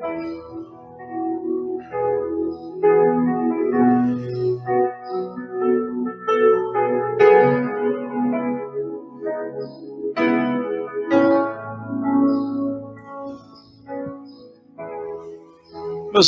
Meus 0.00 0.08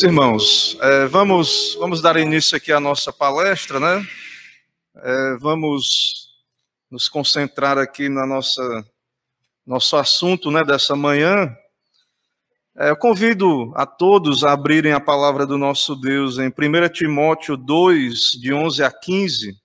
irmãos, 0.03 0.77
é, 0.81 1.07
vamos, 1.07 1.75
vamos 1.79 2.03
dar 2.03 2.17
início 2.17 2.57
aqui 2.57 2.73
à 2.73 2.79
nossa 2.79 3.11
palestra, 3.11 3.81
né? 3.81 4.07
É, 4.97 5.37
vamos 5.41 6.29
nos 6.91 7.09
concentrar 7.09 7.79
aqui 7.79 8.11
na 8.11 8.27
nossa 8.27 8.85
nosso 9.67 9.97
assunto, 9.97 10.51
né, 10.51 10.63
dessa 10.63 10.95
manhã. 10.95 11.57
É, 12.77 12.91
eu 12.91 12.97
convido 12.97 13.73
a 13.75 13.85
todos 13.85 14.45
a 14.45 14.53
abrirem 14.53 14.93
a 14.93 15.01
palavra 15.01 15.47
do 15.47 15.59
nosso 15.59 15.95
Deus 15.95 16.39
em 16.39 16.49
1 16.49 16.89
Timóteo 16.93 17.57
2, 17.57 18.33
de 18.41 18.53
11 18.53 18.83
a 18.83 18.91
15. 18.91 19.57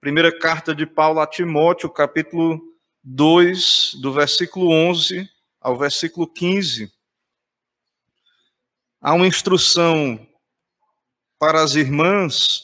Primeira 0.00 0.36
carta 0.38 0.74
de 0.74 0.86
Paulo 0.86 1.20
a 1.20 1.26
Timóteo, 1.26 1.90
capítulo 1.90 2.60
2, 3.02 3.96
do 4.00 4.12
versículo 4.12 4.70
11 4.70 5.28
ao 5.60 5.76
versículo 5.76 6.26
15 6.26 6.94
há 9.06 9.12
uma 9.12 9.26
instrução 9.26 10.18
para 11.38 11.62
as 11.62 11.76
irmãs 11.76 12.62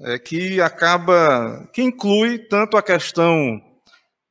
é, 0.00 0.18
que 0.18 0.58
acaba, 0.58 1.68
que 1.70 1.82
inclui 1.82 2.38
tanto 2.38 2.78
a 2.78 2.82
questão 2.82 3.62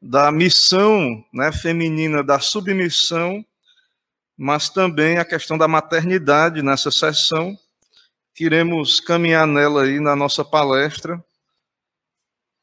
da 0.02 0.32
missão 0.32 1.24
né, 1.32 1.52
feminina, 1.52 2.24
da 2.24 2.40
submissão, 2.40 3.46
mas 4.38 4.70
também 4.70 5.18
a 5.18 5.26
questão 5.26 5.58
da 5.58 5.68
maternidade 5.68 6.62
nessa 6.62 6.92
sessão, 6.92 7.58
que 8.34 8.46
iremos 8.46 9.00
caminhar 9.00 9.46
nela 9.46 9.84
aí 9.84 10.00
na 10.00 10.16
nossa 10.16 10.44
palestra. 10.44 11.24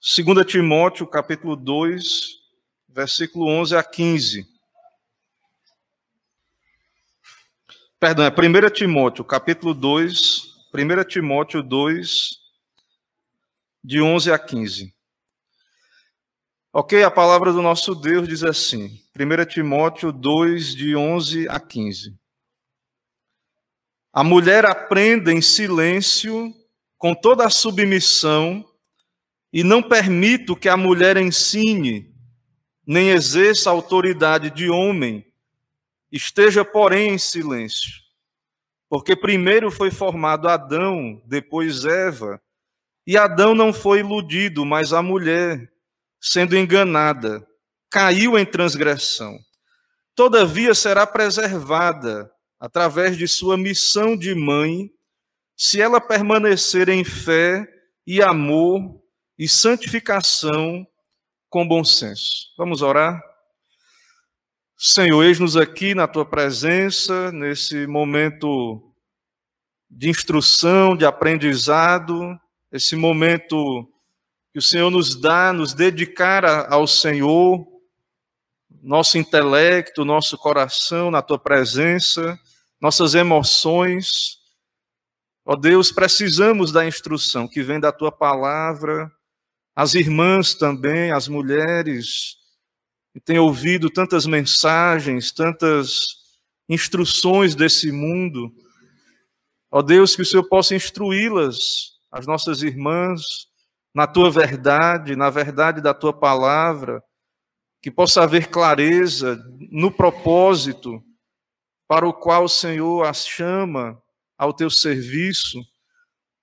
2 0.00 0.46
Timóteo, 0.46 1.06
capítulo 1.06 1.54
2, 1.54 2.40
versículo 2.88 3.46
11 3.46 3.76
a 3.76 3.84
15. 3.84 4.48
Perdão, 8.00 8.24
é 8.24 8.30
1 8.30 8.70
Timóteo, 8.70 9.24
capítulo 9.24 9.74
2, 9.74 10.42
1 10.74 11.04
Timóteo 11.06 11.62
2, 11.62 12.30
de 13.84 14.00
11 14.00 14.32
a 14.32 14.38
15. 14.38 14.94
Ok, 16.72 17.02
a 17.02 17.10
palavra 17.10 17.52
do 17.52 17.60
nosso 17.60 17.94
Deus 17.94 18.28
diz 18.28 18.42
assim, 18.44 19.00
1 19.18 19.44
Timóteo 19.46 20.12
2, 20.12 20.74
de 20.74 20.94
11 20.94 21.48
a 21.48 21.58
15. 21.58 22.16
A 24.12 24.22
mulher 24.22 24.64
aprenda 24.64 25.32
em 25.32 25.42
silêncio, 25.42 26.54
com 26.96 27.14
toda 27.14 27.44
a 27.44 27.50
submissão, 27.50 28.64
e 29.52 29.64
não 29.64 29.82
permito 29.82 30.54
que 30.54 30.68
a 30.68 30.76
mulher 30.76 31.16
ensine, 31.16 32.14
nem 32.86 33.10
exerça 33.10 33.70
autoridade 33.70 34.50
de 34.50 34.70
homem, 34.70 35.24
Esteja, 36.12 36.64
porém, 36.64 37.14
em 37.14 37.18
silêncio, 37.18 37.92
porque 38.88 39.14
primeiro 39.14 39.70
foi 39.70 39.92
formado 39.92 40.48
Adão, 40.48 41.22
depois 41.24 41.84
Eva, 41.84 42.42
e 43.06 43.16
Adão 43.16 43.54
não 43.54 43.72
foi 43.72 44.00
iludido, 44.00 44.66
mas 44.66 44.92
a 44.92 45.02
mulher, 45.02 45.72
sendo 46.20 46.56
enganada, 46.56 47.46
caiu 47.88 48.38
em 48.38 48.44
transgressão. 48.44 49.38
Todavia 50.14 50.74
será 50.74 51.06
preservada 51.06 52.30
através 52.58 53.16
de 53.16 53.26
sua 53.26 53.56
missão 53.56 54.16
de 54.16 54.34
mãe, 54.34 54.90
se 55.56 55.80
ela 55.80 56.00
permanecer 56.00 56.88
em 56.88 57.02
fé 57.02 57.66
e 58.06 58.22
amor 58.22 59.00
e 59.38 59.48
santificação 59.48 60.86
com 61.48 61.66
bom 61.66 61.82
senso. 61.82 62.52
Vamos 62.56 62.82
orar? 62.82 63.20
Senhor, 64.76 65.22
eis-nos 65.24 65.56
aqui 65.56 65.94
na 65.94 66.06
tua 66.06 66.24
presença, 66.24 67.32
nesse 67.32 67.86
momento 67.86 68.94
de 69.90 70.08
instrução, 70.08 70.96
de 70.96 71.04
aprendizado, 71.04 72.38
esse 72.70 72.94
momento 72.94 73.89
que 74.52 74.58
o 74.58 74.62
Senhor 74.62 74.90
nos 74.90 75.14
dá, 75.14 75.52
nos 75.52 75.72
dedicar 75.72 76.44
ao 76.72 76.86
Senhor, 76.86 77.64
nosso 78.82 79.18
intelecto, 79.18 80.04
nosso 80.04 80.36
coração 80.36 81.10
na 81.10 81.22
tua 81.22 81.38
presença, 81.38 82.38
nossas 82.80 83.14
emoções. 83.14 84.38
Ó 85.44 85.54
Deus, 85.54 85.92
precisamos 85.92 86.72
da 86.72 86.86
instrução 86.86 87.46
que 87.46 87.62
vem 87.62 87.78
da 87.78 87.92
tua 87.92 88.10
palavra, 88.10 89.10
as 89.74 89.94
irmãs 89.94 90.54
também, 90.54 91.12
as 91.12 91.28
mulheres, 91.28 92.36
e 93.14 93.20
tem 93.20 93.38
ouvido 93.38 93.88
tantas 93.88 94.26
mensagens, 94.26 95.30
tantas 95.30 96.20
instruções 96.68 97.54
desse 97.54 97.90
mundo. 97.92 98.52
Ó 99.70 99.82
Deus, 99.82 100.16
que 100.16 100.22
o 100.22 100.26
Senhor 100.26 100.44
possa 100.44 100.74
instruí-las, 100.74 101.98
as 102.10 102.26
nossas 102.26 102.62
irmãs, 102.62 103.49
na 103.94 104.06
tua 104.06 104.30
verdade, 104.30 105.16
na 105.16 105.30
verdade 105.30 105.80
da 105.80 105.92
tua 105.92 106.12
palavra, 106.12 107.02
que 107.82 107.90
possa 107.90 108.22
haver 108.22 108.48
clareza 108.48 109.42
no 109.70 109.90
propósito 109.90 111.02
para 111.88 112.06
o 112.06 112.12
qual 112.12 112.44
o 112.44 112.48
Senhor 112.48 113.04
as 113.04 113.26
chama 113.26 114.00
ao 114.38 114.52
teu 114.52 114.70
serviço. 114.70 115.58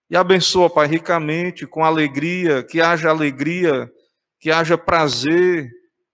E 0.09 0.15
abençoa, 0.15 0.69
Pai, 0.69 0.87
ricamente, 0.87 1.65
com 1.65 1.83
alegria, 1.83 2.63
que 2.63 2.81
haja 2.81 3.09
alegria, 3.09 3.89
que 4.39 4.51
haja 4.51 4.77
prazer 4.77 5.69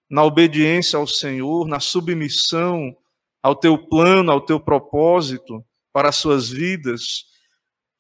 na 0.09 0.23
obediência 0.23 0.97
ao 0.97 1.07
Senhor, 1.07 1.67
na 1.67 1.79
submissão 1.79 2.95
ao 3.41 3.55
teu 3.55 3.77
plano, 3.77 4.31
ao 4.31 4.39
teu 4.39 4.59
propósito 4.59 5.63
para 5.91 6.09
as 6.09 6.15
suas 6.15 6.49
vidas, 6.49 7.25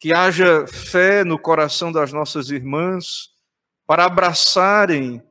que 0.03 0.13
haja 0.13 0.67
fé 0.67 1.23
no 1.23 1.39
coração 1.39 1.89
das 1.89 2.11
nossas 2.11 2.49
irmãs 2.49 3.29
para 3.87 4.03
abraçarem 4.03 5.23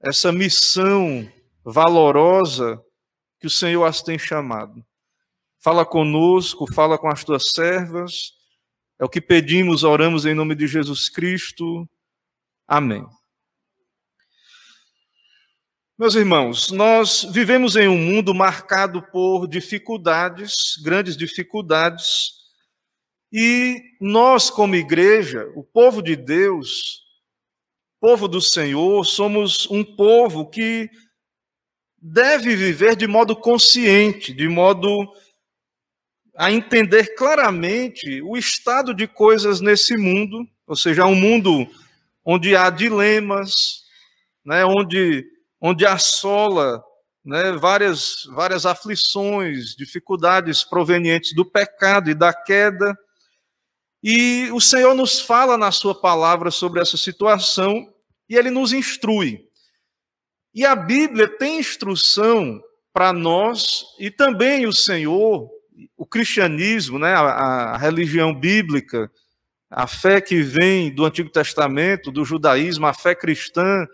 essa 0.00 0.30
missão 0.30 1.28
valorosa 1.64 2.80
que 3.40 3.48
o 3.48 3.50
Senhor 3.50 3.84
as 3.84 4.02
tem 4.02 4.16
chamado. 4.16 4.86
Fala 5.58 5.84
conosco, 5.84 6.72
fala 6.72 6.96
com 6.96 7.08
as 7.08 7.24
tuas 7.24 7.50
servas. 7.52 8.34
É 9.00 9.04
o 9.04 9.08
que 9.08 9.20
pedimos, 9.20 9.82
oramos 9.82 10.24
em 10.24 10.32
nome 10.32 10.54
de 10.54 10.68
Jesus 10.68 11.08
Cristo. 11.08 11.84
Amém. 12.68 13.04
Meus 15.98 16.14
irmãos, 16.14 16.70
nós 16.70 17.24
vivemos 17.24 17.74
em 17.74 17.88
um 17.88 17.98
mundo 17.98 18.32
marcado 18.32 19.02
por 19.10 19.48
dificuldades, 19.48 20.52
grandes 20.84 21.16
dificuldades, 21.16 22.43
e 23.36 23.82
nós, 24.00 24.48
como 24.48 24.76
igreja, 24.76 25.50
o 25.56 25.64
povo 25.64 26.00
de 26.00 26.14
Deus, 26.14 27.02
povo 28.00 28.28
do 28.28 28.40
Senhor, 28.40 29.04
somos 29.04 29.68
um 29.68 29.82
povo 29.82 30.48
que 30.48 30.88
deve 32.00 32.54
viver 32.54 32.94
de 32.94 33.08
modo 33.08 33.34
consciente, 33.34 34.32
de 34.32 34.48
modo 34.48 34.88
a 36.36 36.52
entender 36.52 37.16
claramente 37.16 38.22
o 38.22 38.36
estado 38.36 38.94
de 38.94 39.08
coisas 39.08 39.60
nesse 39.60 39.96
mundo, 39.96 40.46
ou 40.64 40.76
seja, 40.76 41.04
um 41.04 41.16
mundo 41.16 41.66
onde 42.24 42.54
há 42.54 42.70
dilemas, 42.70 43.82
né, 44.44 44.64
onde 44.64 45.26
onde 45.60 45.84
assola 45.84 46.84
né, 47.24 47.52
várias, 47.52 48.24
várias 48.34 48.64
aflições, 48.64 49.74
dificuldades 49.74 50.62
provenientes 50.62 51.34
do 51.34 51.44
pecado 51.44 52.10
e 52.10 52.14
da 52.14 52.32
queda. 52.32 52.94
E 54.06 54.50
o 54.52 54.60
Senhor 54.60 54.94
nos 54.94 55.18
fala 55.18 55.56
na 55.56 55.72
Sua 55.72 55.98
palavra 55.98 56.50
sobre 56.50 56.78
essa 56.78 56.98
situação 56.98 57.90
e 58.28 58.36
Ele 58.36 58.50
nos 58.50 58.70
instrui. 58.74 59.48
E 60.54 60.62
a 60.66 60.76
Bíblia 60.76 61.26
tem 61.26 61.58
instrução 61.58 62.62
para 62.92 63.14
nós 63.14 63.86
e 63.98 64.10
também 64.10 64.66
o 64.66 64.72
Senhor, 64.74 65.50
o 65.96 66.04
cristianismo, 66.04 66.98
né, 66.98 67.14
a, 67.14 67.22
a 67.72 67.76
religião 67.78 68.34
bíblica, 68.34 69.10
a 69.70 69.86
fé 69.86 70.20
que 70.20 70.42
vem 70.42 70.94
do 70.94 71.06
Antigo 71.06 71.30
Testamento, 71.30 72.12
do 72.12 72.26
judaísmo, 72.26 72.86
a 72.86 72.92
fé 72.92 73.14
cristã, 73.14 73.86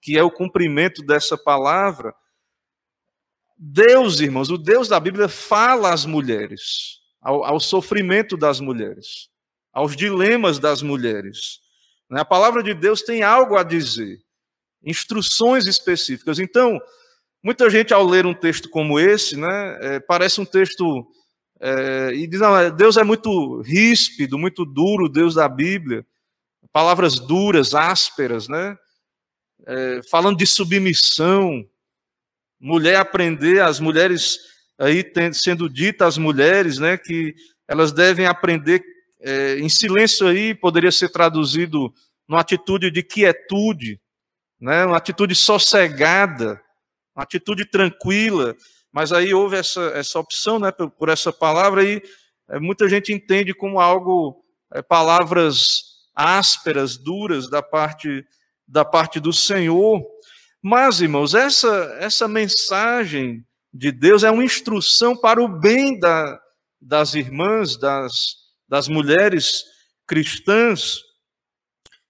que 0.00 0.16
é 0.16 0.22
o 0.22 0.30
cumprimento 0.30 1.02
dessa 1.02 1.36
palavra, 1.36 2.14
Deus, 3.58 4.20
irmãos, 4.20 4.50
o 4.50 4.58
Deus 4.58 4.86
da 4.86 5.00
Bíblia 5.00 5.28
fala 5.28 5.92
às 5.92 6.04
mulheres, 6.04 7.00
ao, 7.20 7.42
ao 7.42 7.58
sofrimento 7.58 8.36
das 8.36 8.60
mulheres, 8.60 9.28
aos 9.76 9.94
dilemas 9.94 10.58
das 10.58 10.80
mulheres. 10.80 11.60
Né? 12.08 12.22
A 12.22 12.24
palavra 12.24 12.62
de 12.62 12.72
Deus 12.72 13.02
tem 13.02 13.22
algo 13.22 13.56
a 13.56 13.62
dizer, 13.62 14.18
instruções 14.82 15.66
específicas. 15.66 16.38
Então, 16.38 16.80
muita 17.42 17.68
gente, 17.68 17.92
ao 17.92 18.02
ler 18.02 18.24
um 18.24 18.32
texto 18.32 18.70
como 18.70 18.98
esse, 18.98 19.36
né, 19.36 19.78
é, 19.82 20.00
parece 20.00 20.40
um 20.40 20.46
texto 20.46 21.06
é, 21.60 22.10
e 22.14 22.26
diz, 22.26 22.40
não, 22.40 22.74
Deus 22.74 22.96
é 22.96 23.04
muito 23.04 23.60
ríspido, 23.60 24.38
muito 24.38 24.64
duro, 24.64 25.10
Deus 25.10 25.34
da 25.34 25.46
Bíblia, 25.46 26.06
palavras 26.72 27.18
duras, 27.18 27.74
ásperas, 27.74 28.48
né? 28.48 28.78
É, 29.66 30.00
falando 30.10 30.38
de 30.38 30.46
submissão, 30.46 31.62
mulher 32.58 32.96
aprender, 32.96 33.60
as 33.60 33.78
mulheres 33.78 34.38
aí 34.78 35.04
tem, 35.04 35.34
sendo 35.34 35.68
dita 35.68 36.06
às 36.06 36.16
mulheres, 36.16 36.78
né, 36.78 36.96
que 36.96 37.34
elas 37.68 37.92
devem 37.92 38.26
aprender 38.26 38.95
é, 39.20 39.58
em 39.58 39.68
silêncio 39.68 40.26
aí, 40.26 40.54
poderia 40.54 40.92
ser 40.92 41.08
traduzido 41.08 41.92
numa 42.28 42.40
atitude 42.40 42.90
de 42.90 43.02
quietude, 43.02 44.00
né, 44.60 44.84
uma 44.84 44.96
atitude 44.96 45.34
sossegada, 45.34 46.60
uma 47.14 47.22
atitude 47.22 47.64
tranquila, 47.64 48.54
mas 48.92 49.12
aí 49.12 49.32
houve 49.34 49.56
essa, 49.56 49.80
essa 49.94 50.18
opção 50.18 50.58
né, 50.58 50.72
por, 50.72 50.90
por 50.90 51.08
essa 51.08 51.32
palavra 51.32 51.84
e 51.84 52.02
é, 52.48 52.58
muita 52.58 52.88
gente 52.88 53.12
entende 53.12 53.52
como 53.52 53.80
algo, 53.80 54.44
é, 54.72 54.82
palavras 54.82 55.96
ásperas, 56.14 56.96
duras 56.96 57.48
da 57.50 57.62
parte, 57.62 58.24
da 58.66 58.84
parte 58.84 59.20
do 59.20 59.32
Senhor. 59.32 60.02
Mas, 60.62 61.00
irmãos, 61.00 61.34
essa, 61.34 61.96
essa 62.00 62.26
mensagem 62.26 63.44
de 63.72 63.92
Deus 63.92 64.24
é 64.24 64.30
uma 64.30 64.44
instrução 64.44 65.16
para 65.16 65.42
o 65.42 65.48
bem 65.48 65.98
da, 65.98 66.40
das 66.80 67.14
irmãs, 67.14 67.76
das, 67.76 68.45
das 68.68 68.88
mulheres 68.88 69.64
cristãs, 70.06 71.00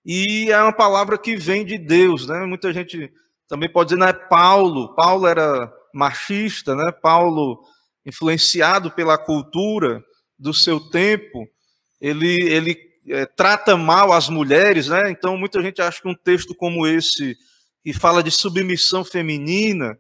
e 0.05 0.53
é 0.53 0.62
uma 0.62 0.73
palavra 0.73 1.19
que 1.19 1.35
vem 1.35 1.64
de 1.64 1.76
Deus, 1.76 2.29
né? 2.29 2.47
Muita 2.47 2.73
gente 2.73 3.11
também 3.49 3.69
pode 3.69 3.88
dizer, 3.88 3.99
não 3.99 4.06
é 4.06 4.12
Paulo. 4.12 4.94
Paulo 4.94 5.26
era 5.26 5.73
machista, 5.93 6.76
né? 6.76 6.93
Paulo, 7.03 7.61
influenciado 8.05 8.91
pela 8.93 9.19
cultura 9.19 10.00
do 10.38 10.55
seu 10.55 10.79
tempo, 10.79 11.49
ele, 12.00 12.41
ele 12.43 12.76
é, 13.08 13.26
trata 13.26 13.76
mal 13.76 14.12
as 14.12 14.29
mulheres, 14.29 14.87
né? 14.87 15.11
Então, 15.11 15.37
muita 15.37 15.61
gente 15.61 15.82
acha 15.82 16.00
que 16.00 16.08
um 16.08 16.14
texto 16.14 16.55
como 16.55 16.87
esse, 16.87 17.37
que 17.82 17.93
fala 17.93 18.23
de 18.23 18.31
submissão 18.31 19.05
feminina, 19.05 19.99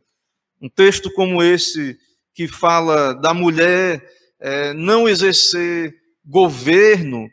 um 0.62 0.68
texto 0.68 1.10
como 1.14 1.42
esse, 1.42 1.98
que 2.32 2.46
fala 2.46 3.12
da 3.12 3.34
mulher 3.34 4.08
é, 4.38 4.72
não 4.72 5.08
exercer 5.08 5.94
governo, 6.26 7.28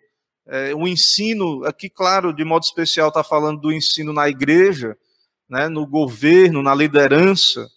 é, 0.47 0.75
o 0.75 0.87
ensino, 0.87 1.65
aqui, 1.65 1.89
claro, 1.89 2.31
de 2.31 2.45
modo 2.45 2.63
especial, 2.63 3.07
está 3.07 3.23
falando 3.23 3.59
do 3.59 3.71
ensino 3.71 4.13
na 4.13 4.29
igreja, 4.29 4.95
né, 5.49 5.67
no 5.67 5.87
governo, 5.87 6.61
na 6.61 6.75
liderança, 6.75 7.67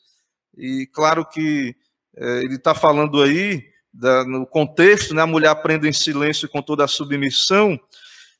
e 0.57 0.87
claro 0.93 1.25
que 1.25 1.75
é, 2.17 2.41
ele 2.41 2.57
está 2.57 2.75
falando 2.75 3.23
aí, 3.23 3.65
da, 3.93 4.25
no 4.25 4.47
contexto, 4.47 5.15
né, 5.15 5.23
a 5.23 5.27
mulher 5.27 5.49
aprende 5.49 5.89
em 5.89 5.93
silêncio 5.93 6.49
com 6.49 6.61
toda 6.61 6.85
a 6.85 6.89
submissão. 6.89 7.81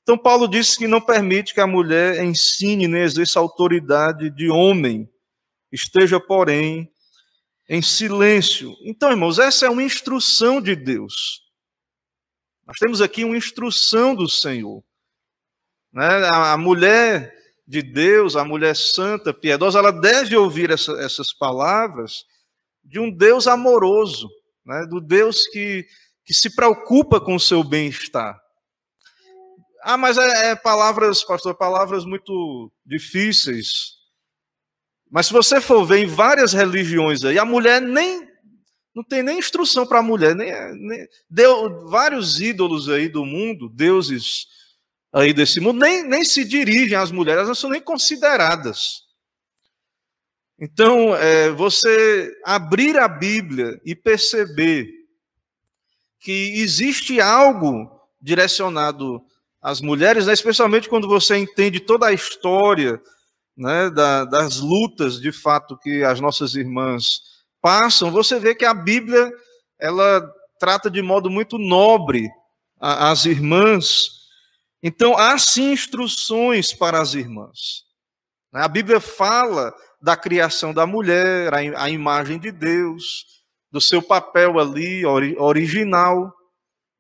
Então, 0.03 0.19
Paulo 0.19 0.47
disse 0.47 0.77
que 0.77 0.87
não 0.87 1.01
permite 1.01 1.55
que 1.55 1.61
a 1.61 1.67
mulher 1.67 2.23
ensine 2.23 2.87
nem 2.87 3.03
exerça 3.03 3.41
autoridade 3.41 4.31
de 4.31 4.51
homem, 4.51 5.09
esteja, 5.73 6.21
porém, 6.21 6.91
em 7.69 7.83
silêncio. 7.83 8.75
Então, 8.85 9.11
irmãos, 9.11 9.39
essa 9.39 9.67
é 9.67 9.71
uma 9.71 9.83
instrução 9.83 10.61
de 10.61 10.77
Deus. 10.77 11.46
Nós 12.67 12.79
temos 12.79 13.01
aqui 13.01 13.25
uma 13.25 13.37
instrução 13.37 14.15
do 14.15 14.29
Senhor. 14.29 14.83
Né? 15.93 16.29
A 16.33 16.57
mulher 16.57 17.33
de 17.67 17.83
Deus, 17.83 18.37
a 18.37 18.45
mulher 18.45 18.75
santa, 18.75 19.33
piedosa, 19.33 19.79
ela 19.79 19.93
deve 19.93 20.37
ouvir 20.37 20.71
essa, 20.71 20.93
essas 21.01 21.33
palavras 21.33 22.25
de 22.85 22.99
um 22.99 23.11
Deus 23.11 23.47
amoroso, 23.47 24.29
né? 24.65 24.87
do 24.87 25.01
Deus 25.01 25.47
que, 25.49 25.87
que 26.25 26.35
se 26.35 26.55
preocupa 26.55 27.21
com 27.21 27.35
o 27.35 27.41
seu 27.41 27.63
bem-estar. 27.63 28.39
Ah, 29.83 29.97
mas 29.97 30.19
é, 30.19 30.51
é 30.51 30.57
palavras, 30.57 31.23
pastor, 31.23 31.55
palavras 31.55 32.05
muito 32.05 32.73
difíceis. 32.85 33.97
Mas 35.09 35.27
se 35.27 35.33
você 35.33 35.61
for 35.61 35.85
ver 35.85 35.99
em 35.99 36.07
várias 36.07 36.53
religiões 36.53 37.25
aí, 37.25 37.39
a 37.39 37.45
mulher 37.45 37.81
nem 37.81 38.29
não 38.97 39.05
tem 39.05 39.23
nem 39.23 39.39
instrução 39.39 39.87
para 39.87 39.99
a 39.99 40.03
mulher, 40.03 40.35
nem, 40.35 40.51
nem, 40.75 41.07
deu 41.29 41.87
vários 41.87 42.41
ídolos 42.41 42.89
aí 42.89 43.11
do 43.11 43.27
mundo, 43.27 43.69
deuses 43.69 44.47
aí 45.13 45.35
desse 45.35 45.61
mundo, 45.61 45.81
nem, 45.81 46.03
nem 46.03 46.25
se 46.25 46.43
dirigem 46.47 46.97
às 46.97 47.11
mulheres, 47.11 47.41
elas 47.41 47.49
não 47.49 47.55
são 47.55 47.69
nem 47.69 47.81
consideradas. 47.81 49.03
Então, 50.59 51.15
é, 51.15 51.51
você 51.51 52.35
abrir 52.43 52.99
a 52.99 53.07
Bíblia 53.07 53.79
e 53.85 53.95
perceber 53.95 54.89
que 56.19 56.55
existe 56.55 57.21
algo 57.21 57.91
direcionado 58.19 59.23
às 59.61 59.83
mulheres, 59.83 60.27
né, 60.27 60.33
especialmente 60.33 60.89
quando 60.89 61.07
você 61.07 61.37
entende 61.37 61.81
toda 61.81 62.07
a 62.07 62.15
história 62.15 62.99
né, 63.55 63.91
da, 63.91 64.25
das 64.25 64.57
lutas, 64.57 65.21
de 65.21 65.33
fato, 65.33 65.77
que 65.77 66.03
as 66.03 66.19
nossas 66.19 66.55
irmãs 66.55 67.36
passam, 67.61 68.11
você 68.11 68.39
vê 68.39 68.55
que 68.55 68.65
a 68.65 68.75
Bíblia 68.75 69.31
ela 69.79 70.29
trata 70.59 70.91
de 70.91 71.03
modo 71.03 71.31
muito 71.31 71.59
nobre 71.59 72.29
as 72.81 73.25
irmãs. 73.25 74.09
Então, 74.83 75.17
há 75.17 75.39
sim 75.39 75.73
instruções 75.73 76.73
para 76.73 77.01
as 77.01 77.15
irmãs. 77.15 77.85
A 78.53 78.69
Bíblia 78.69 79.01
fala 79.01 79.75
da 80.01 80.17
criação 80.17 80.73
da 80.73 80.87
mulher, 80.87 81.53
a 81.55 81.91
imagem 81.91 82.39
de 82.39 82.51
Deus, 82.51 83.27
do 83.71 83.81
seu 83.81 84.01
papel 84.01 84.59
ali 84.59 85.05
original, 85.05 86.33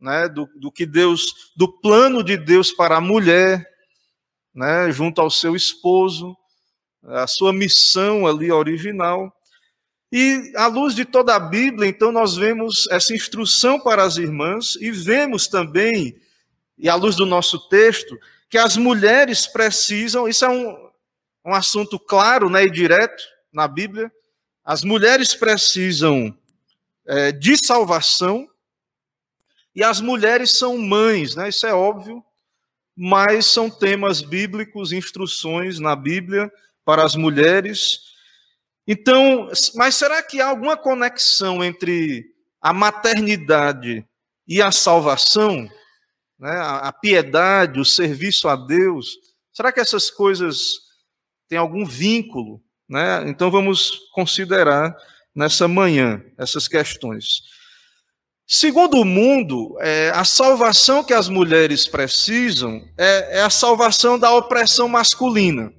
né, 0.01 0.29
do, 0.29 0.47
do 0.61 0.71
que 0.71 0.85
Deus, 0.85 1.53
do 1.57 1.81
plano 1.81 2.23
de 2.23 2.37
Deus 2.37 2.71
para 2.73 2.97
a 2.97 3.01
mulher, 3.01 3.67
né, 4.55 4.91
junto 4.91 5.21
ao 5.21 5.31
seu 5.31 5.55
esposo 5.55 6.37
a 7.09 7.27
sua 7.27 7.53
missão 7.53 8.27
ali 8.27 8.51
original. 8.51 9.33
E 10.13 10.53
à 10.57 10.67
luz 10.67 10.95
de 10.95 11.05
toda 11.05 11.35
a 11.35 11.41
Bíblia, 11.41 11.89
então 11.89 12.13
nós 12.13 12.37
vemos 12.37 12.87
essa 12.91 13.15
instrução 13.15 13.81
para 13.81 14.05
as 14.05 14.17
irmãs 14.17 14.77
e 14.81 14.91
vemos 14.91 15.49
também, 15.49 16.17
e 16.79 16.89
à 16.89 16.95
luz 16.95 17.17
do 17.17 17.27
nosso 17.27 17.69
texto, 17.69 18.17
que 18.49 18.59
as 18.59 18.77
mulheres 18.77 19.47
precisam, 19.47 20.29
isso 20.29 20.45
é 20.45 20.49
um, 20.49 20.91
um 21.45 21.55
assunto 21.55 21.99
claro 21.99 22.49
né, 22.49 22.65
e 22.65 22.71
direto 22.71 23.23
na 23.53 23.67
Bíblia, 23.67 24.13
as 24.65 24.83
mulheres 24.83 25.35
precisam 25.35 26.37
é, 27.07 27.33
de 27.33 27.57
salvação 27.57 28.49
e 29.75 29.83
as 29.83 30.01
mulheres 30.01 30.53
são 30.53 30.79
mães, 30.79 31.35
né, 31.35 31.49
isso 31.49 31.67
é 31.67 31.75
óbvio, 31.75 32.25
mas 32.97 33.47
são 33.47 33.69
temas 33.69 34.23
bíblicos, 34.23 34.93
instruções 34.93 35.79
na 35.79 35.95
Bíblia 35.95 36.51
para 36.85 37.05
as 37.05 37.15
mulheres. 37.15 38.06
Então, 38.87 39.51
mas 39.75 39.97
será 39.97 40.23
que 40.23 40.41
há 40.41 40.47
alguma 40.47 40.77
conexão 40.77 41.65
entre 41.65 42.25
a 42.61 42.73
maternidade 42.73 44.07
e 44.47 44.63
a 44.63 44.71
salvação? 44.71 45.69
Né? 46.39 46.51
A, 46.51 46.93
piedade, 46.93 47.81
o 47.81 47.85
serviço 47.85 48.49
a 48.49 48.55
Deus? 48.55 49.17
Será 49.53 49.73
que 49.73 49.81
essas 49.81 50.11
coisas 50.11 50.75
têm 51.49 51.59
algum 51.59 51.85
vínculo? 51.85 52.63
Né? 52.89 53.29
Então 53.29 53.51
vamos 53.51 54.09
considerar 54.13 54.97
nessa 55.35 55.67
manhã 55.67 56.23
essas 56.39 56.69
questões. 56.69 57.43
Segundo 58.47 59.01
o 59.01 59.05
mundo, 59.05 59.77
é, 59.81 60.11
a 60.11 60.25
salvação 60.25 61.03
que 61.03 61.13
as 61.13 61.29
mulheres 61.29 61.89
precisam 61.89 62.81
é, 62.97 63.39
é 63.39 63.43
a 63.43 63.51
salvação 63.51 64.17
da 64.17 64.33
opressão 64.33 64.89
masculina. 64.89 65.73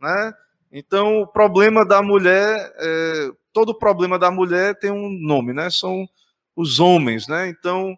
Né? 0.00 0.34
Então, 0.70 1.22
o 1.22 1.26
problema 1.26 1.84
da 1.84 2.02
mulher, 2.02 2.72
é, 2.78 3.30
todo 3.52 3.74
problema 3.74 4.18
da 4.18 4.30
mulher 4.30 4.78
tem 4.78 4.90
um 4.90 5.08
nome, 5.08 5.52
né? 5.52 5.70
São 5.70 6.06
os 6.54 6.78
homens, 6.78 7.26
né? 7.26 7.48
Então, 7.48 7.96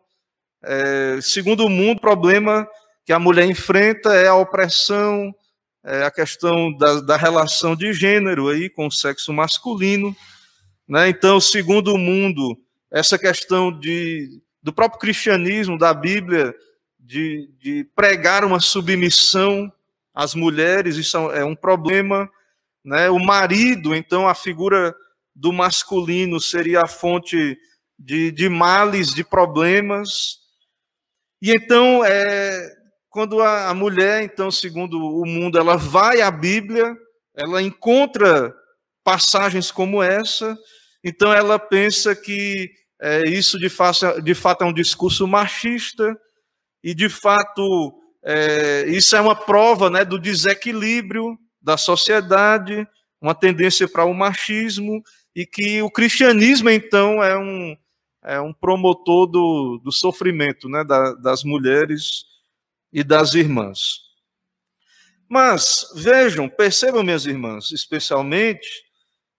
é, 0.62 1.18
segundo 1.20 1.64
o 1.64 1.70
mundo, 1.70 1.98
o 1.98 2.00
problema 2.00 2.68
que 3.04 3.12
a 3.12 3.18
mulher 3.18 3.46
enfrenta 3.46 4.14
é 4.14 4.28
a 4.28 4.34
opressão, 4.34 5.34
é 5.82 6.04
a 6.04 6.10
questão 6.10 6.76
da, 6.76 7.00
da 7.00 7.16
relação 7.16 7.74
de 7.74 7.92
gênero 7.92 8.48
aí 8.48 8.68
com 8.68 8.86
o 8.86 8.92
sexo 8.92 9.32
masculino, 9.32 10.14
né? 10.86 11.08
Então, 11.08 11.40
segundo 11.40 11.94
o 11.94 11.98
mundo, 11.98 12.56
essa 12.90 13.18
questão 13.18 13.72
de, 13.72 14.40
do 14.62 14.72
próprio 14.72 15.00
cristianismo, 15.00 15.78
da 15.78 15.94
Bíblia, 15.94 16.54
de, 16.98 17.50
de 17.58 17.84
pregar 17.94 18.44
uma 18.44 18.60
submissão 18.60 19.72
as 20.14 20.34
mulheres, 20.34 20.96
isso 20.96 21.16
é 21.30 21.44
um 21.44 21.54
problema. 21.54 22.28
Né? 22.84 23.10
O 23.10 23.18
marido, 23.18 23.94
então, 23.94 24.28
a 24.28 24.34
figura 24.34 24.94
do 25.34 25.52
masculino 25.52 26.40
seria 26.40 26.82
a 26.82 26.88
fonte 26.88 27.56
de, 27.98 28.30
de 28.30 28.48
males, 28.48 29.14
de 29.14 29.22
problemas. 29.22 30.38
E 31.42 31.50
então, 31.52 32.04
é, 32.04 32.74
quando 33.08 33.42
a, 33.42 33.68
a 33.68 33.74
mulher, 33.74 34.22
então, 34.22 34.50
segundo 34.50 34.98
o 34.98 35.26
mundo, 35.26 35.58
ela 35.58 35.76
vai 35.76 36.20
à 36.20 36.30
Bíblia, 36.30 36.96
ela 37.36 37.62
encontra 37.62 38.54
passagens 39.04 39.70
como 39.70 40.02
essa, 40.02 40.56
então 41.02 41.32
ela 41.32 41.58
pensa 41.58 42.14
que 42.14 42.70
é, 43.00 43.24
isso 43.28 43.58
de 43.58 43.70
fato, 43.70 44.20
de 44.20 44.34
fato 44.34 44.62
é 44.62 44.66
um 44.66 44.72
discurso 44.72 45.26
machista, 45.26 46.16
e 46.82 46.94
de 46.94 47.08
fato 47.08 47.94
é, 48.24 48.84
isso 48.88 49.16
é 49.16 49.20
uma 49.20 49.34
prova 49.34 49.88
né, 49.90 50.04
do 50.04 50.18
desequilíbrio 50.18 51.38
da 51.70 51.76
sociedade, 51.76 52.84
uma 53.20 53.32
tendência 53.32 53.86
para 53.86 54.04
o 54.04 54.12
machismo, 54.12 55.04
e 55.36 55.46
que 55.46 55.80
o 55.82 55.88
cristianismo, 55.88 56.68
então, 56.68 57.22
é 57.22 57.38
um, 57.38 57.76
é 58.24 58.40
um 58.40 58.52
promotor 58.52 59.28
do, 59.28 59.80
do 59.84 59.92
sofrimento 59.92 60.68
né, 60.68 60.82
da, 60.82 61.12
das 61.14 61.44
mulheres 61.44 62.24
e 62.92 63.04
das 63.04 63.34
irmãs. 63.34 64.00
Mas 65.28 65.86
vejam, 65.94 66.48
percebam, 66.48 67.04
minhas 67.04 67.24
irmãs, 67.24 67.70
especialmente, 67.70 68.68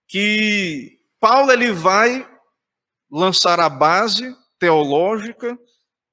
que 0.08 0.98
Paulo 1.20 1.52
ele 1.52 1.70
vai 1.70 2.26
lançar 3.10 3.60
a 3.60 3.68
base 3.68 4.34
teológica 4.58 5.58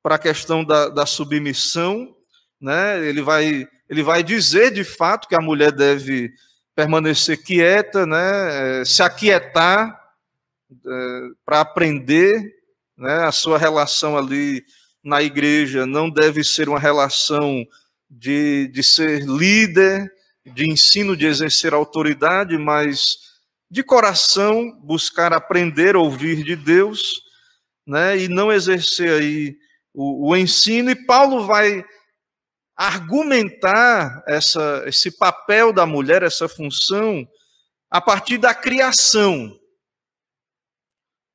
para 0.03 0.15
a 0.15 0.19
questão 0.19 0.65
da, 0.65 0.89
da 0.89 1.05
submissão, 1.05 2.13
né? 2.59 3.07
Ele 3.07 3.21
vai 3.21 3.65
ele 3.89 4.03
vai 4.03 4.23
dizer 4.23 4.71
de 4.71 4.83
fato 4.83 5.27
que 5.27 5.35
a 5.35 5.41
mulher 5.41 5.71
deve 5.71 6.31
permanecer 6.75 7.41
quieta, 7.43 8.05
né? 8.05 8.85
Se 8.85 9.01
aquietar 9.01 9.99
é, 10.71 11.21
para 11.43 11.61
aprender, 11.61 12.41
né? 12.97 13.25
A 13.25 13.31
sua 13.31 13.57
relação 13.57 14.17
ali 14.17 14.63
na 15.03 15.21
igreja 15.21 15.85
não 15.85 16.09
deve 16.09 16.43
ser 16.43 16.69
uma 16.69 16.79
relação 16.79 17.65
de, 18.09 18.67
de 18.67 18.83
ser 18.83 19.21
líder, 19.21 20.11
de 20.45 20.69
ensino, 20.69 21.15
de 21.15 21.25
exercer 21.25 21.73
autoridade, 21.73 22.57
mas 22.57 23.17
de 23.69 23.83
coração 23.83 24.71
buscar 24.81 25.31
aprender 25.33 25.95
ouvir 25.95 26.43
de 26.43 26.55
Deus, 26.55 27.21
né, 27.85 28.17
e 28.17 28.27
não 28.27 28.51
exercer 28.51 29.21
aí 29.21 29.57
o, 29.93 30.29
o 30.29 30.35
ensino. 30.35 30.89
E 30.89 31.05
Paulo 31.05 31.45
vai 31.45 31.83
argumentar 32.79 34.23
essa, 34.25 34.85
esse 34.87 35.11
papel 35.11 35.73
da 35.73 35.85
mulher, 35.85 36.23
essa 36.23 36.47
função, 36.47 37.27
a 37.91 37.99
partir 37.99 38.37
da 38.37 38.55
criação, 38.55 39.53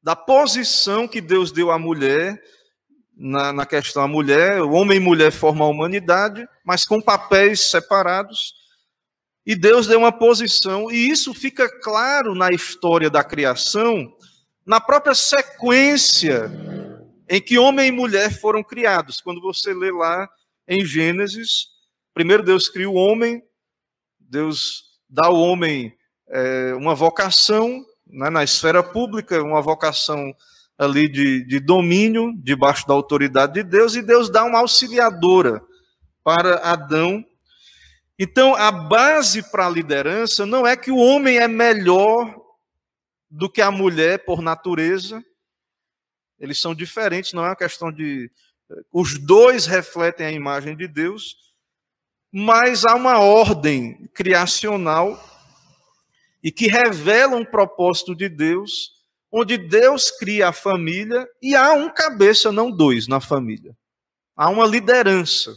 da 0.02 0.16
posição 0.16 1.06
que 1.06 1.20
Deus 1.20 1.52
deu 1.52 1.70
à 1.70 1.78
mulher 1.78 2.42
na, 3.14 3.52
na 3.52 3.66
questão 3.66 4.02
a 4.02 4.08
mulher, 4.08 4.62
o 4.62 4.70
homem 4.70 4.96
e 4.96 5.00
mulher 5.00 5.30
formam 5.30 5.66
a 5.66 5.70
humanidade, 5.70 6.48
mas 6.64 6.86
com 6.86 6.98
papéis 6.98 7.68
separados. 7.70 8.54
E 9.44 9.54
Deus 9.54 9.86
deu 9.86 9.98
uma 9.98 10.12
posição, 10.12 10.90
e 10.90 11.10
isso 11.10 11.34
fica 11.34 11.68
claro 11.82 12.34
na 12.34 12.52
história 12.52 13.10
da 13.10 13.22
criação, 13.22 14.10
na 14.64 14.80
própria 14.80 15.14
sequência 15.14 16.50
em 17.28 17.38
que 17.38 17.58
homem 17.58 17.88
e 17.88 17.92
mulher 17.92 18.32
foram 18.40 18.64
criados. 18.64 19.20
Quando 19.20 19.42
você 19.42 19.74
lê 19.74 19.92
lá 19.92 20.26
em 20.66 20.84
Gênesis, 20.84 21.68
primeiro 22.12 22.42
Deus 22.42 22.68
cria 22.68 22.88
o 22.88 22.94
homem, 22.94 23.42
Deus 24.18 24.84
dá 25.08 25.26
ao 25.26 25.36
homem 25.36 25.96
é, 26.28 26.74
uma 26.74 26.94
vocação 26.94 27.84
né, 28.06 28.30
na 28.30 28.42
esfera 28.42 28.82
pública, 28.82 29.42
uma 29.42 29.60
vocação 29.60 30.34
ali 30.76 31.08
de, 31.08 31.44
de 31.46 31.60
domínio, 31.60 32.32
debaixo 32.42 32.86
da 32.86 32.94
autoridade 32.94 33.54
de 33.54 33.62
Deus, 33.62 33.94
e 33.94 34.02
Deus 34.02 34.28
dá 34.28 34.44
uma 34.44 34.60
auxiliadora 34.60 35.62
para 36.22 36.56
Adão 36.58 37.24
então, 38.18 38.54
a 38.54 38.70
base 38.70 39.42
para 39.50 39.66
a 39.66 39.70
liderança 39.70 40.46
não 40.46 40.66
é 40.66 40.76
que 40.76 40.90
o 40.90 40.96
homem 40.96 41.38
é 41.38 41.48
melhor 41.48 42.32
do 43.28 43.50
que 43.50 43.60
a 43.60 43.72
mulher 43.72 44.24
por 44.24 44.40
natureza. 44.40 45.22
Eles 46.38 46.60
são 46.60 46.74
diferentes, 46.74 47.32
não 47.32 47.44
é 47.44 47.48
uma 47.48 47.56
questão 47.56 47.90
de. 47.90 48.30
Os 48.92 49.18
dois 49.18 49.66
refletem 49.66 50.26
a 50.26 50.32
imagem 50.32 50.76
de 50.76 50.88
Deus, 50.88 51.36
mas 52.32 52.84
há 52.84 52.94
uma 52.94 53.18
ordem 53.18 54.08
criacional 54.14 55.18
e 56.42 56.50
que 56.50 56.66
revela 56.66 57.36
um 57.36 57.44
propósito 57.44 58.14
de 58.14 58.28
Deus, 58.28 58.92
onde 59.32 59.56
Deus 59.56 60.10
cria 60.10 60.48
a 60.48 60.52
família 60.52 61.26
e 61.42 61.54
há 61.54 61.72
um 61.72 61.88
cabeça, 61.92 62.52
não 62.52 62.70
dois, 62.70 63.06
na 63.06 63.20
família. 63.20 63.76
Há 64.36 64.50
uma 64.50 64.66
liderança 64.66 65.54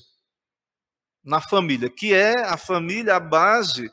na 1.23 1.41
família, 1.41 1.89
que 1.89 2.13
é 2.13 2.33
a 2.45 2.55
família 2.55 3.15
a 3.15 3.19
base 3.19 3.91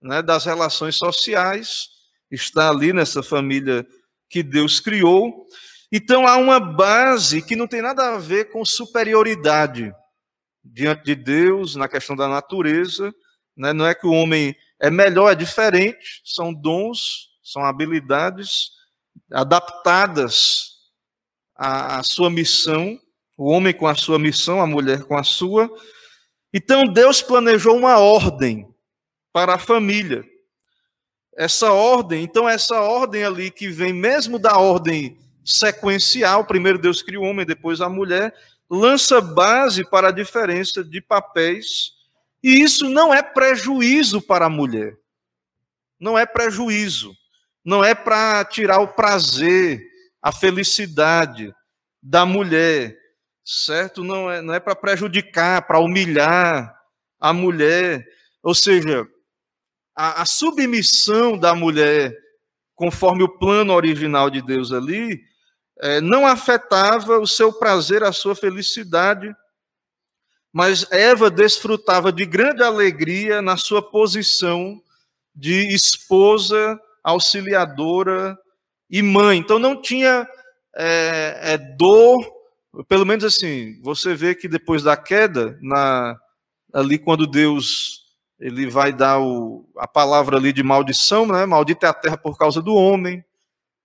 né, 0.00 0.22
das 0.22 0.46
relações 0.46 0.96
sociais, 0.96 1.88
está 2.30 2.70
ali 2.70 2.92
nessa 2.92 3.22
família 3.22 3.86
que 4.30 4.42
Deus 4.42 4.80
criou. 4.80 5.46
Então 5.92 6.26
há 6.26 6.36
uma 6.36 6.60
base 6.60 7.42
que 7.42 7.56
não 7.56 7.66
tem 7.66 7.82
nada 7.82 8.14
a 8.14 8.18
ver 8.18 8.50
com 8.50 8.64
superioridade 8.64 9.92
diante 10.64 11.04
de 11.04 11.14
Deus, 11.14 11.74
na 11.74 11.88
questão 11.88 12.14
da 12.14 12.28
natureza. 12.28 13.12
Né? 13.56 13.72
Não 13.72 13.86
é 13.86 13.94
que 13.94 14.06
o 14.06 14.12
homem 14.12 14.54
é 14.78 14.90
melhor, 14.90 15.32
é 15.32 15.34
diferente, 15.34 16.22
são 16.24 16.54
dons, 16.54 17.30
são 17.42 17.64
habilidades 17.64 18.70
adaptadas 19.32 20.76
à, 21.56 21.98
à 21.98 22.02
sua 22.02 22.30
missão, 22.30 22.98
o 23.36 23.50
homem 23.50 23.74
com 23.74 23.86
a 23.86 23.94
sua 23.94 24.18
missão, 24.18 24.60
a 24.60 24.66
mulher 24.66 25.04
com 25.04 25.16
a 25.16 25.24
sua. 25.24 25.68
Então 26.52 26.84
Deus 26.84 27.20
planejou 27.20 27.76
uma 27.76 27.98
ordem 27.98 28.66
para 29.32 29.54
a 29.54 29.58
família. 29.58 30.24
Essa 31.36 31.72
ordem, 31.72 32.22
então 32.22 32.48
essa 32.48 32.80
ordem 32.80 33.24
ali 33.24 33.50
que 33.50 33.68
vem 33.68 33.92
mesmo 33.92 34.38
da 34.38 34.58
ordem 34.58 35.18
sequencial, 35.44 36.44
primeiro 36.44 36.78
Deus 36.78 37.02
cria 37.02 37.20
o 37.20 37.24
homem, 37.24 37.46
depois 37.46 37.80
a 37.80 37.88
mulher, 37.88 38.34
lança 38.68 39.20
base 39.20 39.88
para 39.88 40.08
a 40.08 40.12
diferença 40.12 40.84
de 40.84 41.00
papéis, 41.00 41.92
e 42.42 42.60
isso 42.60 42.88
não 42.88 43.12
é 43.12 43.22
prejuízo 43.22 44.22
para 44.22 44.46
a 44.46 44.50
mulher. 44.50 44.96
Não 45.98 46.18
é 46.18 46.24
prejuízo. 46.24 47.14
Não 47.64 47.84
é 47.84 47.94
para 47.94 48.42
tirar 48.44 48.78
o 48.78 48.88
prazer, 48.88 49.86
a 50.22 50.32
felicidade 50.32 51.54
da 52.02 52.24
mulher, 52.24 52.96
certo? 53.44 54.02
Não 54.02 54.30
é, 54.30 54.40
não 54.40 54.54
é 54.54 54.60
para 54.60 54.74
prejudicar, 54.74 55.66
para 55.66 55.78
humilhar 55.78 56.74
a 57.18 57.32
mulher. 57.32 58.06
Ou 58.42 58.54
seja, 58.54 59.06
a, 59.94 60.22
a, 60.22 60.24
submissão 60.24 61.36
da 61.36 61.54
mulher, 61.54 62.16
conforme 62.74 63.22
o 63.22 63.28
plano 63.28 63.74
original 63.74 64.30
de 64.30 64.40
Deus 64.40 64.72
ali, 64.72 65.20
é, 65.80 66.00
não 66.00 66.26
afetava 66.26 67.18
o 67.18 67.26
seu 67.26 67.52
prazer, 67.52 68.02
a 68.02 68.12
sua 68.12 68.34
felicidade, 68.34 69.34
mas 70.52 70.90
Eva 70.90 71.30
desfrutava 71.30 72.12
de 72.12 72.24
grande 72.26 72.62
alegria 72.62 73.40
na 73.40 73.56
sua 73.56 73.80
posição 73.80 74.82
de 75.34 75.72
esposa, 75.74 76.78
auxiliadora 77.02 78.36
e 78.90 79.00
mãe. 79.00 79.38
Então 79.38 79.58
não 79.58 79.80
tinha 79.80 80.28
é, 80.76 81.54
é, 81.54 81.58
dor 81.58 82.40
pelo 82.88 83.04
menos 83.04 83.24
assim, 83.24 83.80
você 83.82 84.14
vê 84.14 84.34
que 84.34 84.48
depois 84.48 84.82
da 84.82 84.96
queda, 84.96 85.58
na, 85.60 86.16
ali 86.72 86.98
quando 86.98 87.26
Deus 87.26 88.00
ele 88.38 88.70
vai 88.70 88.92
dar 88.92 89.20
o, 89.20 89.68
a 89.76 89.86
palavra 89.86 90.36
ali 90.36 90.52
de 90.52 90.62
maldição, 90.62 91.26
né? 91.26 91.44
Maldita 91.44 91.86
é 91.86 91.90
a 91.90 91.94
terra 91.94 92.16
por 92.16 92.38
causa 92.38 92.62
do 92.62 92.74
homem, 92.74 93.22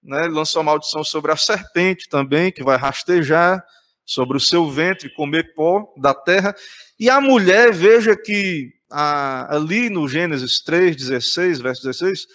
né? 0.05 0.27
Lançou 0.27 0.61
a 0.61 0.63
maldição 0.63 1.03
sobre 1.03 1.31
a 1.31 1.37
serpente 1.37 2.07
também, 2.07 2.51
que 2.51 2.63
vai 2.63 2.77
rastejar 2.77 3.63
sobre 4.05 4.37
o 4.37 4.39
seu 4.39 4.69
ventre, 4.69 5.13
comer 5.13 5.53
pó 5.55 5.91
da 5.97 6.13
terra. 6.13 6.55
E 6.99 7.09
a 7.09 7.19
mulher, 7.19 7.73
veja 7.73 8.15
que 8.15 8.71
a, 8.91 9.55
ali 9.55 9.89
no 9.89 10.07
Gênesis 10.07 10.61
3, 10.61 10.95
16, 10.95 11.59
verso 11.59 11.83
16, 11.83 12.27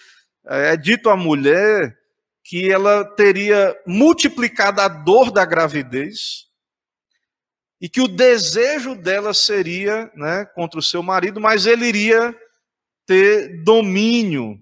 é 0.45 0.75
dito 0.75 1.09
à 1.09 1.15
mulher 1.15 1.97
que 2.43 2.69
ela 2.69 3.05
teria 3.15 3.75
multiplicado 3.87 4.81
a 4.81 4.87
dor 4.87 5.31
da 5.31 5.45
gravidez 5.45 6.47
e 7.79 7.87
que 7.87 8.01
o 8.01 8.07
desejo 8.07 8.95
dela 8.95 9.33
seria 9.33 10.11
né, 10.15 10.45
contra 10.53 10.79
o 10.79 10.83
seu 10.83 11.01
marido, 11.01 11.39
mas 11.39 11.65
ele 11.65 11.85
iria 11.85 12.35
ter 13.05 13.63
domínio 13.63 14.59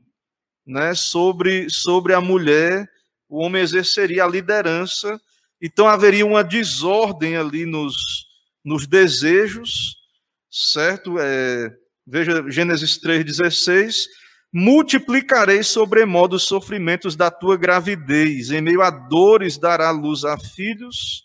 né, 0.66 0.94
sobre, 0.94 1.70
sobre 1.70 2.14
a 2.14 2.22
mulher, 2.22 2.88
o 3.30 3.40
homem 3.40 3.62
exerceria 3.62 4.26
a 4.26 4.28
liderança, 4.28 5.20
então 5.62 5.88
haveria 5.88 6.26
uma 6.26 6.44
desordem 6.44 7.38
ali 7.38 7.66
nos, 7.66 7.96
nos 8.66 8.88
desejos, 8.88 9.96
certo? 10.50 11.20
É, 11.20 11.72
veja 12.06 12.50
Gênesis 12.50 13.00
3,16 13.00 14.08
multiplicarei 14.52 15.62
sobremodo 15.62 16.36
os 16.36 16.44
sofrimentos 16.44 17.16
da 17.16 17.30
tua 17.30 17.56
gravidez, 17.56 18.50
em 18.50 18.62
meio 18.62 18.82
a 18.82 18.90
dores 18.90 19.58
dará 19.58 19.92
luz 19.92 20.26
a 20.26 20.38
filhos, 20.38 21.24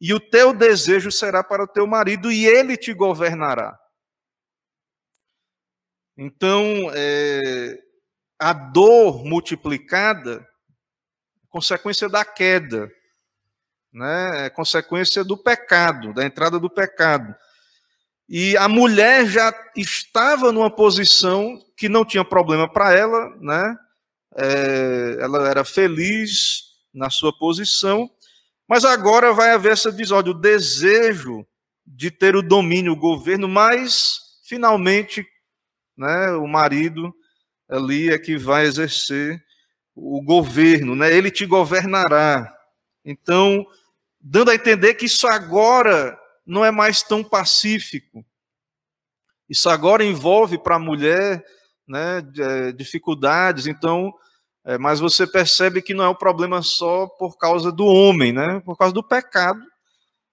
e 0.00 0.14
o 0.14 0.20
teu 0.20 0.54
desejo 0.54 1.10
será 1.10 1.44
para 1.44 1.64
o 1.64 1.68
teu 1.68 1.86
marido, 1.86 2.32
e 2.32 2.46
ele 2.46 2.76
te 2.76 2.94
governará. 2.94 3.78
Então, 6.16 6.90
é, 6.94 7.78
a 8.40 8.52
dor 8.52 9.24
multiplicada, 9.24 10.46
consequência 11.58 12.08
da 12.08 12.24
queda, 12.24 12.88
né? 13.92 14.46
É 14.46 14.50
consequência 14.50 15.24
do 15.24 15.36
pecado, 15.36 16.14
da 16.14 16.24
entrada 16.24 16.56
do 16.60 16.70
pecado. 16.70 17.34
E 18.28 18.56
a 18.56 18.68
mulher 18.68 19.26
já 19.26 19.52
estava 19.74 20.52
numa 20.52 20.70
posição 20.70 21.60
que 21.76 21.88
não 21.88 22.04
tinha 22.04 22.24
problema 22.24 22.70
para 22.70 22.92
ela, 22.92 23.34
né? 23.40 23.76
É, 24.36 25.16
ela 25.20 25.48
era 25.48 25.64
feliz 25.64 26.62
na 26.94 27.10
sua 27.10 27.36
posição, 27.36 28.08
mas 28.68 28.84
agora 28.84 29.32
vai 29.32 29.50
haver 29.50 29.72
essa 29.72 29.90
desordem, 29.90 30.32
o 30.32 30.38
desejo 30.38 31.44
de 31.84 32.08
ter 32.08 32.36
o 32.36 32.42
domínio, 32.42 32.92
o 32.92 32.96
governo, 32.96 33.48
mas 33.48 34.20
finalmente, 34.44 35.26
né? 35.96 36.30
O 36.34 36.46
marido 36.46 37.12
ali 37.68 38.10
é 38.10 38.18
que 38.18 38.38
vai 38.38 38.64
exercer 38.64 39.42
o 40.00 40.22
governo, 40.22 40.94
né? 40.94 41.12
Ele 41.12 41.30
te 41.30 41.44
governará. 41.44 42.54
Então, 43.04 43.66
dando 44.20 44.50
a 44.50 44.54
entender 44.54 44.94
que 44.94 45.06
isso 45.06 45.26
agora 45.26 46.18
não 46.46 46.64
é 46.64 46.70
mais 46.70 47.02
tão 47.02 47.24
pacífico. 47.24 48.24
Isso 49.48 49.68
agora 49.68 50.04
envolve 50.04 50.58
para 50.58 50.76
a 50.76 50.80
mulher 50.80 51.44
né, 51.86 52.22
é, 52.38 52.72
dificuldades, 52.72 53.66
então, 53.66 54.12
é, 54.64 54.76
mas 54.76 55.00
você 55.00 55.26
percebe 55.26 55.80
que 55.80 55.94
não 55.94 56.04
é 56.04 56.08
um 56.08 56.14
problema 56.14 56.60
só 56.60 57.06
por 57.06 57.38
causa 57.38 57.72
do 57.72 57.86
homem, 57.86 58.30
né, 58.30 58.60
por 58.60 58.76
causa 58.76 58.92
do 58.92 59.02
pecado, 59.02 59.60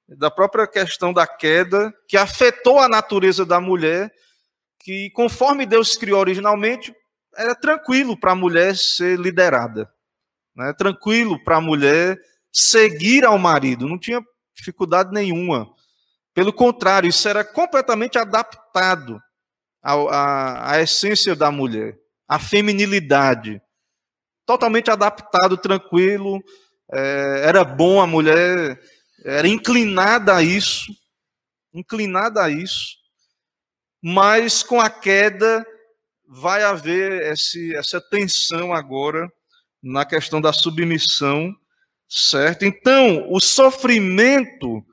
da 0.07 0.29
própria 0.29 0.67
questão 0.67 1.13
da 1.13 1.25
queda, 1.25 1.93
que 2.07 2.17
afetou 2.17 2.77
a 2.77 2.89
natureza 2.89 3.45
da 3.45 3.61
mulher, 3.61 4.13
que 4.79 5.09
conforme 5.11 5.65
Deus 5.65 5.95
criou 5.95 6.19
originalmente, 6.19 6.93
era 7.37 7.55
tranquilo 7.55 8.19
para 8.19 8.31
a 8.31 8.35
mulher 8.35 8.75
ser 8.75 9.19
liderada, 9.19 9.91
né, 10.55 10.73
tranquilo 10.73 11.43
para 11.43 11.57
a 11.57 11.61
mulher 11.61 12.19
seguir 12.51 13.25
ao 13.25 13.37
marido, 13.37 13.87
não 13.87 13.99
tinha 13.99 14.23
dificuldade 14.55 15.11
nenhuma. 15.13 15.69
Pelo 16.33 16.53
contrário, 16.53 17.09
isso 17.09 17.27
era 17.27 17.43
completamente 17.43 18.17
adaptado 18.17 19.21
à, 19.83 19.93
à, 19.93 20.71
à 20.71 20.81
essência 20.81 21.35
da 21.35 21.51
mulher, 21.51 21.97
à 22.27 22.39
feminilidade. 22.39 23.61
Totalmente 24.45 24.89
adaptado, 24.89 25.57
tranquilo, 25.57 26.41
é, 26.91 27.41
era 27.45 27.63
bom 27.63 28.01
a 28.01 28.07
mulher, 28.07 28.79
era 29.23 29.47
inclinada 29.47 30.35
a 30.35 30.41
isso, 30.41 30.93
inclinada 31.73 32.43
a 32.43 32.49
isso, 32.49 32.97
mas 34.01 34.61
com 34.61 34.79
a 34.79 34.89
queda 34.89 35.65
vai 36.27 36.63
haver 36.63 37.31
esse, 37.31 37.75
essa 37.75 38.01
tensão 38.01 38.73
agora 38.73 39.31
na 39.81 40.05
questão 40.05 40.41
da 40.41 40.51
submissão 40.51 41.55
Certo? 42.07 42.63
Então, 42.63 43.31
o 43.31 43.39
sofrimento 43.39 44.85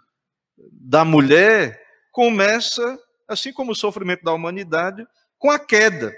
da 0.73 1.05
mulher 1.05 1.81
começa, 2.11 2.99
assim 3.29 3.53
como 3.53 3.73
o 3.73 3.77
sofrimento 3.77 4.25
da 4.25 4.33
humanidade, 4.33 5.07
com 5.39 5.51
a 5.51 5.59
queda. 5.59 6.15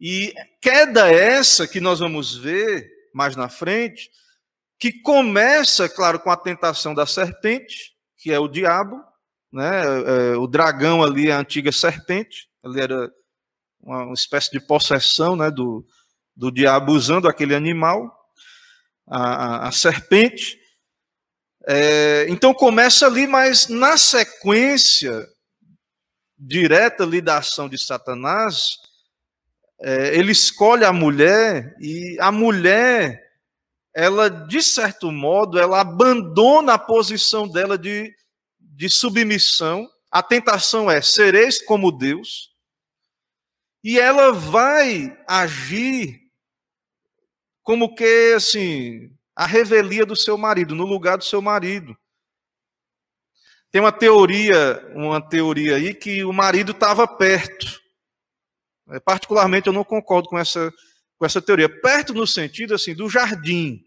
E 0.00 0.32
queda 0.60 1.12
essa 1.12 1.66
que 1.66 1.80
nós 1.80 2.00
vamos 2.00 2.36
ver 2.36 2.88
mais 3.12 3.36
na 3.36 3.48
frente, 3.48 4.10
que 4.78 4.92
começa, 4.92 5.88
claro, 5.88 6.20
com 6.20 6.30
a 6.30 6.36
tentação 6.36 6.94
da 6.94 7.06
serpente, 7.06 7.94
que 8.16 8.32
é 8.32 8.38
o 8.38 8.48
diabo, 8.48 9.02
né? 9.52 9.82
É, 9.82 10.32
é, 10.32 10.36
o 10.36 10.46
dragão 10.46 11.02
ali, 11.02 11.30
a 11.30 11.38
antiga 11.38 11.70
serpente, 11.70 12.48
ali 12.64 12.80
era 12.80 13.12
uma 13.80 14.14
espécie 14.14 14.50
de 14.50 14.60
possessão 14.60 15.36
né, 15.36 15.50
do, 15.50 15.86
do 16.34 16.50
diabo 16.50 16.92
usando 16.92 17.28
aquele 17.28 17.54
animal 17.54 18.10
a, 19.06 19.68
a 19.68 19.72
serpente. 19.72 20.58
É, 21.66 22.26
então 22.28 22.52
começa 22.52 23.06
ali, 23.06 23.26
mas 23.26 23.68
na 23.68 23.96
sequência 23.96 25.26
direta 26.38 27.04
ali 27.04 27.20
da 27.20 27.38
ação 27.38 27.68
de 27.68 27.78
Satanás, 27.78 28.76
é, 29.80 30.16
ele 30.16 30.32
escolhe 30.32 30.84
a 30.84 30.92
mulher 30.92 31.74
e 31.80 32.16
a 32.20 32.30
mulher, 32.30 33.22
ela 33.94 34.28
de 34.28 34.62
certo 34.62 35.10
modo, 35.10 35.58
ela 35.58 35.80
abandona 35.80 36.74
a 36.74 36.78
posição 36.78 37.48
dela 37.48 37.78
de, 37.78 38.14
de 38.60 38.90
submissão. 38.90 39.88
A 40.10 40.22
tentação 40.22 40.90
é 40.90 41.00
sereis 41.00 41.62
como 41.62 41.92
Deus. 41.92 42.53
E 43.84 44.00
ela 44.00 44.32
vai 44.32 45.14
agir 45.28 46.22
como 47.62 47.94
que, 47.94 48.32
assim, 48.34 49.14
a 49.36 49.46
revelia 49.46 50.06
do 50.06 50.16
seu 50.16 50.38
marido, 50.38 50.74
no 50.74 50.86
lugar 50.86 51.18
do 51.18 51.24
seu 51.24 51.42
marido. 51.42 51.94
Tem 53.70 53.82
uma 53.82 53.92
teoria, 53.92 54.90
uma 54.94 55.20
teoria 55.20 55.76
aí 55.76 55.92
que 55.92 56.24
o 56.24 56.32
marido 56.32 56.72
estava 56.72 57.06
perto. 57.06 57.82
É, 58.90 59.00
particularmente 59.00 59.66
eu 59.66 59.72
não 59.72 59.84
concordo 59.84 60.28
com 60.28 60.38
essa, 60.38 60.72
com 61.18 61.26
essa 61.26 61.42
teoria. 61.42 61.68
Perto 61.68 62.14
no 62.14 62.26
sentido 62.26 62.74
assim 62.74 62.94
do 62.94 63.08
jardim. 63.10 63.84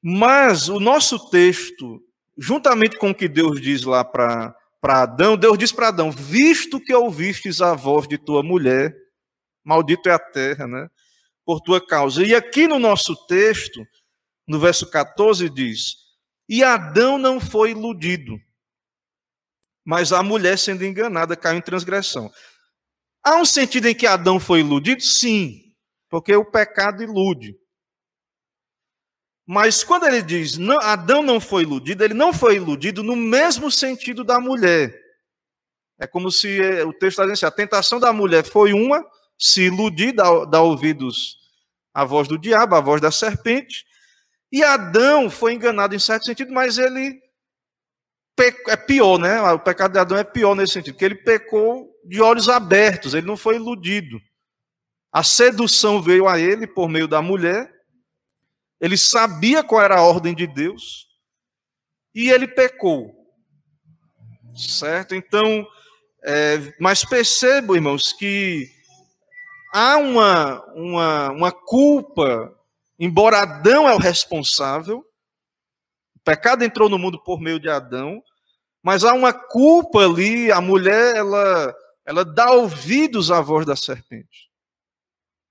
Mas 0.00 0.68
o 0.68 0.80
nosso 0.80 1.28
texto, 1.30 2.00
juntamente 2.36 2.96
com 2.96 3.10
o 3.10 3.14
que 3.14 3.28
Deus 3.28 3.60
diz 3.60 3.82
lá 3.82 4.04
para 4.04 4.56
Adão, 4.82 5.36
Deus 5.36 5.58
diz 5.58 5.72
para 5.72 5.88
Adão: 5.88 6.10
Visto 6.10 6.80
que 6.80 6.94
ouvistes 6.94 7.60
a 7.60 7.74
voz 7.74 8.06
de 8.06 8.16
tua 8.18 8.42
mulher, 8.42 8.94
maldito 9.64 10.08
é 10.08 10.12
a 10.12 10.18
terra, 10.18 10.66
né? 10.66 10.88
por 11.48 11.62
tua 11.62 11.80
causa. 11.80 12.22
E 12.22 12.34
aqui 12.34 12.68
no 12.68 12.78
nosso 12.78 13.16
texto, 13.26 13.82
no 14.46 14.60
verso 14.60 14.90
14, 14.90 15.48
diz: 15.48 15.94
E 16.46 16.62
Adão 16.62 17.16
não 17.16 17.40
foi 17.40 17.70
iludido, 17.70 18.38
mas 19.82 20.12
a 20.12 20.22
mulher, 20.22 20.58
sendo 20.58 20.84
enganada, 20.84 21.34
caiu 21.34 21.56
em 21.56 21.62
transgressão. 21.62 22.30
Há 23.24 23.36
um 23.36 23.46
sentido 23.46 23.86
em 23.88 23.94
que 23.94 24.06
Adão 24.06 24.38
foi 24.38 24.60
iludido? 24.60 25.00
Sim, 25.02 25.74
porque 26.10 26.36
o 26.36 26.44
pecado 26.44 27.02
ilude. 27.02 27.56
Mas 29.50 29.82
quando 29.82 30.06
ele 30.06 30.20
diz 30.20 30.58
não, 30.58 30.78
Adão 30.82 31.22
não 31.22 31.40
foi 31.40 31.62
iludido, 31.62 32.04
ele 32.04 32.12
não 32.12 32.34
foi 32.34 32.56
iludido 32.56 33.02
no 33.02 33.16
mesmo 33.16 33.70
sentido 33.70 34.22
da 34.22 34.38
mulher. 34.38 34.94
É 35.98 36.06
como 36.06 36.30
se 36.30 36.60
eh, 36.60 36.84
o 36.84 36.92
texto 36.92 37.12
está 37.12 37.22
dizendo 37.22 37.32
assim, 37.32 37.46
a 37.46 37.50
tentação 37.50 37.98
da 37.98 38.12
mulher 38.12 38.44
foi 38.44 38.74
uma, 38.74 39.02
se 39.38 39.62
iludir, 39.62 40.12
dar, 40.12 40.60
ouvidos 40.60 41.38
à 41.94 42.04
voz 42.04 42.28
do 42.28 42.38
diabo, 42.38 42.74
à 42.74 42.80
voz 42.82 43.00
da 43.00 43.10
serpente. 43.10 43.86
E 44.52 44.62
Adão 44.62 45.30
foi 45.30 45.54
enganado 45.54 45.94
em 45.94 45.98
certo 45.98 46.26
sentido, 46.26 46.52
mas 46.52 46.76
ele 46.76 47.18
é 48.68 48.76
pior, 48.76 49.18
né? 49.18 49.40
O 49.52 49.58
pecado 49.58 49.92
de 49.92 49.98
Adão 49.98 50.18
é 50.18 50.24
pior 50.24 50.54
nesse 50.54 50.74
sentido, 50.74 50.98
que 50.98 51.04
ele 51.06 51.14
pecou 51.14 51.90
de 52.04 52.20
olhos 52.20 52.50
abertos, 52.50 53.14
ele 53.14 53.26
não 53.26 53.36
foi 53.36 53.56
iludido. 53.56 54.20
A 55.10 55.22
sedução 55.22 56.02
veio 56.02 56.28
a 56.28 56.38
ele 56.38 56.66
por 56.66 56.86
meio 56.86 57.08
da 57.08 57.22
mulher, 57.22 57.77
ele 58.80 58.96
sabia 58.96 59.62
qual 59.64 59.82
era 59.82 59.98
a 59.98 60.02
ordem 60.02 60.34
de 60.34 60.46
Deus 60.46 61.08
e 62.14 62.30
ele 62.30 62.46
pecou. 62.46 63.14
Certo? 64.54 65.14
Então, 65.14 65.66
é, 66.24 66.74
mas 66.80 67.04
percebo, 67.04 67.74
irmãos, 67.74 68.12
que 68.12 68.68
há 69.72 69.96
uma, 69.96 70.64
uma, 70.74 71.30
uma 71.30 71.52
culpa, 71.52 72.54
embora 72.98 73.42
Adão 73.42 73.88
é 73.88 73.94
o 73.94 73.98
responsável, 73.98 75.04
o 76.16 76.20
pecado 76.24 76.64
entrou 76.64 76.88
no 76.88 76.98
mundo 76.98 77.22
por 77.22 77.40
meio 77.40 77.60
de 77.60 77.68
Adão, 77.68 78.22
mas 78.82 79.04
há 79.04 79.12
uma 79.12 79.32
culpa 79.32 80.04
ali, 80.04 80.50
a 80.50 80.60
mulher, 80.60 81.16
ela, 81.16 81.74
ela 82.04 82.24
dá 82.24 82.50
ouvidos 82.52 83.30
à 83.30 83.40
voz 83.40 83.66
da 83.66 83.76
serpente. 83.76 84.47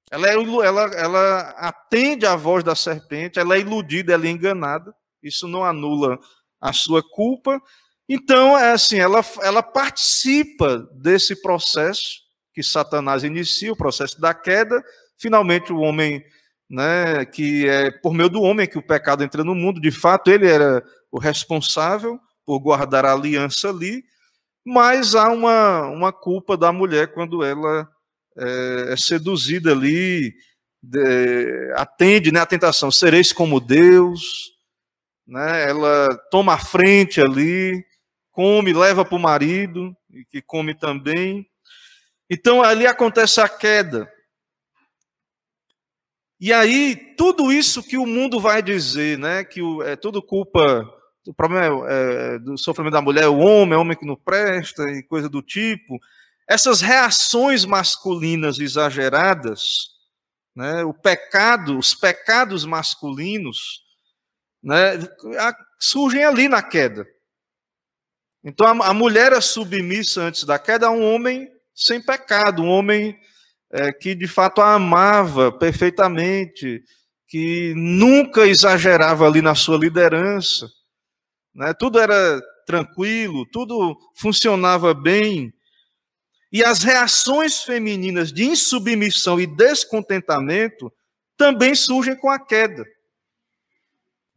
Ela, 0.10 0.30
é, 0.30 0.34
ela, 0.34 0.82
ela 0.96 1.39
atende 1.58 2.26
à 2.26 2.36
voz 2.36 2.63
da 2.63 2.76
serpente, 2.76 3.39
ela 3.39 3.56
é 3.56 3.60
iludida, 3.60 4.13
ela 4.13 4.26
é 4.26 4.30
enganada. 4.30 4.93
Isso 5.22 5.48
não 5.48 5.63
anula 5.63 6.17
a 6.62 6.72
sua 6.72 7.04
culpa. 7.04 7.62
Então, 8.08 8.58
é 8.58 8.72
assim, 8.72 8.98
ela, 9.00 9.24
ela 9.41 9.62
participa 9.62 10.88
desse 10.93 11.41
processo 11.41 12.26
que 12.54 12.63
Satanás 12.63 13.24
inicia, 13.24 13.72
o 13.72 13.78
processo 13.78 14.20
da 14.20 14.34
queda, 14.34 14.82
finalmente 15.17 15.74
o 15.74 15.80
homem, 15.80 16.24
né, 16.70 17.26
que 17.26 17.67
é 17.67 17.91
por 17.91 18.13
meio 18.13 18.30
do 18.30 18.41
homem 18.41 18.67
que 18.67 18.78
o 18.78 18.86
pecado 18.86 19.24
entra 19.24 19.43
no 19.43 19.54
mundo, 19.54 19.80
de 19.80 19.91
fato 19.91 20.32
ele 20.32 20.48
era 20.48 20.84
o 21.12 21.20
responsável 21.20 22.20
por 22.46 22.60
guardar 22.60 23.06
a 23.06 23.13
aliança 23.13 23.70
ali, 23.70 24.04
mas 24.65 25.13
há 25.13 25.30
uma, 25.30 25.84
uma 25.88 26.12
culpa 26.12 26.58
da 26.58 26.72
mulher 26.72 27.13
quando 27.13 27.43
ela 27.43 27.88
é, 28.38 28.93
é 28.93 28.97
seduzida 28.97 29.71
ali, 29.71 30.34
de, 30.82 31.73
atende 31.76 32.32
né, 32.32 32.39
a 32.39 32.45
tentação, 32.45 32.91
sereis 32.91 33.34
como 33.34 33.60
Deus, 33.60 34.21
né, 35.26 35.69
ela 35.69 36.15
toma 36.32 36.54
a 36.54 36.60
frente 36.60 37.19
ali, 37.19 37.84
come, 38.32 38.71
leva 38.73 39.04
para 39.04 39.15
o 39.15 39.19
marido, 39.19 39.95
que 40.30 40.41
come 40.41 40.73
também, 40.73 41.45
então 42.30 42.62
ali 42.62 42.86
acontece 42.86 43.41
a 43.41 43.50
queda. 43.50 44.12
E 46.39 46.54
aí, 46.54 46.95
tudo 47.17 47.52
isso 47.52 47.82
que 47.82 47.97
o 47.97 48.06
mundo 48.06 48.39
vai 48.39 48.62
dizer, 48.62 49.17
né, 49.17 49.43
que 49.43 49.60
o, 49.60 49.82
é 49.82 49.95
tudo 49.95 50.21
culpa, 50.21 50.62
o 51.26 51.34
problema 51.34 51.89
é, 51.89 52.36
é, 52.36 52.39
do 52.39 52.56
sofrimento 52.58 52.93
da 52.93 53.02
mulher, 53.02 53.28
o 53.28 53.38
homem, 53.38 53.73
é 53.73 53.78
o 53.78 53.82
homem 53.82 53.97
que 53.97 54.06
não 54.06 54.15
presta 54.15 54.84
e 54.91 55.02
coisa 55.02 55.28
do 55.28 55.41
tipo, 55.41 56.00
essas 56.48 56.82
reações 56.82 57.66
masculinas 57.66 58.60
exageradas, 58.60 59.90
né, 60.56 60.84
o 60.84 60.94
pecado, 60.94 61.78
os 61.78 61.94
pecados 61.94 62.66
masculinos, 62.66 63.84
né, 64.64 64.98
surgem 65.80 66.24
ali 66.24 66.48
na 66.48 66.64
queda. 66.64 67.06
Então 68.44 68.66
a, 68.66 68.88
a 68.88 68.94
mulher 68.94 69.34
é 69.34 69.42
submissa 69.42 70.22
antes 70.22 70.44
da 70.44 70.58
queda 70.58 70.88
a 70.88 70.92
um 70.92 71.04
homem 71.04 71.50
sem 71.76 72.02
pecado, 72.02 72.64
um 72.64 72.70
homem 72.70 73.20
é, 73.72 73.92
que 73.92 74.16
de 74.16 74.28
fato 74.28 74.62
a 74.62 74.74
amava 74.74 75.52
perfeitamente, 75.52 76.82
que 77.28 77.74
nunca 77.76 78.48
exagerava 78.48 79.28
ali 79.28 79.42
na 79.42 79.54
sua 79.54 79.78
liderança. 79.78 80.70
Né? 81.54 81.74
Tudo 81.74 82.00
era 82.00 82.42
tranquilo, 82.66 83.46
tudo 83.52 83.98
funcionava 84.16 84.94
bem. 84.94 85.54
E 86.58 86.63
as 86.63 86.82
reações 86.82 87.62
femininas 87.62 88.34
de 88.34 88.43
insubmissão 88.43 89.39
e 89.39 89.46
descontentamento 89.46 90.91
também 91.38 91.76
surgem 91.76 92.15
com 92.15 92.32
a 92.32 92.39
queda. 92.39 92.84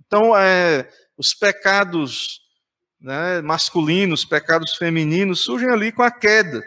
Então, 0.05 0.37
é, 0.37 0.87
os 1.17 1.33
pecados 1.33 2.43
né, 3.01 3.41
masculinos, 3.41 4.23
pecados 4.27 4.75
femininos 4.75 5.41
surgem 5.41 5.71
ali 5.71 5.91
com 5.91 6.03
a 6.03 6.11
queda. 6.11 6.63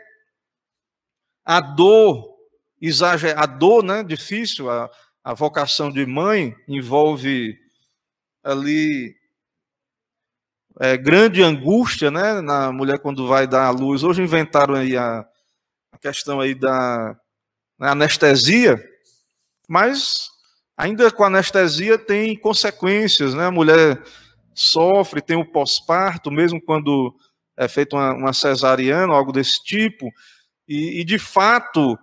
A 1.46 1.62
dor, 1.62 2.36
exager... 2.82 3.38
a 3.38 3.46
dor 3.46 3.84
né, 3.84 4.04
difícil, 4.04 4.72
a, 4.72 4.90
a 5.24 5.36
vocação 5.36 5.92
de 5.92 6.04
mãe 6.04 6.56
envolve 6.68 7.56
ali 8.44 9.16
é, 10.80 10.98
grande 10.98 11.44
angústia 11.44 12.10
né, 12.10 12.42
na 12.42 12.72
mulher 12.72 12.98
quando 12.98 13.28
vai 13.28 13.46
dar 13.46 13.68
à 13.68 13.70
luz. 13.70 14.02
Hoje 14.02 14.24
inventaram 14.24 14.74
aí 14.74 14.98
a, 14.98 15.24
a 15.94 15.98
questão 15.98 16.42
aí 16.42 16.56
da 16.56 17.16
né, 17.80 17.90
anestesia, 17.90 18.84
mas 19.70 20.28
ainda 20.76 21.10
com 21.12 21.24
anestesia 21.24 21.98
tem 21.98 22.36
consequências, 22.36 23.34
né? 23.34 23.46
A 23.46 23.52
mulher 23.52 24.02
sofre, 24.54 25.22
tem 25.22 25.38
o 25.38 25.46
pós-parto, 25.46 26.32
mesmo 26.32 26.62
quando 26.62 27.16
é 27.56 27.68
feita 27.68 27.96
uma, 27.96 28.14
uma 28.14 28.34
cesariana, 28.34 29.14
algo 29.14 29.32
desse 29.32 29.64
tipo, 29.64 30.10
e, 30.68 31.02
e 31.02 31.04
de 31.04 31.20
fato 31.20 31.98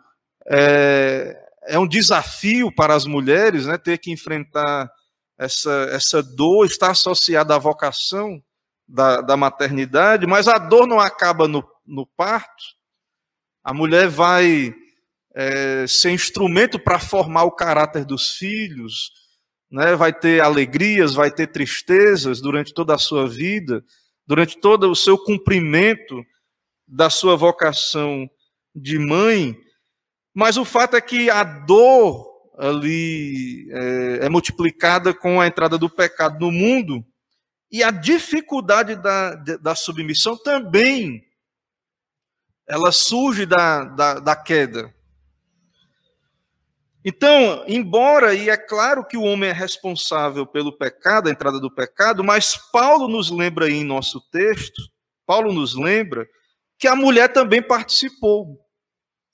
é, 0.49 1.37
é, 1.65 1.79
um 1.79 1.87
desafio 1.87 2.73
para 2.75 2.95
as 2.95 3.05
mulheres, 3.05 3.67
né? 3.67 3.77
Ter 3.77 3.99
que 3.99 4.13
enfrentar 4.13 4.91
essa, 5.37 5.89
essa 5.91 6.23
dor, 6.23 6.67
está 6.67 6.91
associada 6.91 7.55
à 7.55 7.59
vocação 7.59 8.43
da, 8.87 9.21
da 9.21 9.37
maternidade, 9.37 10.27
mas 10.27 10.47
a 10.49 10.59
dor 10.59 10.87
não 10.87 11.01
acaba 11.01 11.49
no, 11.49 11.67
no 11.87 12.07
parto, 12.07 12.80
a 13.63 13.75
mulher 13.75 14.09
vai 14.09 14.75
é, 15.35 15.87
ser 15.87 16.11
instrumento 16.11 16.79
para 16.79 16.99
formar 16.99 17.45
o 17.45 17.53
caráter 17.53 18.05
dos 18.05 18.37
filhos, 18.37 19.13
né? 19.71 19.95
vai 19.95 20.13
ter 20.13 20.41
alegrias, 20.41 21.15
vai 21.15 21.31
ter 21.31 21.47
tristezas 21.49 22.41
durante 22.41 22.73
toda 22.73 22.95
a 22.95 22.99
sua 22.99 23.29
vida, 23.29 23.85
durante 24.27 24.59
todo 24.59 24.91
o 24.91 24.97
seu 24.97 25.19
cumprimento 25.19 26.25
da 26.87 27.11
sua 27.11 27.37
vocação 27.37 28.29
de 28.75 28.99
mãe. 28.99 29.57
Mas 30.35 30.57
o 30.57 30.65
fato 30.65 30.97
é 30.97 31.01
que 31.01 31.31
a 31.31 31.45
dor 31.45 32.29
ali 32.59 33.69
é, 33.71 34.27
é 34.27 34.29
multiplicada 34.29 35.15
com 35.15 35.41
a 35.41 35.47
entrada 35.47 35.79
do 35.79 35.89
pecado 35.89 36.39
no 36.39 36.53
mundo 36.53 37.05
e 37.73 37.83
a 37.83 37.91
dificuldade 37.91 38.97
da, 38.97 39.35
da 39.35 39.75
submissão 39.75 40.37
também 40.37 41.25
ela 42.71 42.93
surge 42.93 43.45
da, 43.45 43.85
da, 43.85 44.15
da 44.21 44.37
queda. 44.37 44.95
Então, 47.05 47.65
embora, 47.67 48.33
e 48.33 48.49
é 48.49 48.57
claro 48.57 49.05
que 49.05 49.17
o 49.17 49.23
homem 49.23 49.51
é 49.51 49.53
responsável 49.53 50.47
pelo 50.47 50.71
pecado, 50.71 51.29
a 51.29 51.33
entrada 51.33 51.59
do 51.59 51.71
pecado, 51.71 52.23
mas 52.23 52.57
Paulo 52.71 53.09
nos 53.09 53.29
lembra 53.29 53.67
aí 53.67 53.75
em 53.75 53.85
nosso 53.85 54.21
texto, 54.31 54.81
Paulo 55.27 55.53
nos 55.53 55.75
lembra 55.75 56.29
que 56.79 56.87
a 56.87 56.95
mulher 56.95 57.33
também 57.33 57.61
participou. 57.61 58.61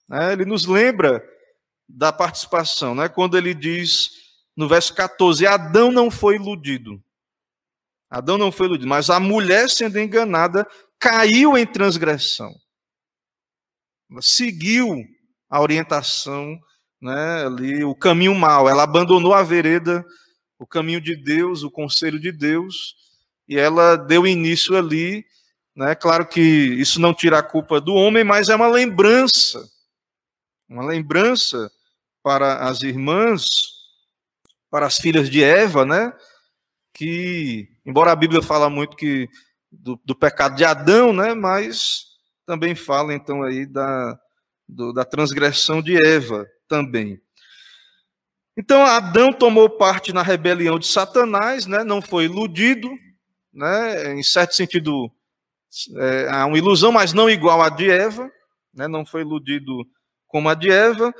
Né? 0.09 0.33
Ele 0.33 0.47
nos 0.47 0.65
lembra 0.65 1.23
da 1.87 2.11
participação, 2.11 2.95
né? 2.95 3.07
quando 3.07 3.37
ele 3.37 3.53
diz 3.53 4.13
no 4.57 4.67
verso 4.67 4.95
14: 4.95 5.47
Adão 5.47 5.93
não 5.93 6.11
foi 6.11 6.37
iludido. 6.37 7.03
Adão 8.09 8.39
não 8.39 8.51
foi 8.51 8.67
iludido, 8.67 8.89
mas 8.89 9.11
a 9.11 9.21
mulher 9.21 9.69
sendo 9.69 9.99
enganada 9.99 10.67
caiu 10.99 11.59
em 11.59 11.67
transgressão 11.67 12.55
seguiu 14.21 15.05
a 15.49 15.61
orientação, 15.61 16.59
né, 17.01 17.45
ali, 17.47 17.85
o 17.85 17.95
caminho 17.95 18.35
mal. 18.35 18.69
Ela 18.69 18.83
abandonou 18.83 19.35
a 19.35 19.43
vereda, 19.43 20.05
o 20.59 20.67
caminho 20.67 21.01
de 21.01 21.17
Deus, 21.17 21.63
o 21.63 21.71
conselho 21.71 22.19
de 22.19 22.33
Deus, 22.33 22.95
e 23.49 23.59
ela 23.59 23.97
deu 23.97 24.27
início 24.27 24.77
ali. 24.77 25.25
Né, 25.75 25.95
claro 25.95 26.27
que 26.27 26.41
isso 26.41 26.99
não 27.01 27.13
tira 27.13 27.39
a 27.39 27.43
culpa 27.43 27.81
do 27.81 27.95
homem, 27.95 28.25
mas 28.25 28.49
é 28.49 28.57
uma 28.57 28.67
lembrança, 28.67 29.63
uma 30.67 30.85
lembrança 30.85 31.71
para 32.23 32.67
as 32.67 32.83
irmãs, 32.83 33.45
para 34.71 34.87
as 34.87 34.97
filhas 34.97 35.29
de 35.29 35.45
Eva, 35.45 35.85
né, 35.85 36.15
que, 36.95 37.69
embora 37.85 38.11
a 38.11 38.17
Bíblia 38.17 38.41
fala 38.41 38.71
muito 38.71 38.97
que 38.97 39.29
do, 39.71 40.01
do 40.03 40.15
pecado 40.15 40.57
de 40.57 40.65
Adão, 40.65 41.13
né, 41.13 41.35
mas 41.35 42.06
também 42.47 42.75
fala 42.75 43.13
então 43.13 43.43
aí 43.43 43.67
da, 43.67 44.19
do, 44.67 44.93
da 44.93 45.05
transgressão 45.05 45.83
de 45.83 45.97
Eva 45.97 46.47
também. 46.69 47.21
Então 48.57 48.83
Adão 48.83 49.33
tomou 49.33 49.69
parte 49.69 50.13
na 50.13 50.23
rebelião 50.23 50.79
de 50.79 50.87
Satanás, 50.87 51.67
né? 51.67 51.85
não 51.85 52.01
foi 52.01 52.25
iludido, 52.25 52.89
né? 53.53 54.15
em 54.15 54.23
certo 54.23 54.55
sentido 54.55 55.11
é, 55.97 56.29
há 56.31 56.47
uma 56.47 56.57
ilusão, 56.57 56.91
mas 56.91 57.13
não 57.13 57.29
igual 57.29 57.61
à 57.61 57.69
de 57.69 57.91
Eva, 57.91 58.31
né? 58.73 58.89
não 58.89 59.05
foi 59.05 59.21
iludido 59.21 59.87
como 60.27 60.49
a 60.49 60.55
de 60.55 60.71
Eva. 60.71 61.13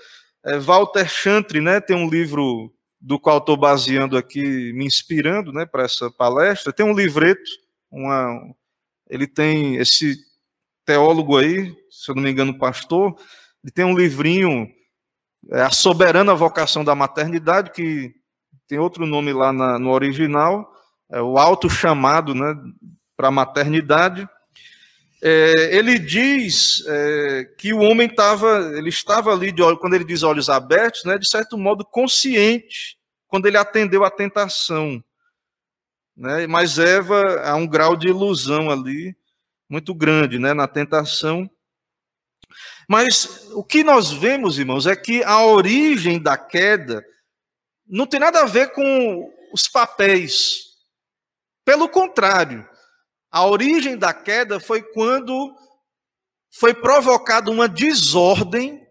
É, 0.45 0.59
Walter 0.59 1.09
Chantre 1.09 1.61
né? 1.61 1.81
tem 1.81 1.97
um 1.97 2.09
livro 2.09 2.73
do 2.99 3.21
qual 3.21 3.39
estou 3.39 3.57
baseando 3.57 4.17
aqui, 4.17 4.73
me 4.73 4.87
inspirando 4.87 5.53
né? 5.53 5.67
para 5.67 5.83
essa 5.83 6.11
palestra, 6.11 6.73
tem 6.73 6.87
um 6.87 6.95
livreto, 6.95 7.51
uma, 7.91 8.41
ele 9.11 9.27
tem 9.27 9.77
esse 9.77 10.17
teólogo 10.87 11.37
aí, 11.37 11.75
se 11.91 12.11
eu 12.11 12.15
não 12.15 12.23
me 12.23 12.31
engano, 12.31 12.57
pastor, 12.57 13.15
ele 13.63 13.73
tem 13.73 13.85
um 13.85 13.97
livrinho, 13.97 14.69
é, 15.51 15.63
A 15.63 15.71
Soberana 15.71 16.35
Vocação 16.35 16.85
da 16.85 16.95
Maternidade, 16.95 17.73
que 17.73 18.15
tem 18.69 18.79
outro 18.79 19.05
nome 19.05 19.33
lá 19.33 19.53
na, 19.53 19.79
no 19.79 19.91
original, 19.91 20.73
é 21.11 21.21
o 21.21 21.37
Alto 21.39 21.69
Chamado 21.69 22.35
né, 22.35 22.55
para 23.17 23.29
a 23.29 23.33
Maternidade. 23.33 24.29
É, 25.23 25.77
ele 25.77 25.99
diz 25.99 26.85
é, 26.87 27.45
que 27.59 27.73
o 27.73 27.81
homem 27.81 28.07
estava, 28.07 28.73
ele 28.77 28.89
estava 28.89 29.33
ali, 29.33 29.51
de, 29.51 29.63
quando 29.79 29.95
ele 29.95 30.05
diz 30.05 30.23
olhos 30.23 30.49
abertos, 30.49 31.05
né, 31.05 31.19
de 31.19 31.29
certo 31.29 31.59
modo 31.59 31.85
consciente, 31.85 32.97
quando 33.27 33.47
ele 33.47 33.57
atendeu 33.57 34.05
à 34.05 34.11
tentação. 34.11 35.03
Né, 36.17 36.47
mas 36.47 36.79
Eva 36.79 37.21
há 37.45 37.57
um 37.57 37.67
grau 37.67 37.97
de 37.97 38.09
ilusão 38.09 38.71
ali, 38.71 39.17
muito 39.69 39.95
grande 39.95 40.39
né, 40.39 40.55
na 40.55 40.69
tentação. 40.69 41.49
Mas 42.89 43.49
o 43.53 43.65
que 43.65 43.83
nós 43.83 44.13
vemos, 44.13 44.59
irmãos, 44.59 44.87
é 44.87 44.95
que 44.95 45.23
a 45.25 45.45
origem 45.45 46.23
da 46.23 46.39
queda 46.39 47.05
não 47.87 48.07
tem 48.07 48.21
nada 48.21 48.43
a 48.43 48.47
ver 48.47 48.73
com 48.73 49.33
os 49.53 49.69
papéis. 49.69 50.67
Pelo 51.65 51.89
contrário, 51.89 52.69
a 53.31 53.45
origem 53.45 53.99
da 53.99 54.15
queda 54.15 54.61
foi 54.61 54.83
quando 54.83 55.55
foi 56.59 56.75
provocada 56.75 57.51
uma 57.51 57.69
desordem 57.69 58.87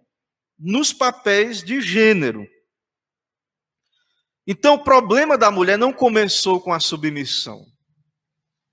nos 0.57 0.93
papéis 0.93 1.63
de 1.63 1.81
gênero. 1.81 2.45
Então, 4.47 4.75
o 4.75 4.83
problema 4.83 5.37
da 5.37 5.49
mulher 5.49 5.77
não 5.77 5.91
começou 5.91 6.61
com 6.61 6.71
a 6.71 6.79
submissão, 6.79 7.65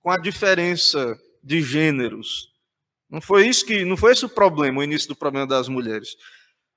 com 0.01 0.11
a 0.11 0.19
diferença 0.19 1.19
de 1.43 1.61
gêneros. 1.61 2.53
Não 3.11 3.21
foi 3.21 3.47
isso 3.47 3.67
que, 3.67 3.85
não 3.85 3.97
foi 3.97 4.13
esse 4.13 4.25
o 4.25 4.29
problema, 4.29 4.81
o 4.81 4.83
início 4.83 5.09
do 5.09 5.17
problema 5.17 5.47
das 5.47 5.69
mulheres. 5.69 6.17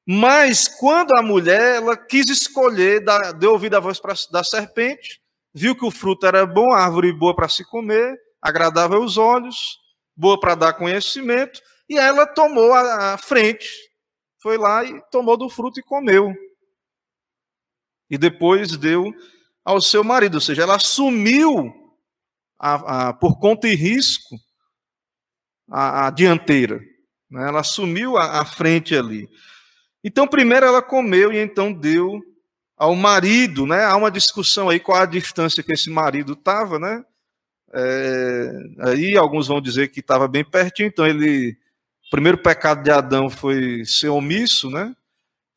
Mas 0.05 0.67
quando 0.67 1.15
a 1.17 1.23
mulher 1.23 1.77
ela 1.77 1.95
quis 1.97 2.29
escolher, 2.29 3.03
deu 3.39 3.53
ouvido 3.53 3.75
à 3.75 3.79
voz 3.79 3.99
da 4.31 4.43
serpente, 4.43 5.21
viu 5.53 5.75
que 5.75 5.85
o 5.85 5.91
fruto 5.91 6.25
era 6.25 6.45
bom, 6.45 6.73
árvore 6.73 7.13
boa 7.13 7.35
para 7.35 7.47
se 7.47 7.63
comer, 7.63 8.19
agradável 8.41 9.01
aos 9.01 9.17
olhos, 9.17 9.79
boa 10.15 10.39
para 10.39 10.55
dar 10.55 10.73
conhecimento, 10.73 11.61
e 11.89 11.97
ela 11.97 12.27
tomou 12.27 12.73
a, 12.73 13.13
a 13.13 13.17
frente, 13.17 13.69
foi 14.41 14.57
lá 14.57 14.83
e 14.83 15.01
tomou 15.09 15.37
do 15.37 15.49
fruto 15.49 15.79
e 15.79 15.83
comeu. 15.83 16.33
e 18.09 18.17
depois 18.17 18.77
deu 18.77 19.11
ao 19.63 19.81
seu 19.81 20.03
marido, 20.03 20.35
ou 20.35 20.41
seja, 20.41 20.61
ela 20.61 20.75
assumiu 20.75 21.73
a, 22.59 23.07
a, 23.09 23.13
por 23.13 23.39
conta 23.39 23.67
e 23.67 23.75
risco 23.75 24.35
a, 25.69 26.07
a 26.07 26.09
dianteira, 26.09 26.79
né? 27.29 27.47
ela 27.47 27.61
assumiu 27.61 28.17
a, 28.17 28.45
frente 28.45 28.95
ali. 28.95 29.29
Então, 30.03 30.27
primeiro 30.27 30.65
ela 30.65 30.81
comeu 30.81 31.33
e 31.33 31.37
então 31.37 31.73
deu 31.73 32.21
ao 32.77 32.95
marido, 32.95 33.65
né? 33.65 33.83
Há 33.85 33.95
uma 33.95 34.11
discussão 34.11 34.69
aí 34.69 34.79
qual 34.79 35.01
a 35.01 35.05
distância 35.05 35.63
que 35.63 35.73
esse 35.73 35.89
marido 35.89 36.33
estava, 36.33 36.77
né? 36.77 37.03
É, 37.73 38.51
aí 38.81 39.17
alguns 39.17 39.47
vão 39.47 39.61
dizer 39.61 39.89
que 39.89 39.99
estava 39.99 40.27
bem 40.27 40.43
pertinho, 40.43 40.87
então 40.87 41.05
ele. 41.05 41.57
O 42.07 42.09
primeiro 42.11 42.37
pecado 42.37 42.83
de 42.83 42.91
Adão 42.91 43.29
foi 43.29 43.83
ser 43.83 44.09
omisso, 44.09 44.69
né? 44.69 44.95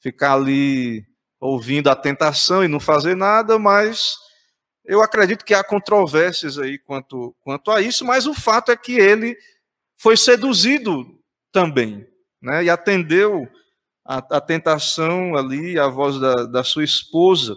Ficar 0.00 0.34
ali 0.34 1.04
ouvindo 1.38 1.88
a 1.88 1.94
tentação 1.94 2.64
e 2.64 2.68
não 2.68 2.80
fazer 2.80 3.14
nada, 3.14 3.58
mas 3.58 4.16
eu 4.84 5.02
acredito 5.02 5.44
que 5.44 5.54
há 5.54 5.62
controvérsias 5.62 6.58
aí 6.58 6.78
quanto, 6.78 7.36
quanto 7.40 7.70
a 7.70 7.82
isso, 7.82 8.04
mas 8.04 8.26
o 8.26 8.34
fato 8.34 8.72
é 8.72 8.76
que 8.76 8.98
ele 8.98 9.36
foi 9.98 10.16
seduzido 10.16 11.18
também, 11.52 12.06
né? 12.40 12.64
E 12.64 12.70
atendeu 12.70 13.48
a, 14.08 14.40
tentação 14.40 15.37
ali, 15.37 15.78
a 15.78 15.87
voz 15.88 16.18
da, 16.18 16.46
da 16.46 16.64
sua 16.64 16.82
esposa. 16.82 17.54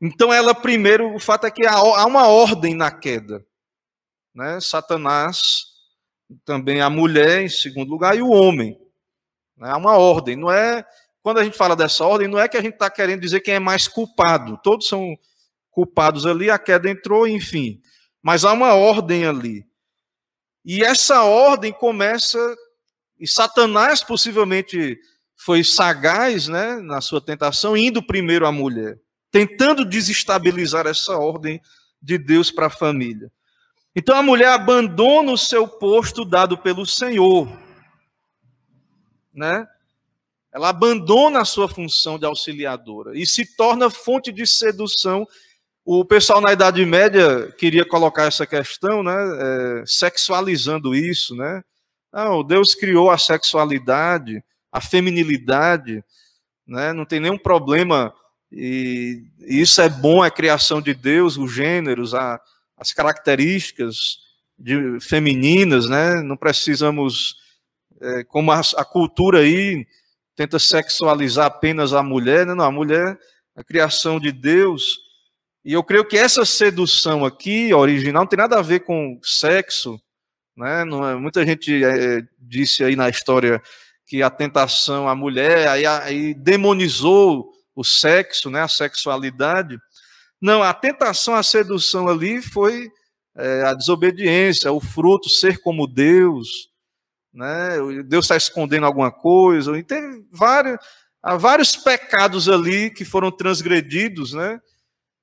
Então, 0.00 0.32
ela 0.32 0.52
primeiro, 0.52 1.14
o 1.14 1.20
fato 1.20 1.46
é 1.46 1.50
que 1.50 1.64
há, 1.64 1.74
há 1.74 2.06
uma 2.06 2.26
ordem 2.26 2.74
na 2.74 2.90
queda. 2.90 3.46
Né? 4.34 4.58
Satanás, 4.60 5.66
também 6.44 6.80
a 6.80 6.90
mulher, 6.90 7.42
em 7.42 7.48
segundo 7.48 7.88
lugar, 7.88 8.16
e 8.16 8.22
o 8.22 8.30
homem. 8.30 8.76
Né? 9.56 9.70
Há 9.70 9.76
uma 9.76 9.96
ordem. 9.96 10.34
Não 10.34 10.50
é 10.50 10.84
quando 11.22 11.38
a 11.38 11.44
gente 11.44 11.56
fala 11.56 11.76
dessa 11.76 12.04
ordem, 12.04 12.26
não 12.26 12.38
é 12.38 12.48
que 12.48 12.56
a 12.56 12.62
gente 12.62 12.74
está 12.74 12.90
querendo 12.90 13.20
dizer 13.20 13.40
quem 13.40 13.54
é 13.54 13.60
mais 13.60 13.86
culpado. 13.86 14.58
Todos 14.60 14.88
são 14.88 15.16
culpados 15.70 16.26
ali, 16.26 16.50
a 16.50 16.58
queda 16.58 16.90
entrou, 16.90 17.28
enfim. 17.28 17.80
Mas 18.20 18.44
há 18.44 18.52
uma 18.52 18.74
ordem 18.74 19.24
ali. 19.24 19.64
E 20.64 20.82
essa 20.82 21.22
ordem 21.22 21.72
começa, 21.72 22.38
e 23.18 23.26
Satanás 23.26 24.02
possivelmente 24.02 24.98
foi 25.36 25.64
sagaz 25.64 26.46
né, 26.46 26.76
na 26.76 27.00
sua 27.00 27.20
tentação, 27.20 27.76
indo 27.76 28.02
primeiro 28.02 28.46
à 28.46 28.52
mulher, 28.52 28.98
tentando 29.30 29.84
desestabilizar 29.84 30.86
essa 30.86 31.16
ordem 31.16 31.60
de 32.00 32.16
Deus 32.16 32.50
para 32.50 32.66
a 32.66 32.70
família. 32.70 33.30
Então 33.94 34.16
a 34.16 34.22
mulher 34.22 34.48
abandona 34.48 35.32
o 35.32 35.38
seu 35.38 35.66
posto 35.66 36.24
dado 36.24 36.56
pelo 36.56 36.86
Senhor, 36.86 37.48
né? 39.34 39.66
Ela 40.52 40.68
abandona 40.68 41.40
a 41.40 41.44
sua 41.44 41.66
função 41.66 42.18
de 42.18 42.26
auxiliadora 42.26 43.18
e 43.18 43.26
se 43.26 43.56
torna 43.56 43.88
fonte 43.88 44.30
de 44.30 44.46
sedução. 44.46 45.26
O 45.84 46.04
pessoal 46.04 46.40
na 46.40 46.52
Idade 46.52 46.84
Média 46.86 47.52
queria 47.58 47.84
colocar 47.84 48.24
essa 48.24 48.46
questão, 48.46 49.02
né, 49.02 49.14
é, 49.14 49.82
sexualizando 49.84 50.94
isso, 50.94 51.34
né? 51.34 51.62
Não, 52.12 52.44
Deus 52.44 52.74
criou 52.74 53.10
a 53.10 53.18
sexualidade 53.18 54.42
a 54.72 54.80
feminilidade, 54.80 56.02
né? 56.66 56.94
não 56.94 57.04
tem 57.04 57.20
nenhum 57.20 57.36
problema, 57.36 58.12
e 58.50 59.22
isso 59.40 59.82
é 59.82 59.88
bom, 59.88 60.24
é 60.24 60.30
criação 60.30 60.80
de 60.80 60.94
Deus, 60.94 61.36
os 61.36 61.52
gêneros, 61.52 62.14
a, 62.14 62.40
as 62.78 62.92
características 62.92 64.18
de, 64.58 64.98
femininas, 65.00 65.88
né? 65.90 66.22
não 66.22 66.38
precisamos, 66.38 67.36
é, 68.00 68.24
como 68.24 68.50
a, 68.50 68.62
a, 68.78 68.84
cultura 68.84 69.40
aí 69.40 69.86
tenta 70.34 70.58
sexualizar 70.58 71.46
apenas 71.46 71.92
a 71.92 72.02
mulher, 72.02 72.46
né? 72.46 72.54
não, 72.54 72.64
a 72.64 72.72
mulher 72.72 73.18
é 73.54 73.60
a 73.60 73.64
criação 73.64 74.18
de 74.18 74.32
Deus, 74.32 74.98
e 75.64 75.72
eu 75.72 75.84
creio 75.84 76.04
que 76.04 76.16
essa 76.16 76.44
sedução 76.44 77.24
aqui, 77.24 77.72
original, 77.72 78.22
não 78.22 78.28
tem 78.28 78.36
nada 78.36 78.58
a 78.58 78.62
ver 78.62 78.80
com 78.80 79.18
sexo, 79.22 80.00
né? 80.56 80.82
É, 80.82 81.14
muita 81.14 81.44
gente 81.46 81.82
é, 81.84 82.22
disse 82.38 82.84
aí 82.84 82.96
na 82.96 83.08
história 83.08 83.62
que 84.06 84.22
a 84.22 84.30
tentação 84.30 85.08
à 85.08 85.14
mulher, 85.14 85.68
aí, 85.68 85.86
aí 85.86 86.34
demonizou 86.34 87.50
o 87.74 87.82
sexo, 87.82 88.50
né, 88.50 88.60
a 88.60 88.68
sexualidade. 88.68 89.78
Não, 90.40 90.62
a 90.62 90.74
tentação, 90.74 91.34
a 91.34 91.42
sedução 91.42 92.08
ali 92.08 92.42
foi 92.42 92.90
é, 93.36 93.62
a 93.62 93.72
desobediência, 93.72 94.72
o 94.72 94.80
fruto 94.80 95.28
ser 95.28 95.58
como 95.62 95.86
Deus, 95.86 96.68
né? 97.32 97.78
Deus 98.04 98.26
está 98.26 98.36
escondendo 98.36 98.84
alguma 98.84 99.10
coisa. 99.10 99.78
E 99.78 99.82
tem 99.82 100.26
vários, 100.30 100.78
há 101.22 101.36
vários 101.36 101.76
pecados 101.76 102.48
ali 102.48 102.90
que 102.90 103.04
foram 103.04 103.30
transgredidos, 103.30 104.34
né? 104.34 104.60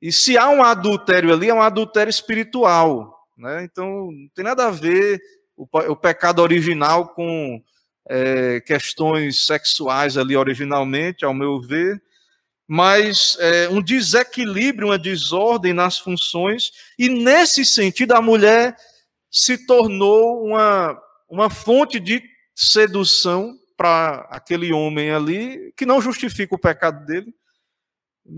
E 0.02 0.12
se 0.12 0.38
há 0.38 0.50
um 0.50 0.64
adultério 0.64 1.34
ali, 1.34 1.50
é 1.50 1.54
um 1.54 1.62
adultério 1.62 2.10
espiritual, 2.10 3.28
né? 3.38 3.64
Então 3.64 4.12
não 4.12 4.30
tem 4.34 4.44
nada 4.44 4.68
a 4.68 4.72
ver 4.72 5.20
o, 5.56 5.66
o 5.92 5.96
pecado 5.96 6.42
original 6.42 7.10
com 7.10 7.62
é, 8.10 8.62
questões 8.62 9.46
sexuais 9.46 10.18
ali 10.18 10.36
originalmente, 10.36 11.26
ao 11.26 11.34
meu 11.34 11.62
ver, 11.62 12.02
mas 12.68 13.36
é, 13.40 13.68
um 13.70 13.82
desequilíbrio, 13.82 14.90
uma 14.90 14.98
desordem 14.98 15.74
nas 15.74 15.98
funções, 15.98 16.72
e 16.98 17.10
nesse 17.10 17.66
sentido 17.66 18.14
a 18.14 18.22
mulher 18.22 18.76
se 19.32 19.66
tornou 19.66 20.46
uma, 20.46 21.00
uma 21.30 21.50
fonte 21.50 22.00
de 22.00 22.22
sedução 22.56 23.58
para 23.76 24.28
aquele 24.30 24.74
homem 24.74 25.12
ali, 25.12 25.74
que 25.76 25.86
não 25.86 26.02
justifica 26.02 26.54
o 26.54 26.60
pecado 26.60 27.06
dele. 27.06 27.34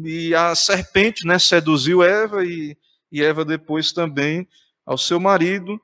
E 0.04 0.34
a 0.34 0.56
serpente 0.56 1.26
né, 1.26 1.38
seduziu 1.38 2.02
Eva, 2.02 2.46
e, 2.46 2.78
e 3.12 3.22
Eva 3.22 3.44
depois 3.44 3.92
também 3.92 4.48
ao 4.86 4.98
seu 4.98 5.20
marido, 5.20 5.80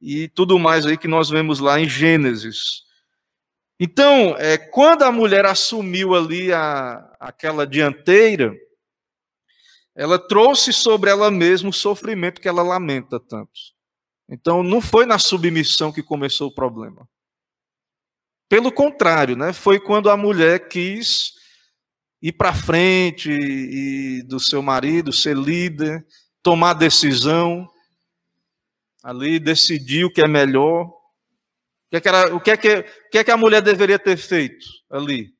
e 0.00 0.28
tudo 0.28 0.58
mais 0.58 0.86
aí 0.86 0.96
que 0.96 1.08
nós 1.08 1.30
vemos 1.30 1.58
lá 1.58 1.80
em 1.80 1.88
Gênesis. 1.88 2.84
Então, 3.78 4.36
é, 4.38 4.58
quando 4.58 5.02
a 5.04 5.12
mulher 5.12 5.46
assumiu 5.46 6.14
ali 6.14 6.52
a, 6.52 7.16
aquela 7.18 7.66
dianteira, 7.66 8.54
ela 9.94 10.18
trouxe 10.18 10.72
sobre 10.72 11.10
ela 11.10 11.30
mesma 11.30 11.70
o 11.70 11.72
sofrimento 11.72 12.40
que 12.40 12.48
ela 12.48 12.62
lamenta 12.62 13.18
tanto. 13.18 13.52
Então, 14.28 14.62
não 14.62 14.80
foi 14.80 15.06
na 15.06 15.18
submissão 15.18 15.90
que 15.90 16.02
começou 16.02 16.48
o 16.48 16.54
problema. 16.54 17.08
Pelo 18.48 18.70
contrário, 18.70 19.34
né, 19.34 19.52
foi 19.52 19.80
quando 19.80 20.10
a 20.10 20.16
mulher 20.16 20.68
quis 20.68 21.39
ir 22.22 22.32
para 22.32 22.52
frente 22.52 23.30
e 23.30 24.22
do 24.22 24.38
seu 24.38 24.62
marido, 24.62 25.12
ser 25.12 25.36
líder, 25.36 26.04
tomar 26.42 26.74
decisão, 26.74 27.68
ali 29.02 29.38
decidir 29.38 30.04
o 30.04 30.12
que 30.12 30.20
é 30.20 30.28
melhor. 30.28 30.84
O 30.86 31.90
que, 31.90 31.96
é 31.96 32.00
que, 32.00 32.08
era, 32.08 32.34
o, 32.34 32.40
que 32.40 32.50
é 32.50 32.56
que, 32.56 32.78
o 32.78 33.10
que 33.10 33.18
é 33.18 33.24
que 33.24 33.30
a 33.30 33.36
mulher 33.36 33.62
deveria 33.62 33.98
ter 33.98 34.16
feito 34.16 34.66
ali, 34.90 35.32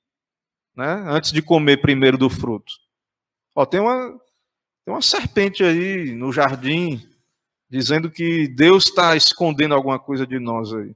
né? 0.76 1.04
antes 1.06 1.32
de 1.32 1.42
comer 1.42 1.80
primeiro 1.80 2.18
do 2.18 2.28
fruto? 2.28 2.72
Ó, 3.54 3.64
tem, 3.64 3.80
uma, 3.80 4.10
tem 4.84 4.94
uma 4.94 5.02
serpente 5.02 5.62
aí 5.62 6.12
no 6.12 6.32
jardim 6.32 7.06
dizendo 7.68 8.10
que 8.10 8.48
Deus 8.48 8.86
está 8.86 9.14
escondendo 9.14 9.74
alguma 9.74 9.98
coisa 9.98 10.26
de 10.26 10.40
nós 10.40 10.72
aí. 10.72 10.94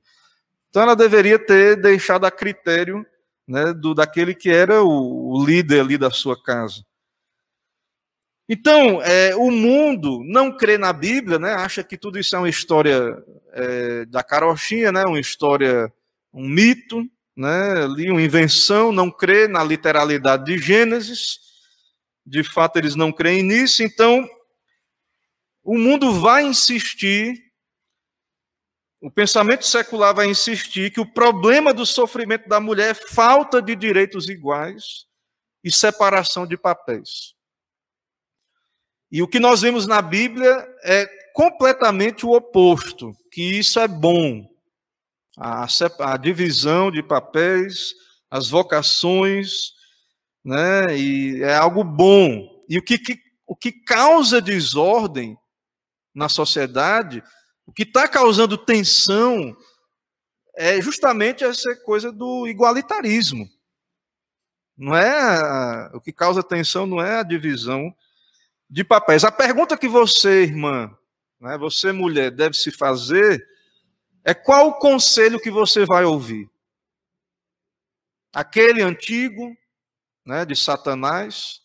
Então 0.68 0.82
ela 0.82 0.96
deveria 0.96 1.38
ter 1.38 1.76
deixado 1.76 2.24
a 2.24 2.32
critério 2.32 3.06
né, 3.46 3.72
do, 3.72 3.94
daquele 3.94 4.34
que 4.34 4.50
era 4.50 4.82
o, 4.82 5.32
o 5.32 5.44
líder 5.44 5.80
ali 5.80 5.98
da 5.98 6.10
sua 6.10 6.40
casa. 6.40 6.84
Então, 8.48 9.00
é, 9.02 9.34
o 9.36 9.50
mundo 9.50 10.22
não 10.24 10.54
crê 10.54 10.76
na 10.76 10.92
Bíblia, 10.92 11.38
né? 11.38 11.54
acha 11.54 11.82
que 11.82 11.96
tudo 11.96 12.18
isso 12.18 12.36
é 12.36 12.38
uma 12.38 12.48
história 12.48 13.16
é, 13.52 14.04
da 14.04 14.22
carochinha, 14.22 14.92
né? 14.92 15.02
uma 15.04 15.18
história, 15.18 15.90
um 16.32 16.46
mito, 16.46 17.02
né? 17.34 17.84
ali 17.84 18.10
uma 18.10 18.20
invenção, 18.20 18.92
não 18.92 19.10
crê 19.10 19.48
na 19.48 19.64
literalidade 19.64 20.44
de 20.44 20.58
Gênesis, 20.58 21.38
de 22.26 22.44
fato 22.44 22.76
eles 22.76 22.94
não 22.94 23.10
creem 23.10 23.42
nisso, 23.42 23.82
então 23.82 24.28
o 25.62 25.78
mundo 25.78 26.12
vai 26.20 26.44
insistir, 26.44 27.43
o 29.04 29.10
pensamento 29.10 29.66
secular 29.66 30.14
vai 30.14 30.28
insistir 30.28 30.90
que 30.90 30.98
o 30.98 31.04
problema 31.04 31.74
do 31.74 31.84
sofrimento 31.84 32.48
da 32.48 32.58
mulher 32.58 32.92
é 32.92 32.94
falta 32.94 33.60
de 33.60 33.76
direitos 33.76 34.30
iguais 34.30 35.04
e 35.62 35.70
separação 35.70 36.46
de 36.46 36.56
papéis. 36.56 37.34
E 39.12 39.20
o 39.20 39.28
que 39.28 39.38
nós 39.38 39.60
vemos 39.60 39.86
na 39.86 40.00
Bíblia 40.00 40.66
é 40.82 41.06
completamente 41.34 42.24
o 42.24 42.30
oposto, 42.30 43.12
que 43.30 43.42
isso 43.42 43.78
é 43.78 43.86
bom. 43.86 44.48
A, 45.36 45.66
a 45.98 46.16
divisão 46.16 46.90
de 46.90 47.02
papéis, 47.02 47.92
as 48.30 48.48
vocações, 48.48 49.74
né, 50.42 50.96
e 50.96 51.42
é 51.42 51.54
algo 51.54 51.84
bom. 51.84 52.64
E 52.70 52.78
o 52.78 52.82
que, 52.82 52.96
que 52.96 53.20
o 53.46 53.54
que 53.54 53.70
causa 53.70 54.40
desordem 54.40 55.36
na 56.14 56.30
sociedade, 56.30 57.22
o 57.66 57.72
que 57.72 57.82
está 57.82 58.06
causando 58.06 58.58
tensão, 58.58 59.56
é 60.56 60.80
justamente 60.80 61.44
essa 61.44 61.74
coisa 61.76 62.12
do 62.12 62.46
igualitarismo. 62.46 63.48
Não 64.76 64.94
é 64.94 65.90
o 65.94 66.00
que 66.00 66.12
causa 66.12 66.42
tensão 66.42 66.86
não 66.86 67.00
é 67.00 67.20
a 67.20 67.22
divisão 67.22 67.94
de 68.68 68.82
papéis. 68.82 69.24
A 69.24 69.30
pergunta 69.30 69.76
que 69.76 69.88
você, 69.88 70.42
irmã, 70.42 70.96
né, 71.40 71.56
você 71.56 71.92
mulher, 71.92 72.30
deve 72.30 72.56
se 72.56 72.70
fazer 72.70 73.46
é 74.24 74.32
qual 74.32 74.68
o 74.68 74.78
conselho 74.78 75.38
que 75.38 75.50
você 75.50 75.84
vai 75.84 76.04
ouvir? 76.04 76.48
Aquele 78.32 78.82
antigo, 78.82 79.54
né, 80.24 80.44
de 80.44 80.56
Satanás, 80.56 81.60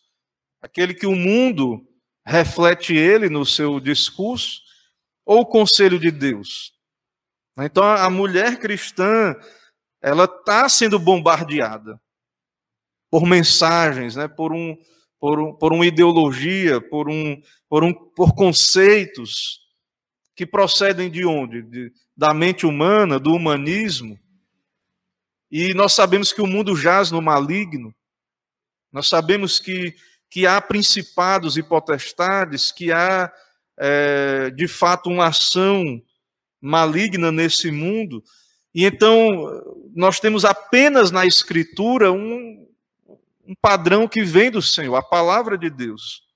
aquele 0.60 0.94
que 0.94 1.06
o 1.06 1.16
mundo 1.16 1.84
reflete 2.24 2.94
ele 2.94 3.28
no 3.28 3.46
seu 3.46 3.80
discurso, 3.80 4.60
ou 5.24 5.40
o 5.40 5.46
conselho 5.46 5.98
de 5.98 6.10
Deus? 6.10 6.72
Então 7.58 7.84
a 7.84 8.08
mulher 8.08 8.58
cristã, 8.58 9.34
ela 10.00 10.24
está 10.24 10.68
sendo 10.68 10.98
bombardeada 10.98 12.00
por 13.10 13.26
mensagens, 13.26 14.16
né, 14.16 14.28
por, 14.28 14.52
um, 14.52 14.76
por, 15.18 15.40
um, 15.40 15.52
por 15.54 15.72
uma 15.72 15.84
ideologia, 15.84 16.80
por, 16.80 17.08
um, 17.08 17.40
por, 17.68 17.82
um, 17.82 17.92
por 17.92 18.34
conceitos 18.34 19.60
que 20.34 20.46
procedem 20.46 21.10
de 21.10 21.26
onde? 21.26 21.62
De, 21.62 21.92
da 22.16 22.32
mente 22.32 22.64
humana, 22.64 23.18
do 23.18 23.34
humanismo. 23.34 24.18
E 25.50 25.74
nós 25.74 25.92
sabemos 25.92 26.32
que 26.32 26.40
o 26.40 26.46
mundo 26.46 26.76
jaz 26.76 27.10
no 27.10 27.20
maligno. 27.20 27.94
Nós 28.92 29.08
sabemos 29.08 29.58
que, 29.58 29.94
que 30.30 30.46
há 30.46 30.60
principados 30.60 31.56
e 31.56 31.62
potestades, 31.62 32.70
que 32.70 32.92
há, 32.92 33.30
é, 33.80 34.50
de 34.50 34.68
fato, 34.68 35.08
uma 35.08 35.28
ação 35.28 36.02
maligna 36.60 37.32
nesse 37.32 37.70
mundo. 37.70 38.22
E 38.74 38.84
então, 38.84 39.88
nós 39.94 40.20
temos 40.20 40.44
apenas 40.44 41.10
na 41.10 41.24
Escritura 41.24 42.12
um, 42.12 42.68
um 43.46 43.54
padrão 43.60 44.06
que 44.06 44.22
vem 44.22 44.50
do 44.50 44.60
Senhor, 44.60 44.94
a 44.94 45.02
palavra 45.02 45.56
de 45.56 45.70
Deus. 45.70 46.28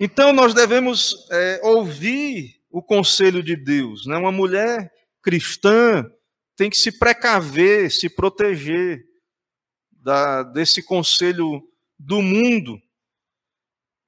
Então 0.00 0.32
nós 0.32 0.54
devemos 0.54 1.26
é, 1.30 1.60
ouvir 1.64 2.60
o 2.70 2.82
conselho 2.82 3.42
de 3.42 3.56
Deus. 3.56 4.06
Né? 4.06 4.16
Uma 4.16 4.30
mulher 4.30 4.92
cristã 5.22 6.08
tem 6.54 6.70
que 6.70 6.78
se 6.78 6.92
precaver, 6.92 7.90
se 7.90 8.08
proteger 8.08 9.04
da, 9.90 10.42
desse 10.42 10.82
conselho 10.82 11.62
do 11.98 12.22
mundo. 12.22 12.80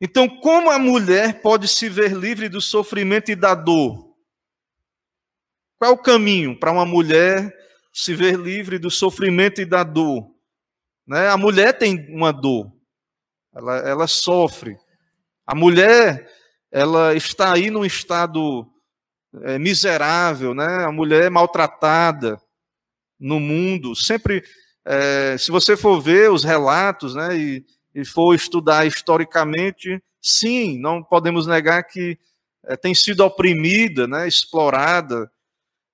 Então, 0.01 0.29
como 0.29 0.71
a 0.71 0.79
mulher 0.79 1.43
pode 1.43 1.69
se 1.69 1.89
ver 1.89 2.13
livre 2.13 2.49
do 2.49 2.61
sofrimento 2.61 3.31
e 3.31 3.37
da 3.37 3.55
dor? 3.55 4.17
Qual 5.79 5.91
é 5.91 5.95
o 5.95 5.99
caminho 5.99 6.59
para 6.59 6.73
uma 6.73 6.87
mulher 6.87 7.55
se 7.93 8.15
ver 8.15 8.39
livre 8.39 8.79
do 8.79 8.91
sofrimento 8.91 9.61
e 9.61 9.67
da 9.67 9.83
dor? 9.83 10.35
Né? 11.07 11.29
A 11.29 11.37
mulher 11.37 11.77
tem 11.77 12.07
uma 12.15 12.33
dor, 12.33 12.73
ela, 13.55 13.77
ela 13.79 14.07
sofre. 14.07 14.77
A 15.47 15.55
mulher, 15.55 16.31
ela 16.71 17.15
está 17.15 17.53
aí 17.53 17.71
num 17.71 17.85
estado 17.85 18.67
é, 19.43 19.59
miserável, 19.59 20.55
né? 20.55 20.85
A 20.85 20.93
mulher 20.93 21.25
é 21.25 21.31
maltratada 21.31 22.41
no 23.19 23.41
mundo. 23.41 23.95
Sempre, 23.95 24.45
é, 24.85 25.37
se 25.37 25.51
você 25.51 25.77
for 25.77 26.01
ver 26.01 26.31
os 26.31 26.45
relatos, 26.45 27.15
né? 27.15 27.37
E, 27.37 27.67
e, 27.95 28.05
for 28.05 28.35
estudar 28.35 28.87
historicamente, 28.87 30.03
sim, 30.21 30.79
não 30.79 31.03
podemos 31.03 31.47
negar 31.47 31.83
que 31.85 32.19
é, 32.65 32.77
tem 32.77 32.95
sido 32.95 33.25
oprimida, 33.25 34.07
né? 34.07 34.29
Explorada. 34.29 35.31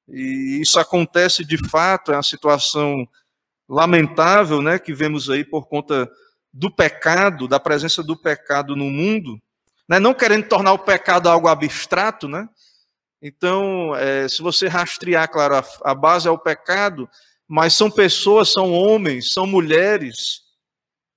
E 0.09 0.61
isso 0.61 0.79
acontece 0.79 1.45
de 1.45 1.57
fato, 1.69 2.13
é 2.13 2.17
uma 2.17 2.23
situação 2.23 3.09
lamentável, 3.69 4.63
né, 4.63 4.79
que 4.79 4.95
vemos 4.95 5.29
aí 5.29 5.45
por 5.45 5.67
conta 5.67 6.09
do 6.53 6.71
pecado, 6.71 7.49
da 7.49 7.59
presença 7.59 8.03
do 8.03 8.17
pecado 8.17 8.77
no 8.77 8.89
mundo, 8.89 9.41
né, 9.89 9.99
não 9.99 10.15
querendo 10.15 10.49
tornar 10.49 10.73
o 10.73 10.79
pecado 10.79 11.29
algo 11.29 11.49
abstrato, 11.49 12.29
né? 12.29 12.49
Então, 13.21 13.95
é, 13.97 14.29
se 14.29 14.41
você 14.43 14.69
rastrear, 14.69 15.29
claro, 15.31 15.57
a, 15.57 15.65
a 15.85 15.95
base 15.95 16.29
é 16.29 16.31
o 16.31 16.39
pecado, 16.39 17.09
mas 17.49 17.75
são 17.75 17.91
pessoas, 17.91 18.53
são 18.53 18.73
homens, 18.73 19.33
são 19.33 19.47
mulheres, 19.47 20.43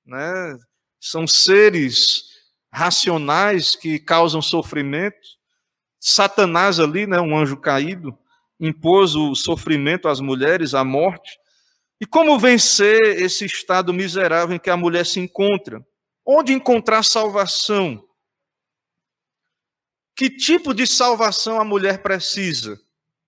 né? 0.05 0.57
São 0.99 1.27
seres 1.27 2.23
racionais 2.71 3.75
que 3.75 3.99
causam 3.99 4.41
sofrimento. 4.41 5.17
Satanás 5.99 6.79
ali, 6.79 7.07
né, 7.07 7.19
um 7.19 7.37
anjo 7.37 7.57
caído, 7.57 8.17
impôs 8.59 9.15
o 9.15 9.35
sofrimento 9.35 10.07
às 10.07 10.19
mulheres, 10.19 10.73
a 10.73 10.83
morte. 10.83 11.37
E 12.01 12.05
como 12.05 12.39
vencer 12.39 12.99
esse 13.21 13.45
estado 13.45 13.93
miserável 13.93 14.55
em 14.55 14.59
que 14.59 14.69
a 14.69 14.77
mulher 14.77 15.05
se 15.05 15.19
encontra? 15.19 15.85
Onde 16.25 16.53
encontrar 16.53 17.03
salvação? 17.03 18.03
Que 20.15 20.29
tipo 20.29 20.73
de 20.73 20.85
salvação 20.85 21.59
a 21.59 21.65
mulher 21.65 22.01
precisa? 22.01 22.79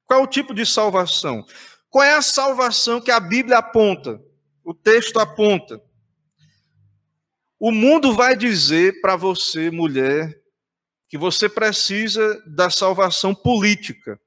Qual 0.05 0.19
é 0.19 0.23
o 0.23 0.27
tipo 0.27 0.53
de 0.53 0.65
salvação? 0.65 1.45
Qual 1.89 2.03
é 2.03 2.15
a 2.15 2.21
salvação 2.21 3.01
que 3.01 3.11
a 3.11 3.19
Bíblia 3.19 3.57
aponta? 3.57 4.21
O 4.63 4.73
texto 4.73 5.19
aponta. 5.19 5.81
O 7.63 7.71
mundo 7.71 8.15
vai 8.15 8.35
dizer 8.35 9.01
para 9.01 9.15
você, 9.15 9.69
mulher, 9.69 10.35
que 11.07 11.15
você 11.15 11.47
precisa 11.47 12.41
da 12.47 12.71
salvação 12.71 13.35
política. 13.35 14.19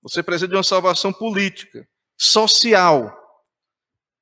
Você 0.00 0.22
precisa 0.22 0.48
de 0.48 0.54
uma 0.54 0.62
salvação 0.62 1.12
política 1.12 1.86
social, 2.16 3.14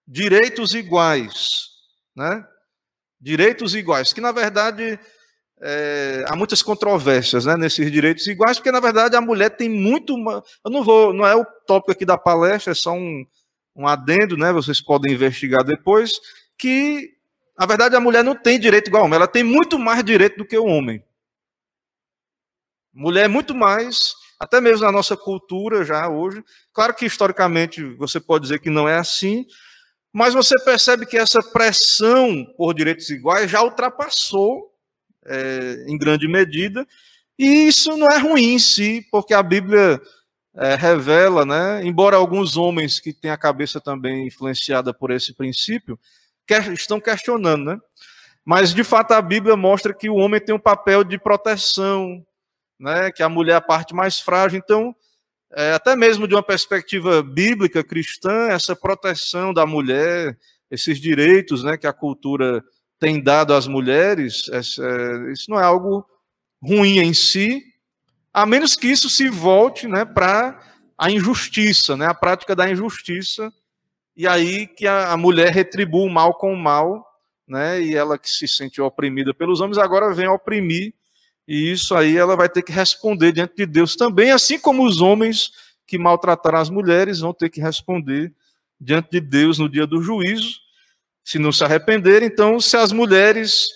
direitos 0.05 0.75
iguais, 0.75 1.69
né? 2.17 2.45
Direitos 3.21 3.77
iguais, 3.77 4.13
que 4.13 4.21
na 4.21 4.33
verdade 4.33 4.99
é, 5.61 6.25
há 6.27 6.35
muitas 6.35 6.65
controvérsias 6.65 7.45
né, 7.45 7.57
nesses 7.57 7.93
direitos 7.93 8.27
iguais, 8.27 8.57
porque 8.59 8.73
na 8.73 8.81
verdade 8.81 9.15
a 9.15 9.21
mulher 9.21 9.51
tem 9.51 9.69
muito. 9.69 10.17
Eu 10.65 10.71
não 10.73 10.83
vou, 10.83 11.13
não 11.13 11.25
é 11.25 11.37
o 11.37 11.47
tópico 11.65 11.93
aqui 11.93 12.05
da 12.05 12.19
palestra, 12.19 12.73
é 12.73 12.75
só 12.75 12.93
um, 12.93 13.25
um 13.77 13.87
adendo, 13.87 14.37
né? 14.37 14.53
Vocês 14.53 14.81
podem 14.81 15.13
investigar 15.13 15.63
depois, 15.63 16.19
que 16.59 17.22
na 17.59 17.67
verdade 17.67 17.97
a 17.97 18.01
mulher 18.01 18.25
não 18.25 18.35
tem 18.35 18.59
direito 18.59 18.89
igual 18.89 19.03
ao 19.03 19.07
homem, 19.07 19.17
ela 19.17 19.29
tem 19.29 19.45
muito 19.45 19.79
mais 19.79 20.03
direito 20.05 20.39
do 20.39 20.45
que 20.45 20.57
o 20.57 20.67
homem. 20.67 21.05
Mulher 22.93 23.25
é 23.25 23.29
muito 23.29 23.55
mais 23.55 24.15
até 24.43 24.61
mesmo 24.61 24.85
na 24.85 24.91
nossa 24.91 25.17
cultura 25.17 25.85
já 25.85 26.09
hoje. 26.09 26.43
Claro 26.73 26.95
que 26.95 27.07
historicamente 27.07 27.81
você 27.95 28.19
pode 28.19 28.43
dizer 28.43 28.59
que 28.59 28.69
não 28.69 28.89
é 28.89 28.97
assim, 28.99 29.47
mas 30.13 30.35
você 30.35 30.57
percebe 30.65 31.07
que 31.07 31.17
essa 31.17 31.41
pressão 31.41 32.45
por 32.57 32.75
direitos 32.75 33.09
iguais 33.09 33.49
já 33.49 33.63
ultrapassou 33.63 34.73
é, 35.25 35.85
em 35.87 35.97
grande 35.97 36.27
medida, 36.27 36.85
e 37.39 37.69
isso 37.69 37.97
não 37.97 38.09
é 38.09 38.19
ruim 38.19 38.55
em 38.55 38.59
si, 38.59 39.07
porque 39.13 39.33
a 39.33 39.43
Bíblia 39.43 40.01
é, 40.57 40.75
revela, 40.75 41.47
né, 41.47 41.81
embora 41.85 42.17
alguns 42.17 42.57
homens 42.57 42.99
que 42.99 43.13
têm 43.13 43.31
a 43.31 43.39
cabeça 43.39 43.81
também 43.81 44.27
influenciada 44.27 44.93
por 44.93 45.13
esse 45.13 45.33
princípio, 45.33 45.99
estão 46.73 47.01
questionando, 47.01 47.65
né? 47.65 47.81
Mas 48.45 48.75
de 48.75 48.83
fato 48.83 49.13
a 49.13 49.23
Bíblia 49.23 49.57
mostra 49.57 49.95
que 49.95 50.09
o 50.09 50.17
homem 50.17 50.41
tem 50.41 50.55
um 50.55 50.59
papel 50.59 51.05
de 51.05 51.19
proteção, 51.19 52.25
né, 52.79 53.13
que 53.13 53.23
a 53.23 53.29
mulher 53.29 53.53
é 53.53 53.57
a 53.57 53.61
parte 53.61 53.95
mais 53.95 54.19
frágil. 54.19 54.59
Então, 54.59 54.95
é, 55.53 55.73
até 55.73 55.95
mesmo 55.95 56.27
de 56.27 56.35
uma 56.35 56.43
perspectiva 56.43 57.23
bíblica 57.23 57.85
cristã, 57.85 58.49
essa 58.49 58.75
proteção 58.75 59.55
da 59.55 59.65
mulher, 59.65 60.37
esses 60.71 61.01
direitos 61.01 61.63
né, 61.63 61.77
que 61.77 61.87
a 61.87 61.93
cultura 61.93 62.65
tem 62.99 63.23
dado 63.23 63.55
às 63.55 63.67
mulheres, 63.67 64.49
essa, 64.53 64.83
isso 65.33 65.51
não 65.51 65.61
é 65.61 65.65
algo 65.65 66.05
ruim 66.61 66.99
em 66.99 67.15
si, 67.15 67.63
a 68.33 68.47
menos 68.47 68.75
que 68.75 68.87
isso 68.87 69.11
se 69.11 69.29
volte 69.29 69.87
né, 69.87 70.05
para 70.05 70.59
a 70.97 71.11
injustiça, 71.11 71.97
né, 71.97 72.07
a 72.07 72.15
prática 72.15 72.57
da 72.57 72.71
injustiça, 72.71 73.53
e 74.17 74.27
aí 74.27 74.67
que 74.67 74.87
a, 74.87 75.13
a 75.13 75.17
mulher 75.17 75.53
retribua 75.53 76.05
o 76.05 76.11
mal 76.11 76.35
com 76.35 76.53
o 76.53 76.57
mal, 76.57 77.07
né, 77.47 77.81
e 77.81 77.95
ela 77.95 78.19
que 78.19 78.31
se 78.31 78.47
sentiu 78.47 78.85
oprimida 78.85 79.35
pelos 79.35 79.61
homens, 79.61 79.79
agora 79.79 80.15
vem 80.15 80.29
oprimir 80.29 80.95
e 81.47 81.73
isso 81.73 81.95
aí 81.95 82.17
ela 82.17 82.37
vai 82.37 82.49
ter 82.49 82.63
que 82.63 82.73
responder 82.73 83.33
diante 83.33 83.55
de 83.57 83.67
Deus 83.67 83.97
também, 83.97 84.31
assim 84.31 84.59
como 84.59 84.87
os 84.87 85.01
homens 85.01 85.51
que 85.87 85.99
maltrataram 85.99 86.59
as 86.59 86.71
mulheres 86.71 87.21
vão 87.21 87.35
ter 87.35 87.51
que 87.51 87.61
responder 87.61 88.33
diante 88.81 89.11
de 89.11 89.21
Deus 89.21 89.59
no 89.59 89.69
dia 89.69 89.87
do 89.87 90.03
juízo, 90.03 90.61
se 91.25 91.39
não 91.39 91.53
se 91.53 91.65
arrependerem. 91.65 92.29
Então, 92.29 92.61
se 92.61 92.77
as 92.77 92.93
mulheres 92.93 93.69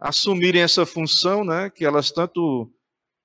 assumirem 0.00 0.62
essa 0.62 0.84
função, 0.84 1.44
né, 1.44 1.70
que 1.70 1.84
elas 1.84 2.10
tanto 2.10 2.70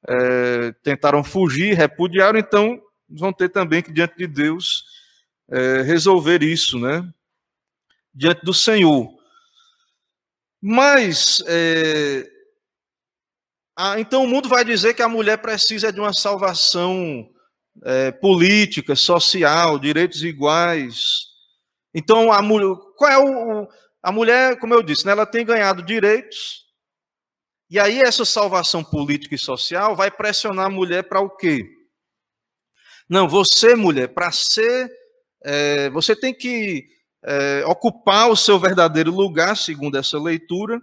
é, 0.07 0.73
tentaram 0.83 1.23
fugir, 1.23 1.75
repudiaram, 1.75 2.39
então 2.39 2.79
vão 3.09 3.33
ter 3.33 3.49
também 3.49 3.81
que, 3.81 3.91
diante 3.91 4.15
de 4.17 4.27
Deus, 4.27 4.83
é, 5.51 5.81
resolver 5.81 6.41
isso, 6.41 6.79
né, 6.79 7.07
diante 8.13 8.43
do 8.43 8.53
Senhor. 8.53 9.13
Mas, 10.61 11.43
é, 11.47 12.29
ah, 13.77 13.99
então 13.99 14.23
o 14.23 14.27
mundo 14.27 14.47
vai 14.47 14.63
dizer 14.63 14.93
que 14.93 15.01
a 15.01 15.09
mulher 15.09 15.37
precisa 15.37 15.91
de 15.91 15.99
uma 15.99 16.13
salvação 16.13 17.29
é, 17.83 18.11
política, 18.11 18.95
social, 18.95 19.79
direitos 19.79 20.23
iguais. 20.23 21.27
Então, 21.93 22.31
a 22.31 22.41
mulher, 22.41 22.75
qual 22.95 23.11
é 23.11 23.17
o, 23.17 23.67
a 24.03 24.11
mulher, 24.11 24.59
como 24.59 24.73
eu 24.73 24.83
disse, 24.83 25.05
né, 25.05 25.11
ela 25.11 25.25
tem 25.25 25.45
ganhado 25.45 25.83
direitos, 25.83 26.65
e 27.69 27.79
aí 27.79 28.01
essa 28.01 28.25
salvação 28.25 28.83
política 28.83 29.35
e 29.35 29.39
social 29.39 29.95
vai 29.95 30.11
pressionar 30.11 30.65
a 30.65 30.69
mulher 30.69 31.03
para 31.03 31.21
o 31.21 31.29
quê? 31.29 31.65
Não, 33.09 33.27
você, 33.27 33.75
mulher, 33.75 34.09
para 34.09 34.31
ser, 34.31 34.91
é, 35.43 35.89
você 35.89 36.15
tem 36.15 36.33
que 36.33 36.87
é, 37.23 37.63
ocupar 37.65 38.29
o 38.29 38.35
seu 38.35 38.59
verdadeiro 38.59 39.11
lugar, 39.11 39.55
segundo 39.55 39.97
essa 39.97 40.19
leitura. 40.19 40.81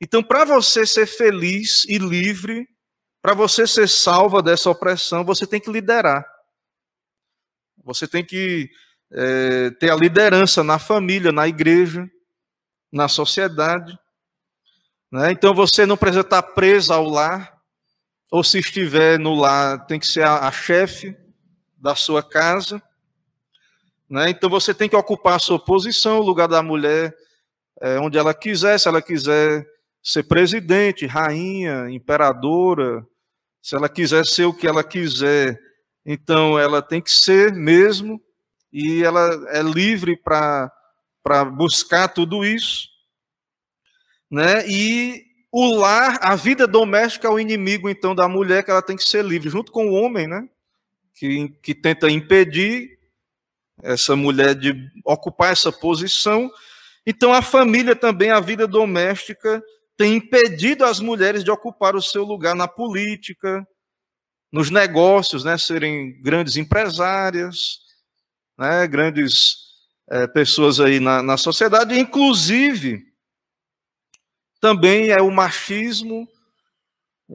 Então, 0.00 0.22
para 0.22 0.44
você 0.44 0.86
ser 0.86 1.06
feliz 1.06 1.84
e 1.84 1.98
livre, 1.98 2.66
para 3.20 3.34
você 3.34 3.66
ser 3.66 3.88
salva 3.88 4.42
dessa 4.42 4.70
opressão, 4.70 5.24
você 5.24 5.46
tem 5.46 5.60
que 5.60 5.70
liderar. 5.70 6.24
Você 7.84 8.06
tem 8.06 8.24
que 8.24 8.70
é, 9.12 9.70
ter 9.72 9.90
a 9.90 9.96
liderança 9.96 10.62
na 10.62 10.78
família, 10.78 11.32
na 11.32 11.46
igreja, 11.46 12.08
na 12.90 13.08
sociedade. 13.08 13.98
Né? 15.10 15.32
Então 15.32 15.54
você 15.54 15.84
não 15.84 15.96
precisa 15.96 16.20
estar 16.20 16.42
preso 16.42 16.92
ao 16.92 17.04
lar, 17.04 17.58
ou 18.30 18.44
se 18.44 18.58
estiver 18.58 19.18
no 19.18 19.34
lar, 19.34 19.86
tem 19.86 19.98
que 19.98 20.06
ser 20.06 20.22
a, 20.22 20.46
a 20.46 20.52
chefe 20.52 21.16
da 21.76 21.94
sua 21.94 22.22
casa. 22.22 22.80
Né? 24.10 24.30
Então 24.30 24.50
você 24.50 24.74
tem 24.74 24.88
que 24.88 24.96
ocupar 24.96 25.36
a 25.36 25.38
sua 25.38 25.58
posição, 25.58 26.18
o 26.18 26.24
lugar 26.24 26.48
da 26.48 26.60
mulher, 26.62 27.14
é, 27.80 27.98
onde 28.00 28.18
ela 28.18 28.34
quiser, 28.34 28.78
se 28.78 28.88
ela 28.88 29.00
quiser 29.00 29.64
ser 30.02 30.24
presidente, 30.24 31.06
rainha, 31.06 31.88
imperadora, 31.88 33.06
se 33.62 33.76
ela 33.76 33.88
quiser 33.88 34.26
ser 34.26 34.46
o 34.46 34.52
que 34.52 34.66
ela 34.66 34.82
quiser, 34.82 35.60
então 36.04 36.58
ela 36.58 36.82
tem 36.82 37.00
que 37.00 37.10
ser 37.10 37.52
mesmo, 37.52 38.20
e 38.72 39.02
ela 39.04 39.30
é 39.50 39.62
livre 39.62 40.16
para 40.16 40.70
buscar 41.56 42.08
tudo 42.08 42.44
isso. 42.44 42.88
Né? 44.30 44.66
E 44.68 45.22
o 45.52 45.74
lar, 45.74 46.18
a 46.22 46.34
vida 46.34 46.66
doméstica 46.66 47.28
é 47.28 47.30
o 47.30 47.38
inimigo, 47.38 47.88
então, 47.88 48.14
da 48.14 48.28
mulher, 48.28 48.64
que 48.64 48.70
ela 48.70 48.82
tem 48.82 48.96
que 48.96 49.04
ser 49.04 49.24
livre, 49.24 49.50
junto 49.50 49.70
com 49.70 49.88
o 49.88 49.92
homem, 49.92 50.26
né? 50.26 50.48
que, 51.14 51.48
que 51.62 51.74
tenta 51.74 52.10
impedir 52.10 52.99
essa 53.82 54.14
mulher 54.16 54.54
de 54.54 54.74
ocupar 55.04 55.52
essa 55.52 55.72
posição. 55.72 56.50
Então, 57.06 57.32
a 57.32 57.42
família 57.42 57.96
também, 57.96 58.30
a 58.30 58.40
vida 58.40 58.66
doméstica, 58.66 59.62
tem 59.96 60.16
impedido 60.16 60.84
as 60.84 61.00
mulheres 61.00 61.44
de 61.44 61.50
ocupar 61.50 61.94
o 61.94 62.02
seu 62.02 62.24
lugar 62.24 62.54
na 62.54 62.66
política, 62.66 63.66
nos 64.52 64.70
negócios, 64.70 65.44
né, 65.44 65.56
serem 65.58 66.20
grandes 66.22 66.56
empresárias, 66.56 67.80
né, 68.58 68.86
grandes 68.86 69.56
é, 70.10 70.26
pessoas 70.26 70.80
aí 70.80 70.98
na, 70.98 71.22
na 71.22 71.36
sociedade, 71.36 71.98
inclusive 71.98 73.10
também 74.60 75.10
é 75.10 75.22
o 75.22 75.30
machismo 75.30 76.28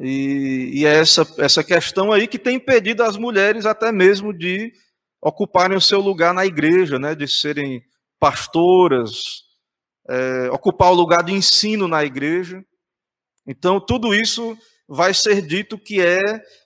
e, 0.02 0.72
e, 0.74 0.86
é 0.86 0.96
essa, 0.96 1.26
essa 1.38 1.64
questão 1.64 2.12
aí 2.12 2.28
que 2.28 2.38
tem 2.38 2.58
impedido 2.58 3.02
as 3.02 3.16
mulheres 3.16 3.66
até 3.66 3.92
mesmo 3.92 4.34
de 4.34 4.74
ocuparem 5.22 5.78
o 5.78 5.82
seu 5.82 6.00
lugar 6.00 6.34
na 6.34 6.46
igreja, 6.46 7.00
né, 7.00 7.16
de 7.16 7.28
serem 7.28 7.84
pastoras, 8.20 9.44
é, 10.10 10.50
ocupar 10.52 10.92
o 10.92 10.96
lugar 10.96 11.24
de 11.24 11.34
ensino 11.34 11.88
na 11.88 12.04
igreja. 12.04 12.64
Então, 13.48 13.80
tudo 13.80 14.14
isso 14.14 14.58
vai 14.88 15.14
ser 15.14 15.42
dito 15.42 15.78
que 15.78 16.02
é 16.02 16.22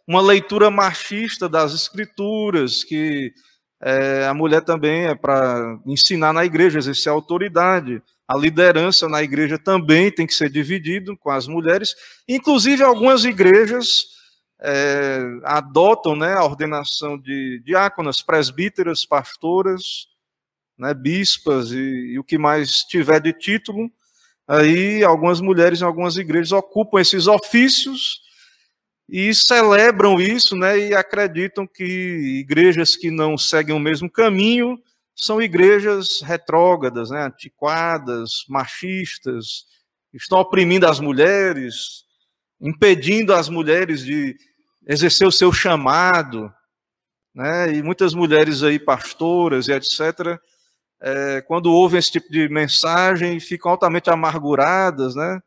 uma 0.07 0.21
leitura 0.21 0.69
machista 0.69 1.47
das 1.47 1.73
escrituras, 1.73 2.83
que 2.83 3.31
é, 3.81 4.25
a 4.25 4.33
mulher 4.33 4.61
também 4.61 5.05
é 5.05 5.15
para 5.15 5.79
ensinar 5.85 6.33
na 6.33 6.43
igreja, 6.43 6.79
exercer 6.79 7.11
autoridade. 7.11 8.01
A 8.27 8.37
liderança 8.37 9.07
na 9.07 9.23
igreja 9.23 9.57
também 9.57 10.11
tem 10.11 10.27
que 10.27 10.33
ser 10.33 10.49
dividido 10.49 11.17
com 11.17 11.31
as 11.31 11.47
mulheres. 11.47 11.95
Inclusive, 12.27 12.83
algumas 12.83 13.23
igrejas 13.23 14.18
é, 14.61 15.19
adotam 15.43 16.15
né, 16.15 16.33
a 16.33 16.43
ordenação 16.43 17.17
de 17.17 17.61
diáconas, 17.65 18.21
presbíteras, 18.21 19.05
pastoras, 19.05 20.07
né, 20.77 20.93
bispas 20.93 21.71
e, 21.71 22.13
e 22.13 22.19
o 22.19 22.23
que 22.23 22.37
mais 22.37 22.83
tiver 22.83 23.21
de 23.21 23.33
título. 23.33 23.91
Aí, 24.47 25.03
algumas 25.03 25.39
mulheres 25.39 25.81
em 25.81 25.85
algumas 25.85 26.17
igrejas 26.17 26.51
ocupam 26.51 26.99
esses 26.99 27.27
ofícios 27.27 28.21
e 29.07 29.33
celebram 29.33 30.19
isso, 30.19 30.55
né, 30.55 30.77
e 30.77 30.93
acreditam 30.93 31.65
que 31.65 31.83
igrejas 31.83 32.95
que 32.95 33.09
não 33.09 33.37
seguem 33.37 33.75
o 33.75 33.79
mesmo 33.79 34.09
caminho 34.09 34.77
são 35.15 35.41
igrejas 35.41 36.21
retrógradas, 36.21 37.09
né, 37.09 37.25
antiquadas, 37.25 38.45
machistas, 38.47 39.65
estão 40.13 40.39
oprimindo 40.39 40.87
as 40.87 40.99
mulheres, 40.99 42.05
impedindo 42.61 43.33
as 43.33 43.49
mulheres 43.49 44.03
de 44.03 44.35
exercer 44.89 45.25
o 45.25 45.31
seu 45.31 45.53
chamado, 45.53 46.53
né, 47.33 47.71
e 47.73 47.81
muitas 47.81 48.13
mulheres 48.13 48.63
aí, 48.63 48.77
pastoras 48.77 49.67
e 49.67 49.71
etc., 49.71 50.37
é, 51.01 51.41
quando 51.47 51.71
ouvem 51.71 51.97
esse 51.97 52.11
tipo 52.11 52.29
de 52.29 52.49
mensagem, 52.49 53.39
ficam 53.39 53.71
altamente 53.71 54.09
amarguradas, 54.09 55.15
né, 55.15 55.39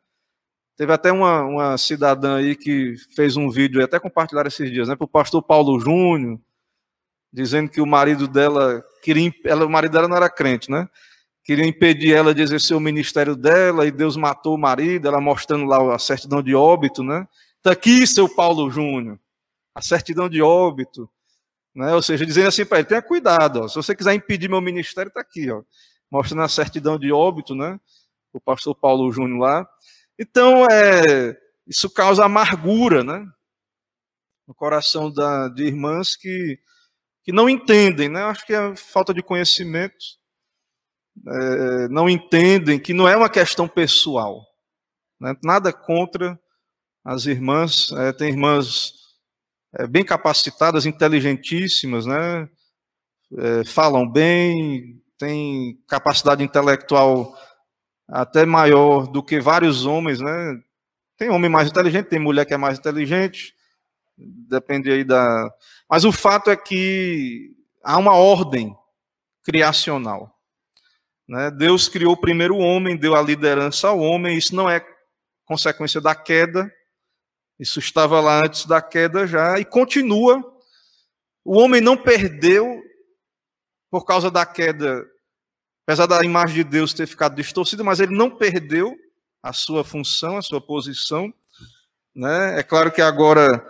Teve 0.75 0.91
até 0.91 1.11
uma, 1.11 1.43
uma 1.43 1.77
cidadã 1.77 2.37
aí 2.37 2.55
que 2.55 2.95
fez 3.15 3.37
um 3.37 3.49
vídeo, 3.49 3.83
até 3.83 3.99
compartilhar 3.99 4.47
esses 4.47 4.71
dias, 4.71 4.87
né, 4.87 4.95
para 4.95 5.05
o 5.05 5.07
pastor 5.07 5.41
Paulo 5.43 5.79
Júnior, 5.79 6.39
dizendo 7.31 7.69
que 7.69 7.79
o 7.79 7.85
marido 7.85 8.27
dela 8.27 8.83
queria, 9.03 9.31
ela, 9.45 9.65
o 9.65 9.69
marido 9.69 9.91
dela 9.91 10.07
não 10.07 10.17
era 10.17 10.29
crente, 10.29 10.71
né? 10.71 10.87
Queria 11.43 11.65
impedir 11.65 12.13
ela 12.13 12.33
de 12.33 12.41
exercer 12.41 12.75
o 12.75 12.79
ministério 12.79 13.35
dela 13.35 13.85
e 13.85 13.91
Deus 13.91 14.15
matou 14.15 14.55
o 14.55 14.57
marido, 14.57 15.07
ela 15.07 15.19
mostrando 15.19 15.65
lá 15.65 15.93
a 15.93 15.99
certidão 15.99 16.41
de 16.41 16.55
óbito, 16.55 17.03
né? 17.03 17.27
Está 17.57 17.71
aqui, 17.71 18.07
seu 18.07 18.27
Paulo 18.27 18.69
Júnior, 18.69 19.19
a 19.75 19.81
certidão 19.81 20.29
de 20.29 20.41
óbito, 20.41 21.09
né? 21.75 21.93
Ou 21.93 22.01
seja, 22.01 22.25
dizendo 22.25 22.47
assim 22.47 22.65
para 22.65 22.79
ele: 22.79 22.87
tenha 22.87 23.01
cuidado, 23.01 23.61
ó, 23.61 23.67
se 23.67 23.75
você 23.75 23.95
quiser 23.95 24.13
impedir 24.13 24.49
meu 24.49 24.61
ministério, 24.61 25.09
está 25.09 25.21
aqui, 25.21 25.49
ó, 25.51 25.63
mostrando 26.11 26.43
a 26.43 26.49
certidão 26.49 26.97
de 26.97 27.11
óbito, 27.11 27.55
né? 27.55 27.79
O 28.31 28.39
pastor 28.39 28.75
Paulo 28.75 29.11
Júnior 29.11 29.39
lá. 29.39 29.69
Então, 30.19 30.65
é, 30.69 31.37
isso 31.67 31.89
causa 31.89 32.25
amargura, 32.25 33.03
né? 33.03 33.25
No 34.47 34.53
coração 34.53 35.11
da, 35.11 35.47
de 35.49 35.63
irmãs 35.63 36.15
que 36.15 36.59
que 37.23 37.31
não 37.31 37.49
entendem, 37.49 38.09
né? 38.09 38.21
Acho 38.23 38.45
que 38.45 38.53
é 38.53 38.75
falta 38.75 39.13
de 39.13 39.23
conhecimento, 39.23 39.95
é, 41.25 41.87
não 41.87 42.09
entendem 42.09 42.79
que 42.79 42.93
não 42.93 43.07
é 43.07 43.15
uma 43.15 43.29
questão 43.29 43.67
pessoal, 43.67 44.45
né? 45.19 45.33
nada 45.43 45.71
contra 45.71 46.39
as 47.03 47.25
irmãs, 47.25 47.91
é, 47.93 48.11
tem 48.11 48.29
irmãs 48.29 48.93
é, 49.75 49.87
bem 49.87 50.03
capacitadas, 50.03 50.85
inteligentíssimas, 50.85 52.05
né? 52.05 52.49
É, 53.37 53.63
falam 53.63 54.07
bem, 54.07 55.01
têm 55.17 55.79
capacidade 55.87 56.43
intelectual 56.43 57.35
até 58.07 58.45
maior 58.45 59.07
do 59.07 59.23
que 59.23 59.39
vários 59.39 59.85
homens, 59.85 60.19
né? 60.19 60.61
Tem 61.17 61.29
homem 61.29 61.49
mais 61.49 61.69
inteligente, 61.69 62.09
tem 62.09 62.19
mulher 62.19 62.45
que 62.45 62.53
é 62.53 62.57
mais 62.57 62.77
inteligente, 62.77 63.53
depende 64.17 64.91
aí 64.91 65.03
da. 65.03 65.49
Mas 65.89 66.05
o 66.05 66.11
fato 66.11 66.49
é 66.49 66.55
que 66.55 67.51
há 67.83 67.97
uma 67.97 68.13
ordem 68.13 68.75
criacional. 69.43 70.33
Né? 71.27 71.51
Deus 71.51 71.87
criou 71.87 72.13
o 72.13 72.19
primeiro 72.19 72.57
homem, 72.57 72.97
deu 72.97 73.15
a 73.15 73.21
liderança 73.21 73.87
ao 73.87 73.99
homem, 73.99 74.37
isso 74.37 74.55
não 74.55 74.69
é 74.69 74.85
consequência 75.45 76.01
da 76.01 76.15
queda, 76.15 76.71
isso 77.63 77.79
estava 77.79 78.19
lá 78.19 78.41
antes 78.43 78.65
da 78.65 78.81
queda 78.81 79.25
já, 79.25 79.57
e 79.57 79.63
continua. 79.63 80.43
O 81.45 81.57
homem 81.57 81.79
não 81.79 81.95
perdeu 81.95 82.83
por 83.89 84.03
causa 84.03 84.29
da 84.29 84.45
queda, 84.45 85.01
apesar 85.87 86.05
da 86.07 86.21
imagem 86.25 86.57
de 86.57 86.63
Deus 86.65 86.93
ter 86.93 87.07
ficado 87.07 87.35
distorcida, 87.35 87.81
mas 87.81 88.01
ele 88.01 88.13
não 88.13 88.29
perdeu 88.29 88.93
a 89.41 89.53
sua 89.53 89.81
função, 89.81 90.35
a 90.35 90.41
sua 90.41 90.59
posição. 90.59 91.33
Né? 92.13 92.59
É 92.59 92.63
claro 92.63 92.91
que 92.91 93.01
agora 93.01 93.65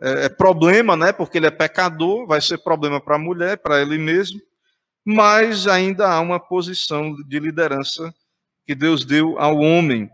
é, 0.00 0.24
é 0.24 0.28
problema, 0.30 0.96
né? 0.96 1.12
Porque 1.12 1.36
ele 1.36 1.46
é 1.46 1.50
pecador, 1.50 2.26
vai 2.26 2.40
ser 2.40 2.56
problema 2.56 3.02
para 3.02 3.16
a 3.16 3.18
mulher, 3.18 3.58
para 3.58 3.82
ele 3.82 3.98
mesmo, 3.98 4.40
mas 5.04 5.68
ainda 5.68 6.08
há 6.08 6.20
uma 6.20 6.40
posição 6.40 7.14
de 7.14 7.38
liderança 7.38 8.14
que 8.66 8.74
Deus 8.74 9.04
deu 9.04 9.38
ao 9.38 9.58
homem. 9.58 10.10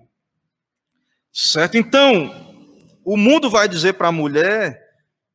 Certo? 1.33 1.77
Então, 1.77 2.52
o 3.05 3.17
mundo 3.17 3.51
vai 3.51 3.69
dizer 3.69 3.95
para 3.95 4.09
a 4.09 4.13
mulher 4.13 4.81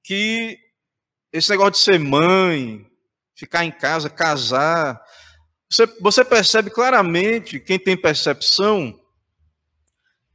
que 0.03 0.57
esse 1.31 1.49
negócio 1.49 1.71
de 1.71 1.79
ser 1.79 1.99
mãe, 1.99 2.85
ficar 3.35 3.65
em 3.65 3.71
casa, 3.71 4.09
casar, 4.09 5.01
você, 5.69 5.85
você 5.99 6.23
percebe 6.23 6.69
claramente, 6.69 7.59
quem 7.59 7.77
tem 7.77 7.97
percepção, 7.97 8.97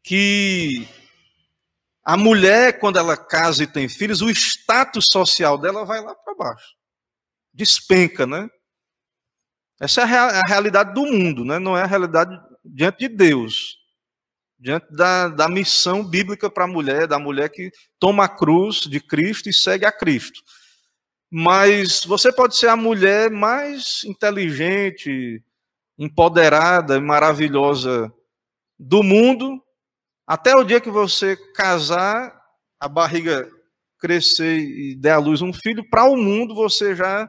que 0.02 0.86
a 2.04 2.16
mulher, 2.16 2.78
quando 2.78 2.98
ela 2.98 3.16
casa 3.16 3.62
e 3.62 3.66
tem 3.66 3.88
filhos, 3.88 4.20
o 4.20 4.30
status 4.30 5.06
social 5.10 5.56
dela 5.56 5.84
vai 5.84 6.02
lá 6.02 6.14
para 6.14 6.34
baixo. 6.34 6.74
Despenca, 7.54 8.26
né? 8.26 8.48
Essa 9.80 10.02
é 10.02 10.04
a 10.04 10.42
realidade 10.46 10.94
do 10.94 11.04
mundo, 11.06 11.44
né? 11.44 11.58
não 11.58 11.76
é 11.76 11.82
a 11.82 11.86
realidade 11.86 12.38
diante 12.64 13.00
de 13.00 13.08
Deus, 13.08 13.76
diante 14.62 14.92
da, 14.92 15.26
da 15.26 15.48
missão 15.48 16.04
bíblica 16.04 16.48
para 16.48 16.64
a 16.64 16.68
mulher, 16.68 17.08
da 17.08 17.18
mulher 17.18 17.48
que 17.48 17.72
toma 17.98 18.24
a 18.24 18.28
cruz 18.28 18.82
de 18.82 19.00
Cristo 19.00 19.48
e 19.48 19.52
segue 19.52 19.84
a 19.84 19.90
Cristo. 19.90 20.40
Mas 21.28 22.04
você 22.04 22.32
pode 22.32 22.54
ser 22.54 22.68
a 22.68 22.76
mulher 22.76 23.28
mais 23.28 24.04
inteligente, 24.04 25.42
empoderada 25.98 26.96
e 26.96 27.00
maravilhosa 27.00 28.12
do 28.78 29.02
mundo, 29.02 29.60
até 30.24 30.54
o 30.54 30.62
dia 30.62 30.80
que 30.80 30.90
você 30.90 31.36
casar, 31.54 32.32
a 32.78 32.86
barriga 32.86 33.50
crescer 33.98 34.58
e 34.60 34.94
der 34.94 35.14
à 35.14 35.18
luz 35.18 35.42
um 35.42 35.52
filho, 35.52 35.88
para 35.90 36.04
o 36.04 36.16
mundo 36.16 36.54
você 36.54 36.94
já 36.94 37.28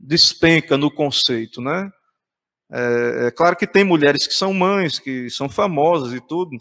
despenca 0.00 0.76
no 0.76 0.90
conceito, 0.90 1.60
né? 1.60 1.92
É, 2.76 3.26
é, 3.26 3.30
claro 3.30 3.54
que 3.54 3.68
tem 3.68 3.84
mulheres 3.84 4.26
que 4.26 4.34
são 4.34 4.52
mães, 4.52 4.98
que 4.98 5.30
são 5.30 5.48
famosas 5.48 6.12
e 6.12 6.20
tudo, 6.20 6.58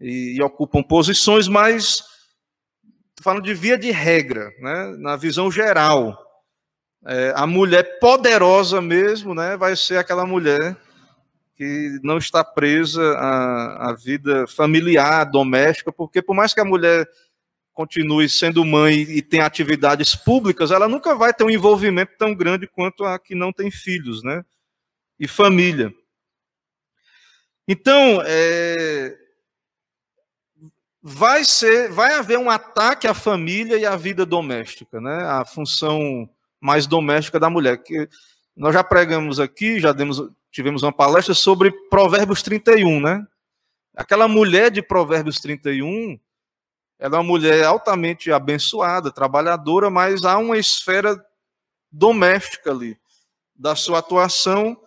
e, 0.00 0.36
e 0.38 0.42
ocupam 0.42 0.84
posições, 0.84 1.48
mas 1.48 2.00
falando 3.20 3.42
de 3.42 3.54
via 3.54 3.76
de 3.76 3.90
regra, 3.90 4.52
né? 4.60 4.94
Na 4.98 5.16
visão 5.16 5.50
geral, 5.50 6.16
é, 7.04 7.32
a 7.34 7.44
mulher 7.44 7.98
poderosa 7.98 8.80
mesmo, 8.80 9.34
né? 9.34 9.56
Vai 9.56 9.74
ser 9.74 9.96
aquela 9.96 10.24
mulher 10.24 10.76
que 11.56 11.98
não 12.04 12.18
está 12.18 12.44
presa 12.44 13.02
à, 13.18 13.90
à 13.90 13.94
vida 13.94 14.46
familiar, 14.46 15.24
doméstica, 15.24 15.90
porque 15.90 16.22
por 16.22 16.36
mais 16.36 16.54
que 16.54 16.60
a 16.60 16.64
mulher 16.64 17.04
continue 17.72 18.28
sendo 18.28 18.64
mãe 18.64 18.94
e 19.00 19.20
tenha 19.20 19.44
atividades 19.44 20.14
públicas, 20.14 20.70
ela 20.70 20.86
nunca 20.86 21.16
vai 21.16 21.34
ter 21.34 21.42
um 21.42 21.50
envolvimento 21.50 22.12
tão 22.16 22.32
grande 22.32 22.68
quanto 22.68 23.04
a 23.04 23.18
que 23.18 23.34
não 23.34 23.52
tem 23.52 23.72
filhos, 23.72 24.22
né? 24.22 24.44
E 25.18 25.26
família. 25.26 25.92
Então, 27.66 28.22
é, 28.24 29.16
vai 31.02 31.44
ser, 31.44 31.90
vai 31.90 32.14
haver 32.14 32.38
um 32.38 32.50
ataque 32.50 33.06
à 33.06 33.14
família 33.14 33.76
e 33.76 33.84
à 33.84 33.96
vida 33.96 34.24
doméstica, 34.24 35.00
né? 35.00 35.24
A 35.24 35.44
função 35.44 36.28
mais 36.60 36.86
doméstica 36.86 37.38
da 37.38 37.50
mulher. 37.50 37.78
Que 37.78 38.08
nós 38.56 38.74
já 38.74 38.82
pregamos 38.82 39.38
aqui, 39.38 39.80
já 39.80 39.92
demos, 39.92 40.22
tivemos 40.50 40.82
uma 40.82 40.92
palestra 40.92 41.34
sobre 41.34 41.70
Provérbios 41.88 42.42
31, 42.42 43.00
né? 43.00 43.26
Aquela 43.94 44.28
mulher 44.28 44.70
de 44.70 44.80
Provérbios 44.80 45.40
31, 45.40 46.18
ela 46.98 47.16
é 47.16 47.18
uma 47.18 47.24
mulher 47.24 47.64
altamente 47.64 48.30
abençoada, 48.30 49.10
trabalhadora, 49.10 49.90
mas 49.90 50.24
há 50.24 50.38
uma 50.38 50.56
esfera 50.56 51.24
doméstica 51.90 52.70
ali 52.70 52.98
da 53.54 53.74
sua 53.74 53.98
atuação, 53.98 54.80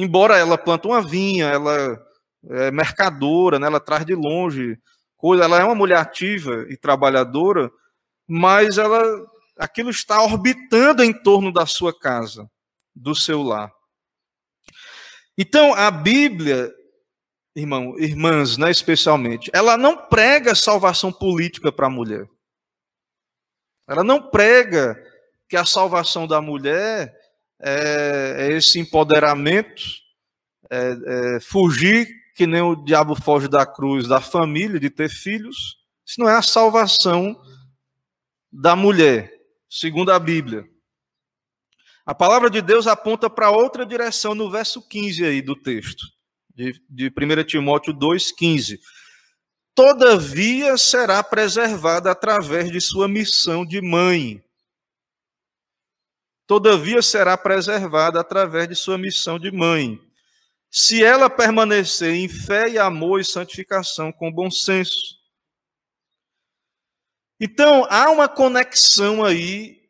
embora 0.00 0.38
ela 0.38 0.58
planta 0.58 0.88
uma 0.88 1.02
vinha, 1.02 1.46
ela 1.46 2.00
é 2.48 2.70
mercadora, 2.70 3.58
né, 3.58 3.66
ela 3.66 3.80
traz 3.80 4.04
de 4.04 4.14
longe 4.14 4.78
coisa, 5.16 5.44
ela 5.44 5.60
é 5.60 5.64
uma 5.64 5.74
mulher 5.74 5.98
ativa 5.98 6.64
e 6.68 6.76
trabalhadora, 6.76 7.70
mas 8.26 8.78
ela 8.78 9.02
aquilo 9.58 9.90
está 9.90 10.22
orbitando 10.22 11.04
em 11.04 11.12
torno 11.12 11.52
da 11.52 11.66
sua 11.66 11.96
casa, 11.96 12.48
do 12.94 13.14
seu 13.14 13.42
lar. 13.42 13.70
Então, 15.36 15.74
a 15.74 15.90
Bíblia 15.90 16.72
irmão, 17.54 17.98
irmãs, 17.98 18.56
né, 18.56 18.70
especialmente, 18.70 19.50
ela 19.52 19.76
não 19.76 19.96
prega 19.96 20.54
salvação 20.54 21.12
política 21.12 21.72
para 21.72 21.86
a 21.86 21.90
mulher. 21.90 22.28
Ela 23.88 24.04
não 24.04 24.30
prega 24.30 24.96
que 25.48 25.56
a 25.56 25.64
salvação 25.64 26.26
da 26.26 26.40
mulher 26.40 27.12
é, 27.60 28.36
é 28.38 28.56
esse 28.56 28.78
empoderamento, 28.78 29.82
é, 30.70 31.36
é 31.36 31.40
fugir 31.40 32.08
que 32.34 32.46
nem 32.46 32.62
o 32.62 32.74
diabo 32.74 33.14
foge 33.14 33.48
da 33.48 33.66
cruz 33.66 34.08
da 34.08 34.20
família, 34.20 34.80
de 34.80 34.88
ter 34.88 35.10
filhos. 35.10 35.76
Isso 36.06 36.20
não 36.20 36.28
é 36.28 36.36
a 36.36 36.42
salvação 36.42 37.36
da 38.50 38.74
mulher, 38.74 39.30
segundo 39.68 40.10
a 40.10 40.18
Bíblia. 40.18 40.64
A 42.06 42.14
palavra 42.14 42.48
de 42.48 42.62
Deus 42.62 42.86
aponta 42.86 43.28
para 43.28 43.50
outra 43.50 43.84
direção 43.84 44.34
no 44.34 44.50
verso 44.50 44.80
15 44.88 45.24
aí 45.24 45.42
do 45.42 45.54
texto 45.54 46.04
de, 46.54 46.80
de 46.88 47.06
1 47.08 47.44
Timóteo 47.44 47.94
2,15. 47.94 48.78
Todavia 49.74 50.76
será 50.76 51.22
preservada 51.22 52.10
através 52.10 52.70
de 52.70 52.80
sua 52.80 53.08
missão 53.08 53.64
de 53.64 53.80
mãe. 53.80 54.42
Todavia 56.50 57.00
será 57.00 57.36
preservada 57.36 58.18
através 58.18 58.66
de 58.66 58.74
sua 58.74 58.98
missão 58.98 59.38
de 59.38 59.52
mãe. 59.52 60.00
Se 60.68 61.00
ela 61.00 61.30
permanecer 61.30 62.12
em 62.12 62.28
fé 62.28 62.68
e 62.68 62.76
amor 62.76 63.20
e 63.20 63.24
santificação 63.24 64.10
com 64.10 64.32
bom 64.32 64.50
senso. 64.50 65.16
Então, 67.38 67.86
há 67.88 68.10
uma 68.10 68.28
conexão 68.28 69.24
aí 69.24 69.80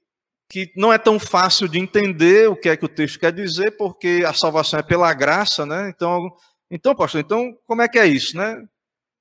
que 0.50 0.70
não 0.76 0.92
é 0.92 0.98
tão 0.98 1.18
fácil 1.18 1.66
de 1.66 1.78
entender 1.78 2.50
o 2.50 2.56
que 2.56 2.68
é 2.68 2.76
que 2.76 2.84
o 2.84 2.90
texto 2.90 3.18
quer 3.18 3.32
dizer, 3.32 3.78
porque 3.78 4.22
a 4.26 4.34
salvação 4.34 4.80
é 4.80 4.82
pela 4.82 5.14
graça, 5.14 5.64
né? 5.64 5.88
Então, 5.88 6.30
então, 6.70 6.94
pastor, 6.94 7.22
então 7.22 7.58
como 7.66 7.80
é 7.80 7.88
que 7.88 7.98
é 7.98 8.06
isso, 8.06 8.36
né? 8.36 8.68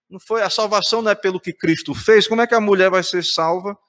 Não 0.09 0.19
foi 0.19 0.41
a 0.41 0.49
salvação 0.49 1.01
não 1.01 1.11
é 1.11 1.15
pelo 1.15 1.39
que 1.39 1.53
Cristo 1.53 1.95
fez? 1.95 2.27
Como 2.27 2.41
é 2.41 2.47
que 2.47 2.53
a 2.55 2.59
mulher 2.59 2.89
vai 2.89 3.01
ser 3.01 3.23
salva 3.23 3.79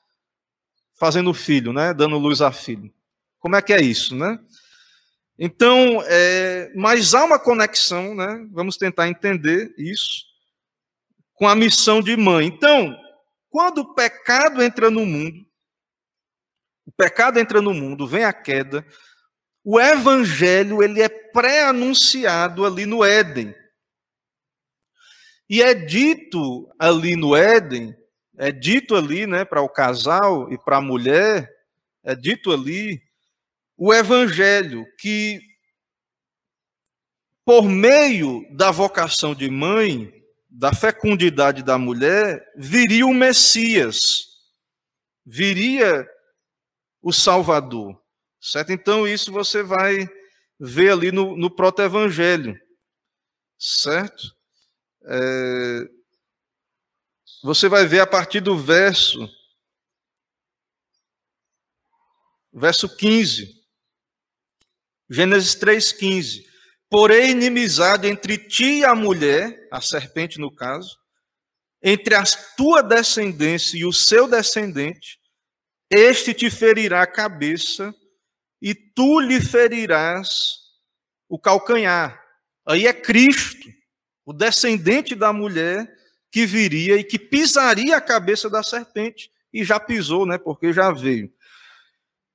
fazendo 0.95 1.35
filho, 1.35 1.73
né? 1.73 1.93
Dando 1.93 2.17
luz 2.17 2.41
a 2.41 2.53
filho? 2.53 2.95
Como 3.41 3.57
é 3.57 3.63
que 3.63 3.73
é 3.73 3.81
isso, 3.81 4.15
né? 4.15 4.39
Então, 5.39 6.03
é, 6.05 6.71
mas 6.77 7.15
há 7.15 7.25
uma 7.25 7.39
conexão, 7.39 8.15
né? 8.15 8.47
Vamos 8.53 8.77
tentar 8.77 9.09
entender 9.09 9.75
isso 9.79 10.27
com 11.33 11.49
a 11.49 11.57
missão 11.57 12.03
de 12.03 12.15
mãe. 12.15 12.47
Então, 12.47 12.95
quando 13.49 13.79
o 13.79 13.95
pecado 13.95 14.63
entra 14.63 14.91
no 14.91 15.07
mundo, 15.07 15.47
o 16.85 16.93
pecado 16.93 17.39
entra 17.39 17.63
no 17.63 17.73
mundo, 17.73 18.07
vem 18.07 18.25
a 18.25 18.33
queda, 18.33 18.87
o 19.65 19.81
evangelho 19.81 20.83
ele 20.83 21.01
é 21.01 21.09
pré-anunciado 21.09 22.67
ali 22.67 22.85
no 22.85 23.03
Éden. 23.03 23.55
E 25.49 25.63
é 25.63 25.73
dito 25.73 26.71
ali 26.79 27.17
no 27.17 27.35
Éden, 27.35 27.97
é 28.37 28.53
dito 28.53 28.95
ali, 28.95 29.27
né, 29.27 29.45
para 29.45 29.63
o 29.63 29.69
casal 29.69 30.53
e 30.53 30.59
para 30.59 30.77
a 30.77 30.83
mulher, 30.83 31.51
é 32.05 32.15
dito 32.15 32.53
ali 32.53 33.03
o 33.83 33.95
evangelho 33.95 34.85
que 34.99 35.41
por 37.47 37.63
meio 37.63 38.47
da 38.55 38.71
vocação 38.71 39.35
de 39.35 39.49
mãe, 39.49 40.13
da 40.51 40.75
fecundidade 40.75 41.63
da 41.63 41.79
mulher, 41.79 42.47
viria 42.59 43.07
o 43.07 43.15
Messias, 43.15 44.27
viria 45.25 46.07
o 47.01 47.11
Salvador. 47.11 47.99
Certo? 48.39 48.71
Então, 48.71 49.09
isso 49.09 49.33
você 49.33 49.63
vai 49.63 50.07
ver 50.59 50.93
ali 50.93 51.11
no, 51.11 51.35
no 51.35 51.51
proto-evangelho. 51.51 52.55
Certo? 53.59 54.37
É, 55.05 55.89
você 57.43 57.67
vai 57.67 57.87
ver 57.87 58.01
a 58.01 58.07
partir 58.07 58.41
do 58.41 58.59
verso. 58.59 59.27
Verso 62.53 62.95
15. 62.95 63.60
Gênesis 65.11 65.57
3,15. 65.57 66.45
Porém, 66.89 67.33
inimizade 67.33 68.07
entre 68.07 68.39
ti 68.39 68.79
e 68.79 68.85
a 68.85 68.95
mulher, 68.95 69.69
a 69.71 69.81
serpente 69.81 70.39
no 70.39 70.55
caso, 70.55 70.97
entre 71.83 72.15
a 72.15 72.23
tua 72.57 72.83
descendência 72.83 73.77
e 73.77 73.85
o 73.85 73.93
seu 73.93 74.29
descendente, 74.29 75.19
este 75.91 76.33
te 76.33 76.49
ferirá 76.49 77.03
a 77.03 77.07
cabeça 77.07 77.93
e 78.63 78.75
tu 78.75 79.19
lhe 79.19 79.41
ferirás 79.41 80.29
o 81.29 81.39
calcanhar. 81.39 82.23
Aí 82.67 82.87
é 82.87 82.93
Cristo, 82.93 83.69
o 84.25 84.33
descendente 84.33 85.15
da 85.17 85.33
mulher 85.33 85.93
que 86.31 86.47
viria 86.47 86.97
e 86.97 87.03
que 87.03 87.19
pisaria 87.19 87.97
a 87.97 88.01
cabeça 88.01 88.49
da 88.49 88.63
serpente 88.63 89.31
e 89.53 89.65
já 89.65 89.81
pisou, 89.81 90.25
né? 90.25 90.39
Porque 90.39 90.73
já 90.73 90.93
veio. 90.93 91.33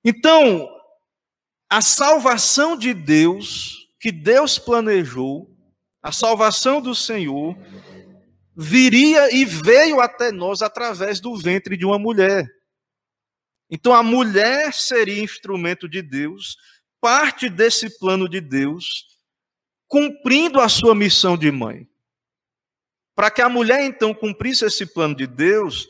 Então, 0.03 0.74
a 1.69 1.81
salvação 1.81 2.77
de 2.77 2.93
Deus, 2.93 3.89
que 3.99 4.11
Deus 4.11 4.59
planejou, 4.59 5.49
a 6.01 6.11
salvação 6.11 6.79
do 6.79 6.93
Senhor, 6.93 7.57
viria 8.55 9.33
e 9.35 9.43
veio 9.43 9.99
até 9.99 10.31
nós 10.31 10.61
através 10.61 11.19
do 11.19 11.35
ventre 11.35 11.75
de 11.75 11.85
uma 11.85 11.97
mulher. 11.97 12.47
Então 13.69 13.93
a 13.93 14.03
mulher 14.03 14.73
seria 14.73 15.23
instrumento 15.23 15.89
de 15.89 16.01
Deus, 16.01 16.55
parte 17.01 17.49
desse 17.49 17.97
plano 17.97 18.29
de 18.29 18.39
Deus, 18.39 19.05
cumprindo 19.87 20.61
a 20.61 20.69
sua 20.69 20.93
missão 20.93 21.35
de 21.35 21.51
mãe. 21.51 21.87
Para 23.15 23.31
que 23.31 23.41
a 23.41 23.49
mulher 23.49 23.83
então 23.83 24.13
cumprisse 24.13 24.65
esse 24.65 24.85
plano 24.85 25.15
de 25.15 25.25
Deus, 25.25 25.87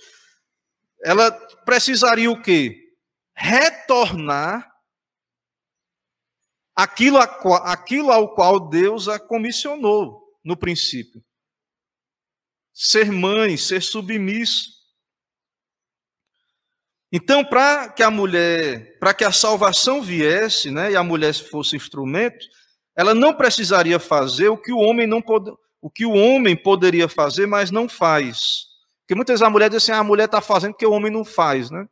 ela 1.04 1.32
precisaria 1.66 2.32
o 2.32 2.42
quê? 2.42 2.94
Retornar 3.34 4.75
aquilo, 6.76 7.18
a, 7.18 7.24
aquilo 7.72 8.12
ao 8.12 8.34
qual 8.36 8.60
Deus 8.60 9.08
a 9.08 9.18
comissionou 9.18 10.22
no 10.44 10.58
princípio. 10.58 11.24
Ser 12.74 13.12
mãe, 13.12 13.56
ser 13.56 13.82
submisso. 13.82 14.76
Então, 17.12 17.46
para 17.46 17.90
que 17.90 18.04
a 18.04 18.12
mulher, 18.12 19.00
para 19.00 19.14
que 19.14 19.24
a 19.24 19.32
salvação 19.32 20.02
viesse, 20.02 20.70
né, 20.70 20.92
e 20.92 20.96
a 20.98 21.04
mulher 21.04 21.34
fosse 21.34 21.76
instrumento, 21.76 22.46
ela 22.96 23.16
não 23.16 23.34
precisaria 23.34 24.00
fazer 24.00 24.50
o 24.50 24.58
que 24.58 24.74
o 24.74 24.80
homem 24.80 25.08
não 25.08 25.22
pode, 25.22 25.52
o 25.82 25.90
que 25.90 26.06
o 26.06 26.12
homem 26.12 26.56
poderia 26.56 27.08
fazer, 27.08 27.46
mas 27.46 27.72
não 27.72 27.88
faz. 27.88 28.66
Porque 29.02 29.16
muitas 29.16 29.36
vezes 29.36 29.48
a 29.48 29.50
mulher 29.50 29.70
diz 29.70 29.84
assim: 29.84 29.92
ah, 29.94 30.00
a 30.00 30.04
mulher 30.04 30.26
está 30.26 30.42
fazendo 30.42 30.74
porque 30.74 30.86
o 30.86 30.92
homem 30.92 31.12
não 31.12 31.24
faz, 31.24 31.70
né? 31.70 31.88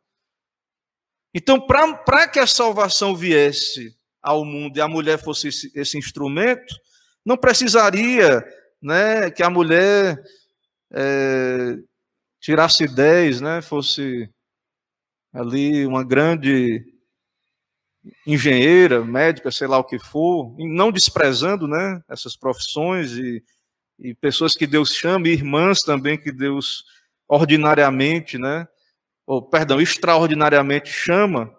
Então, 1.32 1.60
para 1.60 2.28
que 2.28 2.38
a 2.38 2.46
salvação 2.46 3.16
viesse 3.16 3.96
ao 4.24 4.42
mundo 4.42 4.78
e 4.78 4.80
a 4.80 4.88
mulher 4.88 5.22
fosse 5.22 5.48
esse, 5.48 5.70
esse 5.74 5.98
instrumento, 5.98 6.74
não 7.24 7.36
precisaria 7.36 8.42
né, 8.82 9.30
que 9.30 9.42
a 9.42 9.50
mulher 9.50 10.18
é, 10.90 11.76
tirasse 12.40 12.88
10, 12.88 13.42
né, 13.42 13.60
fosse 13.60 14.30
ali 15.30 15.86
uma 15.86 16.02
grande 16.02 16.82
engenheira, 18.26 19.04
médica, 19.04 19.50
sei 19.50 19.66
lá 19.66 19.78
o 19.78 19.84
que 19.84 19.98
for, 19.98 20.54
não 20.58 20.90
desprezando 20.90 21.68
né, 21.68 22.02
essas 22.08 22.34
profissões 22.34 23.12
e, 23.12 23.44
e 23.98 24.14
pessoas 24.14 24.56
que 24.56 24.66
Deus 24.66 24.94
chama, 24.94 25.28
e 25.28 25.32
irmãs 25.32 25.80
também 25.80 26.18
que 26.18 26.32
Deus 26.32 26.84
ordinariamente, 27.28 28.38
né, 28.38 28.66
ou 29.26 29.42
perdão, 29.42 29.80
extraordinariamente 29.82 30.88
chama, 30.88 31.54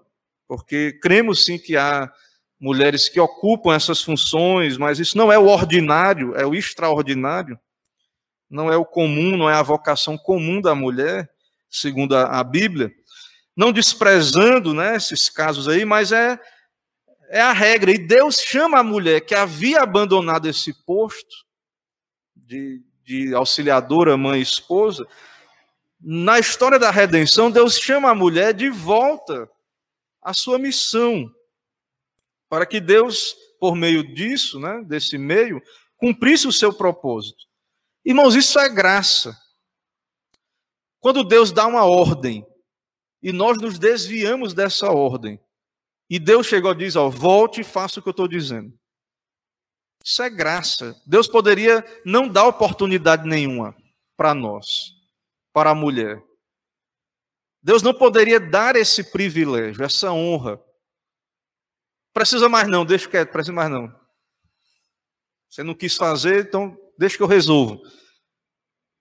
porque 0.47 0.93
cremos 1.01 1.43
sim 1.43 1.59
que 1.59 1.76
há 1.76 2.11
mulheres 2.60 3.10
que 3.10 3.20
ocupam 3.20 3.74
essas 3.74 4.01
funções, 4.01 4.78
mas 4.78 4.99
isso 4.99 5.18
não 5.18 5.32
é 5.32 5.38
o 5.38 5.47
ordinário, 5.47 6.36
é 6.36 6.45
o 6.45 6.56
extraordinário. 6.56 7.60
Não 8.49 8.72
é 8.72 8.78
o 8.78 8.86
comum, 8.86 9.36
não 9.36 9.49
é 9.49 9.56
a 9.56 9.64
vocação 9.64 10.18
comum 10.18 10.62
da 10.62 10.76
mulher, 10.76 11.30
segundo 11.70 12.16
a, 12.16 12.39
a 12.39 12.43
Bíblia 12.43 12.91
não 13.56 13.72
desprezando 13.72 14.74
né, 14.74 14.95
esses 14.95 15.30
casos 15.30 15.70
aí, 15.70 15.86
mas 15.86 16.12
é, 16.12 16.39
é 17.30 17.39
a 17.39 17.53
regra. 17.53 17.91
E 17.91 17.97
Deus 17.97 18.38
chama 18.38 18.80
a 18.80 18.84
mulher 18.84 19.22
que 19.22 19.34
havia 19.34 19.82
abandonado 19.82 20.47
esse 20.47 20.74
posto 20.84 21.45
de, 22.36 22.82
de 23.03 23.34
auxiliadora, 23.34 24.18
mãe, 24.18 24.41
esposa. 24.41 25.08
Na 26.01 26.38
história 26.38 26.78
da 26.78 26.91
redenção, 26.91 27.49
Deus 27.49 27.80
chama 27.80 28.10
a 28.10 28.16
mulher 28.16 28.53
de 28.53 28.70
volta 28.70 29.49
à 30.22 30.34
sua 30.34 30.60
missão, 30.60 31.32
para 32.49 32.65
que 32.65 32.79
Deus, 32.79 33.35
por 33.59 33.75
meio 33.75 34.03
disso, 34.13 34.59
né, 34.59 34.83
desse 34.83 35.17
meio, 35.17 35.61
cumprisse 35.97 36.47
o 36.47 36.51
seu 36.51 36.73
propósito. 36.73 37.43
Irmãos, 38.03 38.35
isso 38.35 38.59
é 38.59 38.69
graça. 38.69 39.35
Quando 40.99 41.23
Deus 41.23 41.51
dá 41.51 41.65
uma 41.67 41.85
ordem 41.85 42.45
e 43.25 43.31
nós 43.31 43.57
nos 43.59 43.79
desviamos 43.79 44.53
dessa 44.53 44.91
ordem. 44.91 45.39
E 46.07 46.19
Deus 46.19 46.45
chegou 46.45 46.71
e 46.71 46.77
diz: 46.77 46.95
ó, 46.95 47.09
volte 47.09 47.61
e 47.61 47.63
faça 47.63 47.99
o 47.99 48.03
que 48.03 48.09
eu 48.09 48.11
estou 48.11 48.27
dizendo. 48.27 48.71
Isso 50.03 50.21
é 50.21 50.29
graça. 50.29 50.95
Deus 51.07 51.27
poderia 51.27 51.83
não 52.05 52.27
dar 52.27 52.45
oportunidade 52.45 53.27
nenhuma 53.27 53.75
para 54.15 54.35
nós, 54.35 54.91
para 55.51 55.71
a 55.71 55.75
mulher. 55.75 56.21
Deus 57.63 57.81
não 57.81 57.95
poderia 57.95 58.39
dar 58.39 58.75
esse 58.75 59.11
privilégio, 59.11 59.83
essa 59.83 60.11
honra. 60.11 60.63
Precisa 62.16 62.47
mais 62.47 62.66
não, 62.70 62.86
deixa 62.86 63.09
quieto, 63.09 63.30
precisa 63.30 63.51
mais 63.51 63.70
não. 63.70 63.93
Você 65.49 65.61
não 65.63 65.74
quis 65.74 65.97
fazer, 65.97 66.45
então 66.45 66.74
deixa 66.97 67.18
que 67.18 67.24
eu 67.24 67.28
resolvo. 67.28 67.82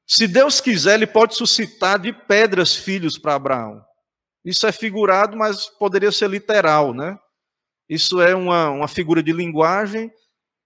Se 0.05 0.27
Deus 0.27 0.61
quiser, 0.61 0.95
Ele 0.95 1.07
pode 1.07 1.37
suscitar 1.37 1.97
de 1.97 2.13
pedras 2.13 2.75
filhos 2.75 3.17
para 3.17 3.37
Abraão. 3.37 3.81
Isso 4.45 4.67
é 4.67 4.73
figurado, 4.73 5.37
mas 5.37 5.67
poderia 5.67 6.11
ser 6.11 6.29
literal, 6.29 6.93
né? 6.93 7.17
Isso 7.89 8.21
é 8.21 8.35
uma, 8.35 8.71
uma 8.71 8.89
figura 8.89 9.23
de 9.23 9.33
linguagem, 9.33 10.13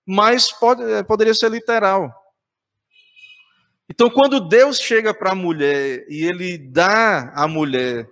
mas 0.07 0.51
pode, 0.51 0.83
é, 0.83 1.03
poderia 1.03 1.35
ser 1.35 1.51
literal. 1.51 2.11
Então, 3.91 4.09
quando 4.09 4.41
Deus 4.41 4.81
chega 4.81 5.13
para 5.13 5.33
a 5.33 5.35
mulher 5.35 6.07
e 6.09 6.25
ele 6.25 6.57
dá 6.57 7.31
à 7.35 7.47
mulher 7.47 8.11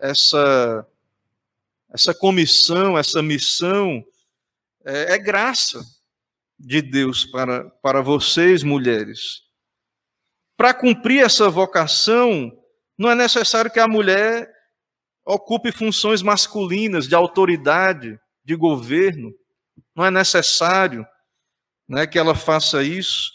essa, 0.00 0.86
essa 1.96 2.14
comissão, 2.14 2.98
essa 2.98 3.22
missão, 3.22 4.04
é, 4.84 5.14
é 5.14 5.18
graça 5.18 5.82
de 6.58 6.82
Deus 6.82 7.24
para, 7.24 7.70
para 7.82 8.02
vocês, 8.02 8.62
mulheres. 8.62 9.40
Para 10.58 10.74
cumprir 10.74 11.24
essa 11.24 11.48
vocação, 11.48 12.52
não 12.98 13.10
é 13.10 13.14
necessário 13.14 13.70
que 13.70 13.80
a 13.80 13.88
mulher 13.88 14.46
ocupe 15.24 15.72
funções 15.72 16.20
masculinas 16.20 17.08
de 17.08 17.14
autoridade, 17.14 18.20
de 18.44 18.54
governo. 18.54 19.32
Não 19.94 20.04
é 20.04 20.10
necessário 20.10 21.06
né, 21.88 22.06
que 22.06 22.18
ela 22.18 22.34
faça 22.34 22.82
isso. 22.82 23.32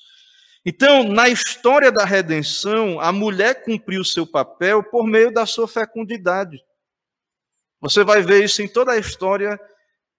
Então, 0.64 1.04
na 1.04 1.30
história 1.30 1.92
da 1.92 2.06
redenção, 2.06 3.00
a 3.00 3.12
mulher 3.12 3.64
cumpriu 3.64 4.04
seu 4.06 4.28
papel 4.28 4.84
por 4.84 5.08
meio 5.08 5.34
da 5.34 5.48
sua 5.48 5.68
fecundidade. 5.68 6.64
Você 7.82 8.04
vai 8.04 8.22
ver 8.22 8.44
isso 8.44 8.62
em 8.62 8.68
toda 8.68 8.92
a 8.92 8.98
história 9.00 9.60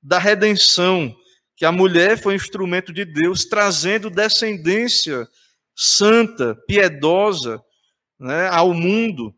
da 0.02 0.18
redenção, 0.18 1.16
que 1.56 1.64
a 1.64 1.70
mulher 1.70 2.20
foi 2.20 2.32
um 2.32 2.36
instrumento 2.36 2.92
de 2.92 3.04
Deus, 3.04 3.44
trazendo 3.44 4.10
descendência 4.10 5.28
santa, 5.74 6.56
piedosa 6.66 7.62
né, 8.18 8.48
ao 8.48 8.74
mundo. 8.74 9.32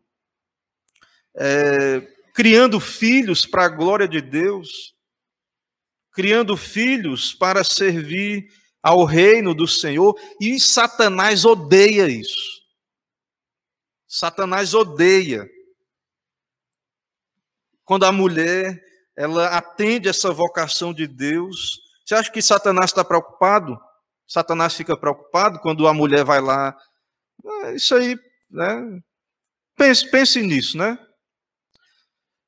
É, 1.37 2.01
criando 2.33 2.79
filhos 2.79 3.45
para 3.45 3.65
a 3.65 3.69
glória 3.69 4.07
de 4.07 4.21
Deus, 4.21 4.95
criando 6.11 6.57
filhos 6.57 7.33
para 7.33 7.63
servir 7.63 8.47
ao 8.81 9.03
reino 9.03 9.53
do 9.53 9.67
Senhor, 9.67 10.17
e 10.39 10.59
Satanás 10.59 11.45
odeia 11.45 12.07
isso. 12.07 12.61
Satanás 14.07 14.73
odeia 14.73 15.47
quando 17.85 18.05
a 18.05 18.11
mulher 18.11 18.83
ela 19.15 19.47
atende 19.57 20.09
essa 20.09 20.31
vocação 20.31 20.93
de 20.93 21.07
Deus. 21.07 21.79
Você 22.05 22.15
acha 22.15 22.31
que 22.31 22.41
Satanás 22.41 22.89
está 22.89 23.03
preocupado? 23.03 23.79
Satanás 24.27 24.73
fica 24.73 24.97
preocupado 24.97 25.59
quando 25.59 25.87
a 25.87 25.93
mulher 25.93 26.25
vai 26.25 26.41
lá. 26.41 26.75
Ah, 27.45 27.71
isso 27.71 27.95
aí, 27.95 28.17
né? 28.49 28.99
Pense, 29.77 30.09
pense 30.09 30.41
nisso, 30.41 30.77
né? 30.77 30.97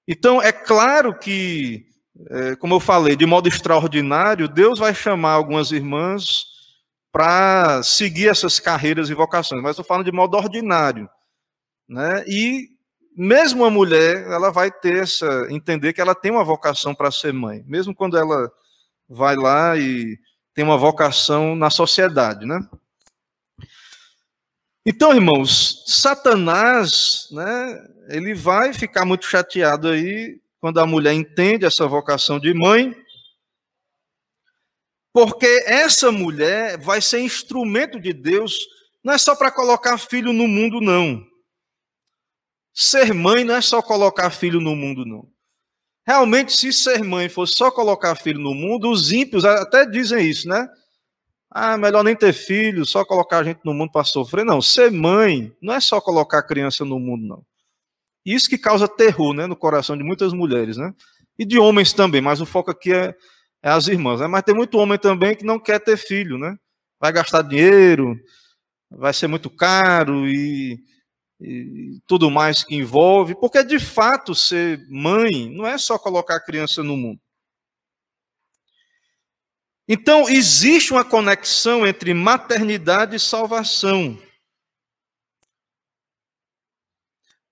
Então, 0.08 0.42
é 0.42 0.52
claro 0.52 1.18
que, 1.18 1.86
é, 2.30 2.56
como 2.56 2.76
eu 2.76 2.80
falei, 2.80 3.16
de 3.16 3.26
modo 3.26 3.48
extraordinário, 3.48 4.48
Deus 4.48 4.80
vai 4.80 4.94
chamar 4.96 5.34
algumas 5.34 5.72
irmãs 5.72 6.46
para 7.12 7.84
seguir 7.84 8.30
essas 8.30 8.60
carreiras 8.60 9.10
e 9.10 9.14
vocações, 9.14 9.62
mas 9.62 9.72
estou 9.72 9.86
falando 9.86 10.06
de 10.06 10.12
modo 10.12 10.38
ordinário. 10.38 11.10
Né? 11.88 12.24
E 12.28 12.77
mesmo 13.18 13.66
a 13.66 13.72
mulher, 13.72 14.28
ela 14.28 14.52
vai 14.52 14.70
ter 14.70 15.02
essa, 15.02 15.48
entender 15.50 15.92
que 15.92 16.00
ela 16.00 16.14
tem 16.14 16.30
uma 16.30 16.44
vocação 16.44 16.94
para 16.94 17.10
ser 17.10 17.34
mãe, 17.34 17.64
mesmo 17.66 17.96
quando 17.96 18.16
ela 18.16 18.52
vai 19.10 19.36
lá 19.36 19.76
e 19.76 20.20
tem 20.54 20.64
uma 20.64 20.78
vocação 20.78 21.56
na 21.56 21.72
sociedade, 21.72 22.46
né? 22.46 22.60
Então, 24.86 25.16
irmãos, 25.16 25.84
Satanás, 25.88 27.28
né, 27.32 27.88
ele 28.10 28.36
vai 28.36 28.72
ficar 28.72 29.04
muito 29.04 29.26
chateado 29.26 29.88
aí 29.88 30.40
quando 30.62 30.80
a 30.80 30.86
mulher 30.86 31.14
entende 31.14 31.66
essa 31.66 31.88
vocação 31.88 32.40
de 32.40 32.54
mãe, 32.54 32.96
porque 35.12 35.64
essa 35.66 36.12
mulher 36.12 36.78
vai 36.78 37.02
ser 37.02 37.20
instrumento 37.20 38.00
de 38.00 38.14
Deus, 38.14 38.60
não 39.04 39.14
é 39.14 39.18
só 39.18 39.36
para 39.36 39.52
colocar 39.52 39.98
filho 39.98 40.32
no 40.32 40.48
mundo, 40.48 40.80
não. 40.80 41.26
Ser 42.80 43.12
mãe 43.12 43.44
não 43.44 43.56
é 43.56 43.62
só 43.62 43.82
colocar 43.82 44.30
filho 44.30 44.62
no 44.62 44.76
mundo, 44.76 45.04
não. 45.04 45.28
Realmente, 46.06 46.54
se 46.54 46.72
ser 46.72 47.04
mãe 47.04 47.28
fosse 47.28 47.56
só 47.56 47.72
colocar 47.72 48.16
filho 48.16 48.40
no 48.40 48.54
mundo, 48.54 48.92
os 48.92 49.12
ímpios 49.12 49.44
até 49.44 49.84
dizem 49.84 50.30
isso, 50.30 50.48
né? 50.48 50.70
Ah, 51.50 51.76
melhor 51.76 52.04
nem 52.04 52.16
ter 52.16 52.34
filho, 52.34 52.86
só 52.86 53.04
colocar 53.04 53.40
a 53.40 53.44
gente 53.44 53.62
no 53.66 53.74
mundo 53.74 53.92
para 53.92 54.04
sofrer. 54.04 54.46
Não, 54.46 54.62
ser 54.62 54.92
mãe 54.92 55.52
não 55.60 55.74
é 55.74 55.80
só 55.80 56.00
colocar 56.00 56.38
a 56.38 56.44
criança 56.44 56.86
no 56.86 57.00
mundo, 57.00 57.26
não. 57.26 57.44
Isso 58.24 58.48
que 58.48 58.60
causa 58.60 58.88
terror 58.88 59.34
né, 59.34 59.48
no 59.48 59.56
coração 59.56 59.98
de 59.98 60.04
muitas 60.04 60.32
mulheres, 60.32 60.78
né? 60.78 60.94
E 61.40 61.44
de 61.46 61.58
homens 61.58 61.94
também, 61.94 62.22
mas 62.22 62.42
o 62.42 62.46
foco 62.46 62.70
aqui 62.70 62.94
é, 62.94 63.16
é 63.64 63.72
as 63.72 63.88
irmãs. 63.88 64.20
Né? 64.20 64.28
Mas 64.28 64.44
tem 64.44 64.54
muito 64.54 64.78
homem 64.78 65.00
também 65.00 65.36
que 65.36 65.44
não 65.44 65.60
quer 65.60 65.80
ter 65.80 65.98
filho, 65.98 66.38
né? 66.38 66.56
Vai 67.00 67.12
gastar 67.12 67.42
dinheiro, 67.42 68.16
vai 68.92 69.14
ser 69.16 69.26
muito 69.28 69.50
caro 69.50 70.28
e, 70.28 70.78
e 71.40 72.00
tudo 72.08 72.32
mais 72.32 72.64
que 72.64 72.76
envolve. 72.76 73.36
Porque 73.36 73.64
de 73.64 73.80
fato 73.80 74.34
ser 74.34 74.86
mãe 74.90 75.50
não 75.50 75.66
é 75.66 75.78
só 75.78 75.98
colocar 75.98 76.38
a 76.38 76.44
criança 76.44 76.84
no 76.84 76.98
mundo. 76.98 77.20
Então, 79.90 80.28
existe 80.28 80.92
uma 80.92 81.06
conexão 81.06 81.88
entre 81.88 82.14
maternidade 82.14 83.16
e 83.16 83.20
salvação. 83.20 84.20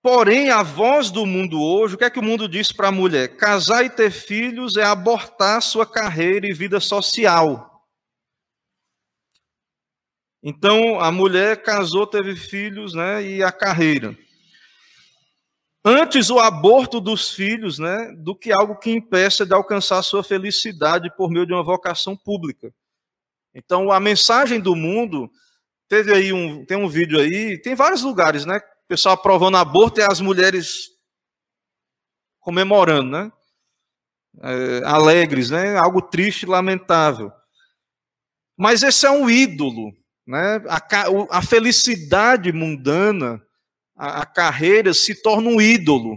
Porém, 0.02 0.50
a 0.50 0.62
voz 0.62 1.10
do 1.10 1.24
mundo 1.24 1.60
hoje, 1.60 1.94
o 1.94 1.98
que 1.98 2.04
é 2.04 2.10
que 2.10 2.18
o 2.18 2.22
mundo 2.22 2.46
diz 2.48 2.70
para 2.70 2.88
a 2.88 2.92
mulher? 2.92 3.36
Casar 3.36 3.84
e 3.84 3.90
ter 3.90 4.10
filhos 4.10 4.76
é 4.76 4.84
abortar 4.84 5.60
sua 5.62 5.86
carreira 5.86 6.46
e 6.46 6.52
vida 6.52 6.78
social. 6.78 7.75
Então, 10.48 11.00
a 11.00 11.10
mulher 11.10 11.60
casou, 11.60 12.06
teve 12.06 12.36
filhos, 12.36 12.94
né, 12.94 13.20
e 13.20 13.42
a 13.42 13.50
carreira. 13.50 14.16
Antes 15.84 16.30
o 16.30 16.38
aborto 16.38 17.00
dos 17.00 17.32
filhos, 17.34 17.80
né, 17.80 18.12
do 18.16 18.32
que 18.32 18.52
algo 18.52 18.78
que 18.78 18.92
impeça 18.92 19.44
de 19.44 19.52
alcançar 19.52 20.00
sua 20.04 20.22
felicidade 20.22 21.12
por 21.16 21.32
meio 21.32 21.44
de 21.44 21.52
uma 21.52 21.64
vocação 21.64 22.16
pública. 22.16 22.72
Então, 23.52 23.90
a 23.90 23.98
mensagem 23.98 24.60
do 24.60 24.76
mundo 24.76 25.28
teve 25.88 26.14
aí 26.14 26.32
um, 26.32 26.64
tem 26.64 26.76
um 26.76 26.88
vídeo 26.88 27.18
aí, 27.18 27.60
tem 27.60 27.74
vários 27.74 28.02
lugares, 28.02 28.46
né, 28.46 28.58
o 28.58 28.86
pessoal 28.86 29.16
aprovando 29.16 29.56
aborto 29.56 29.98
e 29.98 30.04
as 30.04 30.20
mulheres 30.20 30.90
comemorando, 32.38 33.10
né, 33.10 33.32
é, 34.42 34.82
alegres, 34.84 35.50
né, 35.50 35.76
algo 35.76 36.00
triste, 36.00 36.46
lamentável. 36.46 37.32
Mas 38.56 38.84
esse 38.84 39.04
é 39.04 39.10
um 39.10 39.28
ídolo 39.28 39.92
né? 40.26 40.56
A, 40.68 41.38
a 41.38 41.42
felicidade 41.42 42.52
mundana, 42.52 43.40
a, 43.94 44.22
a, 44.22 44.26
carreira 44.26 44.92
se 44.92 45.22
torna 45.22 45.48
um 45.48 45.60
ídolo. 45.60 46.16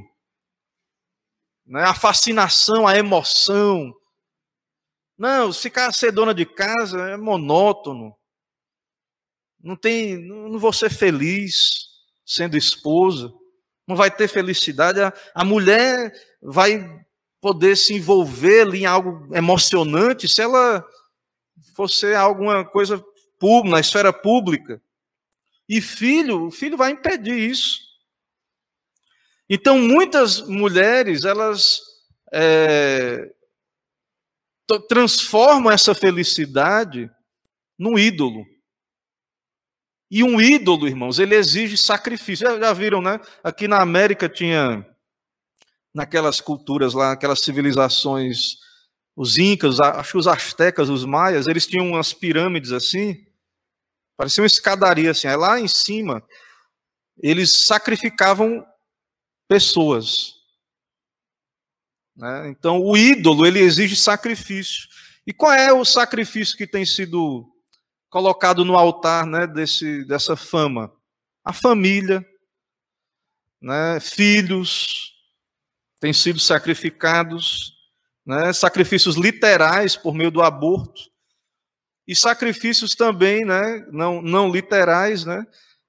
Né? 1.66 1.84
A 1.84 1.94
fascinação, 1.94 2.88
a 2.88 2.98
emoção. 2.98 3.94
Não, 5.18 5.54
ficar 5.54 5.94
ser 5.94 6.12
dona 6.12 6.34
de 6.34 6.46
casa 6.46 7.12
é 7.12 7.18
monótono. 7.18 8.16
Não 9.62 9.76
tem, 9.76 10.18
não 10.18 10.58
vou 10.58 10.74
ser 10.74 10.90
feliz 10.90 11.90
sendo 12.26 12.58
esposa. 12.58 13.32
Não 13.88 13.96
vai 13.96 14.10
ter 14.10 14.28
felicidade. 14.28 15.02
A, 15.02 15.14
a 15.36 15.46
mulher 15.46 16.14
vai 16.42 17.06
poder 17.40 17.76
se 17.76 17.94
envolver 17.94 18.74
em 18.74 18.86
algo 18.86 19.34
emocionante 19.36 20.28
se 20.28 20.42
ela 20.42 20.86
fosse 21.76 22.14
alguma 22.14 22.66
coisa 22.66 23.04
na 23.66 23.80
esfera 23.80 24.12
pública. 24.12 24.82
E 25.68 25.82
filho, 25.82 26.48
o 26.48 26.52
filho 26.52 26.78
vai 26.78 26.92
impedir 26.92 27.38
isso. 27.38 27.80
Então, 29.50 29.80
muitas 29.80 30.42
mulheres, 30.42 31.24
elas 31.24 31.80
é, 32.32 33.32
transformam 34.88 35.72
essa 35.72 35.96
felicidade 35.96 37.10
num 37.78 37.98
ídolo. 37.98 38.46
E 40.12 40.24
um 40.24 40.42
ídolo, 40.42 40.88
irmãos, 40.88 41.20
ele 41.20 41.36
exige 41.36 41.78
sacrifício. 41.78 42.48
Já, 42.48 42.60
já 42.60 42.74
viram, 42.74 43.02
né? 43.02 43.20
Aqui 43.44 43.68
na 43.68 43.82
América 43.82 44.28
tinha, 44.28 44.86
naquelas 45.94 46.42
culturas 46.42 46.94
lá, 46.94 47.12
aquelas 47.12 47.42
civilizações, 47.42 48.58
os 49.16 49.38
incas, 49.38 49.80
acho 49.80 50.12
que 50.14 50.18
os 50.18 50.28
astecas, 50.28 50.90
os 50.90 51.06
maias, 51.06 51.48
eles 51.48 51.68
tinham 51.68 51.88
umas 51.88 52.14
pirâmides 52.14 52.72
assim, 52.72 53.26
Parecia 54.20 54.42
uma 54.42 54.48
escadaria 54.48 55.12
assim. 55.12 55.30
Aí 55.30 55.38
lá 55.38 55.58
em 55.58 55.68
cima, 55.70 56.22
eles 57.18 57.66
sacrificavam 57.66 58.68
pessoas. 59.48 60.34
Né? 62.18 62.50
Então, 62.50 62.82
o 62.82 62.98
ídolo, 62.98 63.46
ele 63.46 63.60
exige 63.60 63.96
sacrifício. 63.96 64.90
E 65.26 65.32
qual 65.32 65.54
é 65.54 65.72
o 65.72 65.86
sacrifício 65.86 66.58
que 66.58 66.68
tem 66.68 66.86
sido 66.86 67.50
colocado 68.10 68.66
no 68.66 68.76
altar 68.76 69.26
né, 69.26 69.48
desse, 69.48 70.04
dessa 70.04 70.36
fama? 70.36 70.94
A 71.42 71.54
família, 71.54 72.22
né, 73.62 74.02
filhos, 74.02 75.14
têm 75.98 76.12
sido 76.12 76.42
sacrificados, 76.42 77.74
né, 78.26 78.52
sacrifícios 78.52 79.16
literais 79.16 79.96
por 79.96 80.14
meio 80.14 80.30
do 80.30 80.42
aborto 80.42 81.09
e 82.10 82.16
sacrifícios 82.16 82.96
também, 82.96 83.46
né, 83.46 83.86
não, 83.92 84.20
não 84.20 84.52
literais, 84.52 85.26
né, 85.26 85.46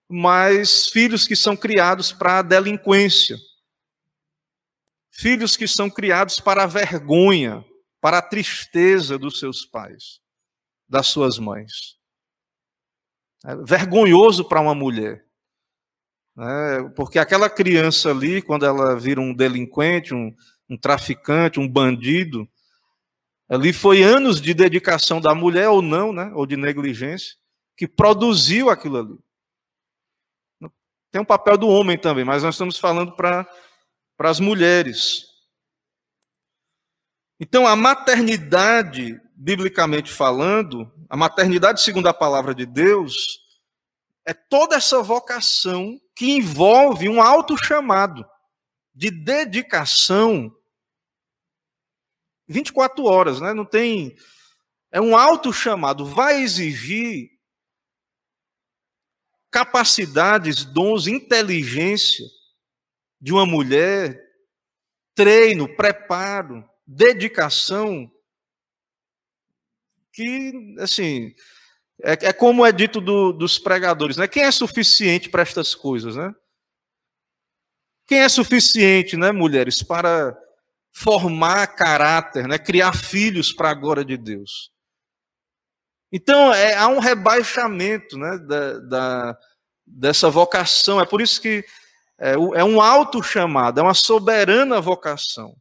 mas 0.07 0.87
filhos 0.89 1.27
que 1.27 1.35
são 1.35 1.57
criados 1.57 2.13
para 2.13 2.41
a 2.41 2.43
delinquência, 2.43 3.39
filhos 5.11 5.57
que 5.57 5.67
são 5.67 5.89
criados 5.89 6.39
para 6.39 6.65
a 6.65 6.67
vergonha, 6.67 7.65
para 8.03 8.19
a 8.19 8.23
tristeza 8.23 9.17
dos 9.19 9.39
seus 9.39 9.65
pais, 9.65 10.21
das 10.87 11.07
suas 11.07 11.39
mães. 11.39 11.97
É 13.43 13.57
vergonhoso 13.57 14.47
para 14.47 14.61
uma 14.61 14.75
mulher. 14.75 15.25
Né, 16.37 16.93
porque 16.95 17.19
aquela 17.19 17.49
criança 17.49 18.11
ali, 18.11 18.43
quando 18.43 18.67
ela 18.67 18.95
vira 18.95 19.23
um 19.23 19.33
delinquente, 19.33 20.13
um, 20.13 20.37
um 20.69 20.77
traficante, 20.77 21.59
um 21.59 21.67
bandido, 21.67 22.47
Ali 23.51 23.73
foi 23.73 24.01
anos 24.01 24.41
de 24.41 24.55
dedicação 24.55 25.21
da 25.21 25.35
mulher 25.35 25.69
ou 25.69 25.83
não, 25.83 26.13
né, 26.13 26.31
ou 26.37 26.47
de 26.47 26.57
negligência, 26.57 27.37
que 27.77 27.89
produziu 27.89 28.71
aquilo 28.71 28.99
ali. 28.99 29.19
Tem 31.11 31.21
um 31.21 31.25
papel 31.25 31.59
do 31.59 31.67
homem 31.67 31.99
também, 31.99 32.25
mas 32.25 32.45
nós 32.45 32.55
estamos 32.55 32.79
falando 32.79 33.17
para 33.17 33.45
as 34.21 34.39
mulheres. 34.39 35.25
Então, 37.41 37.67
a 37.67 37.75
maternidade, 37.75 39.21
biblicamente 39.35 40.13
falando, 40.13 40.89
a 41.09 41.17
maternidade 41.17 41.83
segundo 41.83 42.07
a 42.07 42.15
palavra 42.15 42.55
de 42.55 42.65
Deus, 42.65 43.41
é 44.25 44.33
toda 44.33 44.77
essa 44.77 45.03
vocação 45.03 46.01
que 46.15 46.31
envolve 46.31 47.09
um 47.09 47.21
alto 47.21 47.57
chamado 47.57 48.25
de 48.95 49.11
dedicação 49.11 50.55
24 52.51 53.05
horas, 53.05 53.41
né? 53.41 53.55
Não 53.55 53.65
tem. 53.65 54.17
É 54.91 55.01
um 55.01 55.17
alto 55.17 55.53
chamado, 55.53 56.05
vai 56.05 56.43
exigir 56.43 57.31
capacidades, 59.51 60.65
dons, 60.65 61.07
inteligência 61.07 62.27
de 63.21 63.33
uma 63.33 63.47
mulher, 63.47 64.21
treino, 65.15 65.69
preparo, 65.77 66.69
dedicação, 66.85 68.11
que, 70.13 70.75
assim, 70.81 71.33
é, 72.03 72.13
é 72.27 72.33
como 72.33 72.67
é 72.67 72.73
dito 72.73 73.01
do, 73.01 73.33
dos 73.33 73.59
pregadores, 73.59 74.17
né? 74.17 74.27
Quem 74.27 74.43
é 74.43 74.51
suficiente 74.51 75.29
para 75.29 75.43
estas 75.43 75.75
coisas, 75.75 76.17
né? 76.17 76.35
Quem 78.09 78.19
é 78.19 78.29
suficiente, 78.29 79.17
né, 79.17 79.31
mulheres, 79.31 79.85
para 79.85 80.37
formar 80.93 81.67
caráter, 81.69 82.47
né? 82.47 82.59
criar 82.59 82.95
filhos 82.95 83.53
para 83.53 83.71
a 83.71 83.75
glória 83.75 84.05
de 84.05 84.17
Deus. 84.17 84.73
Então, 86.13 86.53
é, 86.53 86.75
há 86.75 86.89
um 86.89 86.99
rebaixamento 86.99 88.19
né, 88.19 88.39
da, 88.39 88.79
da, 88.81 89.39
dessa 89.87 90.29
vocação. 90.29 91.01
É 91.01 91.07
por 91.07 91.21
isso 91.21 91.41
que 91.41 91.65
é, 92.19 92.33
é 92.33 92.65
um 92.65 92.81
alto 92.81 93.23
chamado, 93.23 93.79
é 93.79 93.83
uma 93.83 93.95
soberana 93.95 94.81
vocação. 94.81 95.57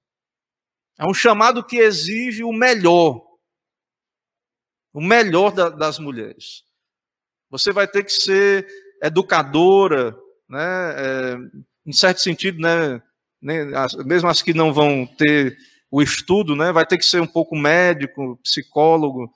É 0.97 1.05
um 1.05 1.13
chamado 1.13 1.63
que 1.63 1.77
exige 1.77 2.43
o 2.43 2.51
melhor. 2.51 3.25
O 4.91 5.01
melhor 5.01 5.51
da, 5.51 5.69
das 5.69 5.99
mulheres. 5.99 6.63
Você 7.49 7.71
vai 7.71 7.87
ter 7.87 8.03
que 8.03 8.11
ser 8.11 8.67
educadora, 9.01 10.17
né, 10.47 10.95
é, 10.97 11.37
em 11.85 11.93
certo 11.93 12.19
sentido, 12.19 12.59
né, 12.59 13.01
né, 13.41 13.63
as, 13.75 13.93
mesmo 14.05 14.29
as 14.29 14.41
que 14.41 14.53
não 14.53 14.73
vão 14.73 15.05
ter 15.05 15.57
o 15.91 16.01
estudo, 16.01 16.55
né, 16.55 16.71
vai 16.71 16.85
ter 16.85 16.97
que 16.97 17.05
ser 17.05 17.21
um 17.21 17.27
pouco 17.27 17.55
médico, 17.55 18.39
psicólogo, 18.43 19.31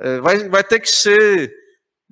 é, 0.00 0.20
vai, 0.20 0.48
vai 0.48 0.64
ter 0.64 0.80
que 0.80 0.90
ser 0.90 1.52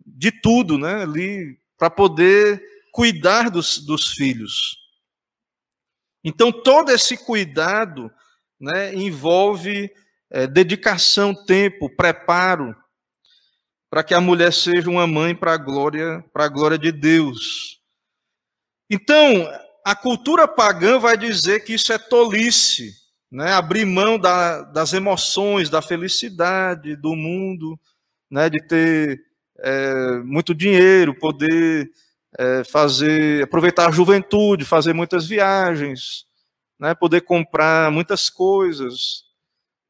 de 0.05 0.31
tudo, 0.31 0.79
né, 0.79 1.03
ali, 1.03 1.59
para 1.79 1.91
poder 1.91 2.63
cuidar 2.93 3.51
dos, 3.51 3.79
dos 3.79 4.13
filhos. 4.13 4.77
Então, 6.25 6.53
todo 6.53 6.91
esse 6.91 7.17
cuidado 7.17 8.13
né, 8.61 8.95
envolve 8.95 9.91
é, 10.31 10.47
dedicação, 10.47 11.35
tempo, 11.35 11.91
preparo, 11.97 12.77
para 13.91 14.05
que 14.05 14.15
a 14.15 14.21
mulher 14.21 14.53
seja 14.53 14.89
uma 14.89 15.07
mãe 15.07 15.35
para 15.35 15.55
a 15.55 15.59
glória, 15.59 16.25
para 16.33 16.45
a 16.45 16.49
glória 16.49 16.79
de 16.79 16.93
Deus. 16.93 17.81
Então, 18.89 19.47
a 19.85 19.95
cultura 19.95 20.47
pagã 20.47 20.99
vai 20.99 21.17
dizer 21.17 21.65
que 21.65 21.75
isso 21.75 21.93
é 21.93 21.99
tolice, 21.99 22.95
né? 23.31 23.53
abrir 23.53 23.85
mão 23.85 24.19
da, 24.19 24.63
das 24.63 24.93
emoções, 24.93 25.69
da 25.69 25.83
felicidade 25.83 26.95
do 26.97 27.17
mundo, 27.17 27.79
né? 28.31 28.49
de 28.49 28.61
ter 28.67 29.21
é, 29.59 30.19
muito 30.25 30.55
dinheiro, 30.55 31.15
poder 31.19 31.91
é, 32.39 32.65
fazer, 32.65 33.43
aproveitar 33.43 33.89
a 33.89 33.93
juventude, 33.93 34.65
fazer 34.65 34.93
muitas 34.93 35.27
viagens, 35.27 36.27
né? 36.79 36.95
poder 36.95 37.23
comprar 37.23 37.91
muitas 37.91 38.31
coisas, 38.31 39.25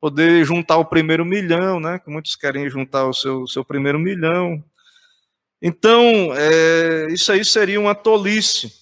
poder 0.00 0.44
juntar 0.44 0.78
o 0.78 0.84
primeiro 0.84 1.24
milhão, 1.24 1.78
né? 1.78 1.96
Que 1.96 2.10
muitos 2.10 2.34
querem 2.34 2.68
juntar 2.68 3.06
o 3.06 3.14
seu, 3.14 3.46
seu 3.46 3.64
primeiro 3.64 4.00
milhão. 4.00 4.60
Então, 5.62 6.34
é, 6.34 7.06
isso 7.12 7.30
aí 7.30 7.44
seria 7.44 7.78
uma 7.78 7.94
tolice. 7.94 8.81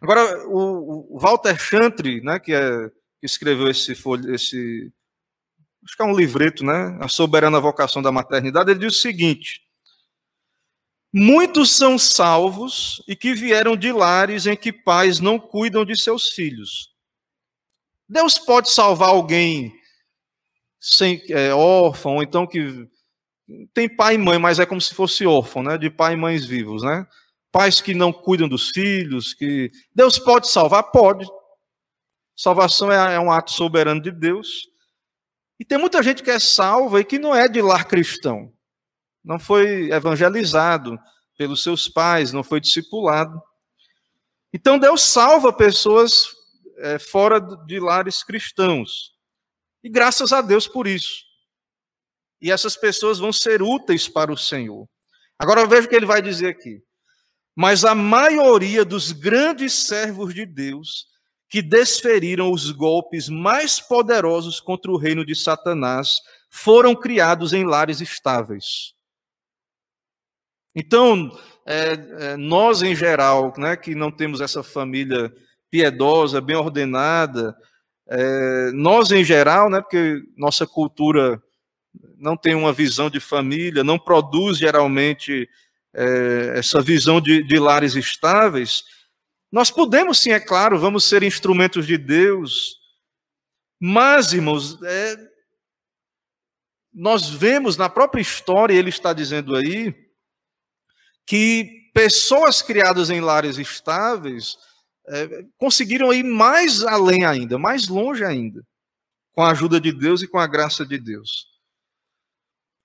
Agora, 0.00 0.46
o, 0.48 1.16
o 1.16 1.18
Walter 1.18 1.58
Chantre, 1.58 2.20
né, 2.22 2.38
que, 2.38 2.52
é, 2.52 2.88
que 3.20 3.26
escreveu 3.26 3.68
esse, 3.68 3.92
esse, 3.92 4.92
acho 5.84 5.96
que 5.96 6.02
é 6.02 6.04
um 6.04 6.16
livreto, 6.16 6.64
né, 6.64 6.96
A 7.00 7.08
Soberana 7.08 7.60
Vocação 7.60 8.00
da 8.00 8.12
Maternidade, 8.12 8.70
ele 8.70 8.80
diz 8.80 8.96
o 8.96 9.00
seguinte, 9.00 9.60
Muitos 11.12 11.74
são 11.74 11.98
salvos 11.98 13.02
e 13.08 13.16
que 13.16 13.32
vieram 13.32 13.76
de 13.76 13.90
lares 13.92 14.46
em 14.46 14.54
que 14.54 14.70
pais 14.70 15.20
não 15.20 15.38
cuidam 15.38 15.84
de 15.84 15.98
seus 15.98 16.28
filhos. 16.28 16.92
Deus 18.06 18.38
pode 18.38 18.70
salvar 18.70 19.08
alguém 19.08 19.72
sem 20.80 21.22
é, 21.30 21.52
órfão, 21.52 22.16
ou 22.16 22.22
então 22.22 22.46
que 22.46 22.86
tem 23.72 23.88
pai 23.88 24.14
e 24.14 24.18
mãe, 24.18 24.38
mas 24.38 24.58
é 24.58 24.66
como 24.66 24.80
se 24.80 24.94
fosse 24.94 25.26
órfão, 25.26 25.62
né? 25.62 25.78
De 25.78 25.88
pai 25.88 26.12
e 26.12 26.16
mães 26.16 26.44
vivos, 26.44 26.82
né? 26.82 27.06
Pais 27.50 27.80
que 27.80 27.94
não 27.94 28.12
cuidam 28.12 28.48
dos 28.48 28.70
filhos, 28.70 29.32
que 29.32 29.70
Deus 29.94 30.18
pode 30.18 30.48
salvar, 30.50 30.84
pode. 30.84 31.26
Salvação 32.36 32.92
é, 32.92 33.14
é 33.14 33.20
um 33.20 33.32
ato 33.32 33.50
soberano 33.50 34.00
de 34.00 34.10
Deus. 34.10 34.68
E 35.58 35.64
tem 35.64 35.76
muita 35.76 36.02
gente 36.02 36.22
que 36.22 36.30
é 36.30 36.38
salva 36.38 37.00
e 37.00 37.04
que 37.04 37.18
não 37.18 37.34
é 37.34 37.48
de 37.48 37.60
lar 37.60 37.86
cristão, 37.86 38.52
não 39.24 39.38
foi 39.38 39.90
evangelizado 39.90 40.98
pelos 41.36 41.62
seus 41.62 41.88
pais, 41.88 42.32
não 42.32 42.44
foi 42.44 42.60
discipulado. 42.60 43.40
Então 44.52 44.78
Deus 44.78 45.02
salva 45.02 45.52
pessoas 45.52 46.28
é, 46.78 46.98
fora 46.98 47.40
de 47.40 47.80
lares 47.80 48.22
cristãos. 48.22 49.16
E 49.82 49.88
graças 49.88 50.32
a 50.32 50.40
Deus 50.40 50.68
por 50.68 50.86
isso. 50.86 51.24
E 52.40 52.52
essas 52.52 52.76
pessoas 52.76 53.18
vão 53.18 53.32
ser 53.32 53.62
úteis 53.62 54.08
para 54.08 54.32
o 54.32 54.36
Senhor. 54.36 54.88
Agora 55.38 55.66
veja 55.66 55.86
o 55.86 55.88
que 55.88 55.96
ele 55.96 56.06
vai 56.06 56.22
dizer 56.22 56.48
aqui. 56.48 56.82
Mas 57.60 57.84
a 57.84 57.92
maioria 57.92 58.84
dos 58.84 59.10
grandes 59.10 59.72
servos 59.72 60.32
de 60.32 60.46
Deus 60.46 61.08
que 61.48 61.60
desferiram 61.60 62.52
os 62.52 62.70
golpes 62.70 63.28
mais 63.28 63.80
poderosos 63.80 64.60
contra 64.60 64.92
o 64.92 64.96
reino 64.96 65.26
de 65.26 65.34
Satanás 65.34 66.18
foram 66.48 66.94
criados 66.94 67.52
em 67.52 67.64
lares 67.64 68.00
estáveis. 68.00 68.94
Então, 70.72 71.36
é, 71.66 71.94
é, 71.94 72.36
nós 72.36 72.80
em 72.80 72.94
geral, 72.94 73.52
né, 73.58 73.76
que 73.76 73.92
não 73.92 74.12
temos 74.12 74.40
essa 74.40 74.62
família 74.62 75.34
piedosa, 75.68 76.40
bem 76.40 76.54
ordenada, 76.54 77.56
é, 78.08 78.70
nós 78.70 79.10
em 79.10 79.24
geral, 79.24 79.68
né, 79.68 79.80
porque 79.80 80.22
nossa 80.36 80.64
cultura 80.64 81.42
não 82.16 82.36
tem 82.36 82.54
uma 82.54 82.72
visão 82.72 83.10
de 83.10 83.18
família, 83.18 83.82
não 83.82 83.98
produz 83.98 84.58
geralmente 84.58 85.48
é, 85.94 86.58
essa 86.58 86.80
visão 86.80 87.20
de, 87.20 87.42
de 87.42 87.58
lares 87.58 87.94
estáveis, 87.94 88.82
nós 89.50 89.70
podemos 89.70 90.18
sim, 90.20 90.30
é 90.30 90.40
claro, 90.40 90.78
vamos 90.78 91.04
ser 91.04 91.22
instrumentos 91.22 91.86
de 91.86 91.96
Deus, 91.96 92.76
mas, 93.80 94.32
irmãos, 94.32 94.80
é, 94.82 95.16
nós 96.92 97.30
vemos 97.30 97.76
na 97.76 97.88
própria 97.88 98.20
história, 98.20 98.74
ele 98.74 98.90
está 98.90 99.12
dizendo 99.12 99.54
aí, 99.54 99.94
que 101.26 101.90
pessoas 101.94 102.62
criadas 102.62 103.10
em 103.10 103.20
lares 103.20 103.58
estáveis 103.58 104.56
é, 105.06 105.44
conseguiram 105.58 106.12
ir 106.12 106.24
mais 106.24 106.82
além 106.82 107.24
ainda, 107.24 107.58
mais 107.58 107.86
longe 107.86 108.24
ainda, 108.24 108.64
com 109.32 109.42
a 109.42 109.50
ajuda 109.50 109.80
de 109.80 109.92
Deus 109.92 110.22
e 110.22 110.28
com 110.28 110.38
a 110.38 110.46
graça 110.46 110.86
de 110.86 110.98
Deus. 110.98 111.46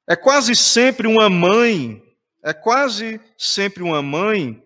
É 0.08 0.16
quase 0.16 0.56
sempre 0.56 1.08
uma 1.08 1.30
mãe, 1.30 2.03
é 2.44 2.54
quase 2.54 3.22
sempre 3.38 3.82
uma 3.82 4.02
mãe, 4.02 4.62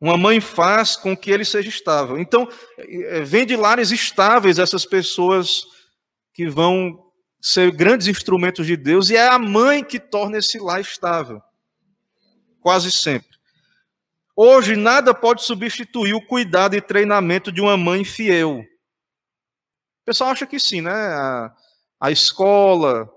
uma 0.00 0.16
mãe 0.16 0.40
faz 0.40 0.96
com 0.96 1.16
que 1.16 1.30
ele 1.30 1.44
seja 1.44 1.68
estável. 1.68 2.18
Então, 2.18 2.48
é, 2.78 3.22
vem 3.22 3.46
de 3.46 3.56
lares 3.56 3.90
estáveis 3.90 4.58
essas 4.58 4.84
pessoas 4.84 5.62
que 6.34 6.48
vão 6.48 7.10
ser 7.40 7.72
grandes 7.72 8.06
instrumentos 8.06 8.66
de 8.66 8.76
Deus, 8.76 9.10
e 9.10 9.16
é 9.16 9.26
a 9.26 9.38
mãe 9.38 9.82
que 9.82 9.98
torna 9.98 10.38
esse 10.38 10.58
lar 10.58 10.80
estável 10.80 11.42
quase 12.62 12.90
sempre. 12.90 13.28
Hoje, 14.34 14.76
nada 14.76 15.12
pode 15.12 15.44
substituir 15.44 16.14
o 16.14 16.24
cuidado 16.24 16.74
e 16.74 16.80
treinamento 16.80 17.52
de 17.52 17.60
uma 17.60 17.76
mãe 17.76 18.04
fiel. 18.04 18.60
O 18.60 20.04
pessoal 20.06 20.30
acha 20.30 20.46
que 20.46 20.58
sim, 20.58 20.80
né? 20.80 20.92
A, 20.92 21.54
a 22.00 22.10
escola 22.10 23.10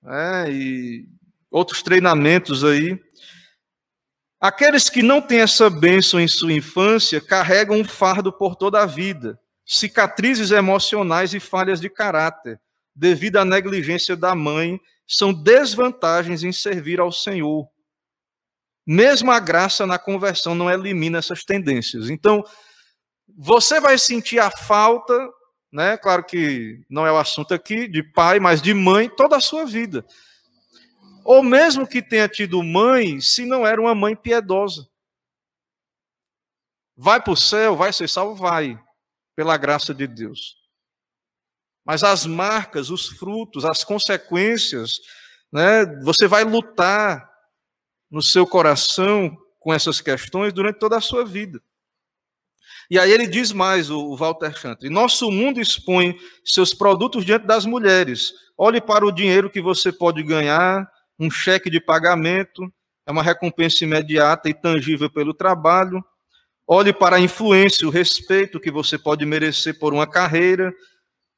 né? 0.00 0.50
e 0.50 1.06
outros 1.52 1.82
treinamentos 1.82 2.64
aí. 2.64 2.98
Aqueles 4.40 4.88
que 4.88 5.02
não 5.02 5.20
têm 5.20 5.40
essa 5.40 5.70
bênção 5.70 6.18
em 6.18 6.26
sua 6.26 6.52
infância 6.52 7.20
carregam 7.20 7.76
um 7.76 7.84
fardo 7.84 8.32
por 8.32 8.56
toda 8.56 8.82
a 8.82 8.86
vida, 8.86 9.38
cicatrizes 9.64 10.50
emocionais 10.50 11.32
e 11.34 11.38
falhas 11.38 11.80
de 11.80 11.88
caráter, 11.88 12.58
devido 12.94 13.36
à 13.36 13.44
negligência 13.44 14.16
da 14.16 14.34
mãe, 14.34 14.80
são 15.06 15.32
desvantagens 15.32 16.42
em 16.42 16.50
servir 16.50 16.98
ao 16.98 17.12
Senhor. 17.12 17.68
Mesmo 18.84 19.30
a 19.30 19.38
graça 19.38 19.86
na 19.86 19.98
conversão 19.98 20.54
não 20.54 20.68
elimina 20.68 21.18
essas 21.18 21.44
tendências. 21.44 22.10
Então, 22.10 22.42
você 23.36 23.78
vai 23.78 23.96
sentir 23.96 24.40
a 24.40 24.50
falta, 24.50 25.16
né? 25.72 25.96
Claro 25.96 26.24
que 26.24 26.80
não 26.90 27.06
é 27.06 27.12
o 27.12 27.16
assunto 27.16 27.54
aqui 27.54 27.86
de 27.86 28.02
pai, 28.02 28.40
mas 28.40 28.60
de 28.60 28.74
mãe 28.74 29.08
toda 29.08 29.36
a 29.36 29.40
sua 29.40 29.64
vida. 29.64 30.04
Ou 31.24 31.42
mesmo 31.42 31.86
que 31.86 32.02
tenha 32.02 32.28
tido 32.28 32.62
mãe, 32.62 33.20
se 33.20 33.44
não 33.46 33.66
era 33.66 33.80
uma 33.80 33.94
mãe 33.94 34.16
piedosa. 34.16 34.88
Vai 36.96 37.20
para 37.20 37.32
o 37.32 37.36
céu, 37.36 37.76
vai 37.76 37.92
ser 37.92 38.08
salvo, 38.08 38.34
vai, 38.34 38.78
pela 39.34 39.56
graça 39.56 39.94
de 39.94 40.06
Deus. 40.06 40.56
Mas 41.84 42.04
as 42.04 42.26
marcas, 42.26 42.90
os 42.90 43.08
frutos, 43.08 43.64
as 43.64 43.82
consequências, 43.82 45.00
né? 45.52 45.84
Você 46.02 46.26
vai 46.26 46.44
lutar 46.44 47.30
no 48.10 48.22
seu 48.22 48.46
coração 48.46 49.36
com 49.58 49.72
essas 49.72 50.00
questões 50.00 50.52
durante 50.52 50.78
toda 50.78 50.96
a 50.96 51.00
sua 51.00 51.24
vida. 51.24 51.62
E 52.90 52.98
aí 52.98 53.10
ele 53.10 53.26
diz 53.26 53.52
mais, 53.52 53.90
o 53.90 54.14
Walter 54.16 54.56
Chantre, 54.56 54.90
nosso 54.90 55.30
mundo 55.30 55.60
expõe 55.60 56.18
seus 56.44 56.74
produtos 56.74 57.24
diante 57.24 57.46
das 57.46 57.64
mulheres. 57.64 58.34
Olhe 58.56 58.80
para 58.80 59.06
o 59.06 59.12
dinheiro 59.12 59.48
que 59.48 59.62
você 59.62 59.90
pode 59.90 60.22
ganhar, 60.22 60.90
um 61.22 61.30
cheque 61.30 61.70
de 61.70 61.80
pagamento, 61.80 62.72
é 63.06 63.12
uma 63.12 63.22
recompensa 63.22 63.84
imediata 63.84 64.48
e 64.48 64.54
tangível 64.54 65.10
pelo 65.10 65.34
trabalho. 65.34 66.04
Olhe 66.66 66.92
para 66.92 67.16
a 67.16 67.20
influência, 67.20 67.86
o 67.86 67.90
respeito 67.90 68.60
que 68.60 68.70
você 68.70 68.96
pode 68.96 69.24
merecer 69.26 69.78
por 69.78 69.92
uma 69.92 70.06
carreira, 70.06 70.72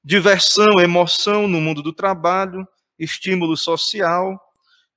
diversão, 0.02 0.80
emoção 0.80 1.48
no 1.48 1.60
mundo 1.60 1.82
do 1.82 1.92
trabalho, 1.92 2.66
estímulo 2.98 3.56
social 3.56 4.40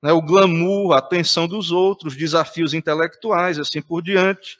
né, 0.01 0.11
o 0.11 0.21
glamour, 0.21 0.93
a 0.93 0.99
atenção 0.99 1.47
dos 1.47 1.71
outros, 1.71 2.15
desafios 2.15 2.73
intelectuais, 2.73 3.59
assim 3.59 3.81
por 3.81 4.01
diante. 4.01 4.57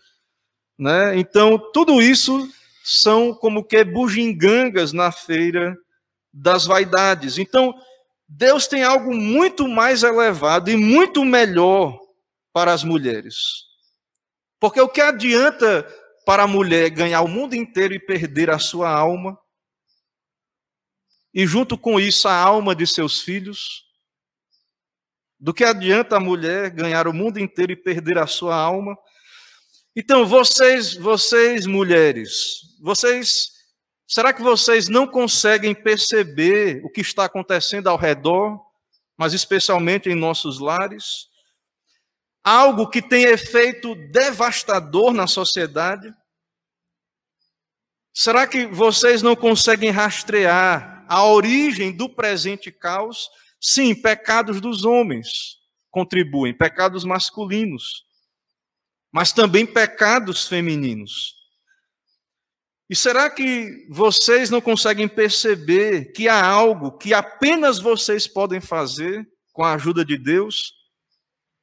Né? 0.77 1.17
Então, 1.17 1.57
tudo 1.73 2.01
isso 2.01 2.47
são 2.83 3.33
como 3.33 3.63
que 3.63 3.83
bugigangas 3.83 4.93
na 4.93 5.11
feira 5.11 5.77
das 6.33 6.65
vaidades. 6.65 7.37
Então, 7.37 7.73
Deus 8.27 8.67
tem 8.67 8.83
algo 8.83 9.13
muito 9.15 9.67
mais 9.67 10.03
elevado 10.03 10.69
e 10.69 10.75
muito 10.75 11.23
melhor 11.23 11.97
para 12.51 12.73
as 12.73 12.83
mulheres. 12.83 13.37
Porque 14.59 14.81
o 14.81 14.89
que 14.89 14.99
adianta 14.99 15.83
para 16.25 16.43
a 16.43 16.47
mulher 16.47 16.89
ganhar 16.89 17.21
o 17.21 17.27
mundo 17.27 17.55
inteiro 17.55 17.93
e 17.93 17.99
perder 17.99 18.49
a 18.49 18.59
sua 18.59 18.89
alma? 18.89 19.37
E 21.33 21.45
junto 21.45 21.77
com 21.77 21.99
isso, 21.99 22.27
a 22.27 22.33
alma 22.33 22.75
de 22.75 22.85
seus 22.85 23.21
filhos? 23.21 23.85
Do 25.39 25.53
que 25.53 25.63
adianta 25.63 26.17
a 26.17 26.19
mulher 26.19 26.71
ganhar 26.71 27.07
o 27.07 27.13
mundo 27.13 27.37
inteiro 27.37 27.71
e 27.71 27.75
perder 27.75 28.17
a 28.17 28.25
sua 28.27 28.55
alma? 28.55 28.97
Então, 29.95 30.25
vocês, 30.25 30.95
vocês 30.95 31.65
mulheres, 31.65 32.61
vocês, 32.81 33.51
será 34.07 34.33
que 34.33 34.41
vocês 34.41 34.87
não 34.87 35.05
conseguem 35.05 35.75
perceber 35.75 36.83
o 36.83 36.89
que 36.89 37.01
está 37.01 37.25
acontecendo 37.25 37.87
ao 37.87 37.97
redor, 37.97 38.59
mas 39.17 39.33
especialmente 39.33 40.09
em 40.09 40.15
nossos 40.15 40.59
lares? 40.59 41.27
Algo 42.43 42.89
que 42.89 43.01
tem 43.01 43.25
efeito 43.25 43.93
devastador 44.09 45.13
na 45.13 45.27
sociedade? 45.27 46.11
Será 48.13 48.47
que 48.47 48.65
vocês 48.65 49.21
não 49.21 49.35
conseguem 49.35 49.91
rastrear 49.91 51.05
a 51.09 51.23
origem 51.25 51.91
do 51.91 52.09
presente 52.09 52.71
caos 52.71 53.29
Sim, 53.59 53.95
pecados 53.95 54.61
dos 54.61 54.85
homens 54.85 55.57
contribuem, 55.89 56.53
pecados 56.53 57.03
masculinos, 57.03 58.05
mas 59.11 59.31
também 59.31 59.65
pecados 59.65 60.47
femininos. 60.47 61.35
E 62.89 62.95
será 62.95 63.29
que 63.29 63.85
vocês 63.89 64.49
não 64.49 64.61
conseguem 64.61 65.07
perceber 65.09 66.13
que 66.13 66.29
há 66.29 66.45
algo 66.45 66.97
que 66.97 67.13
apenas 67.13 67.79
vocês 67.79 68.27
podem 68.27 68.61
fazer 68.61 69.27
com 69.51 69.63
a 69.63 69.73
ajuda 69.73 70.05
de 70.05 70.17
Deus? 70.17 70.73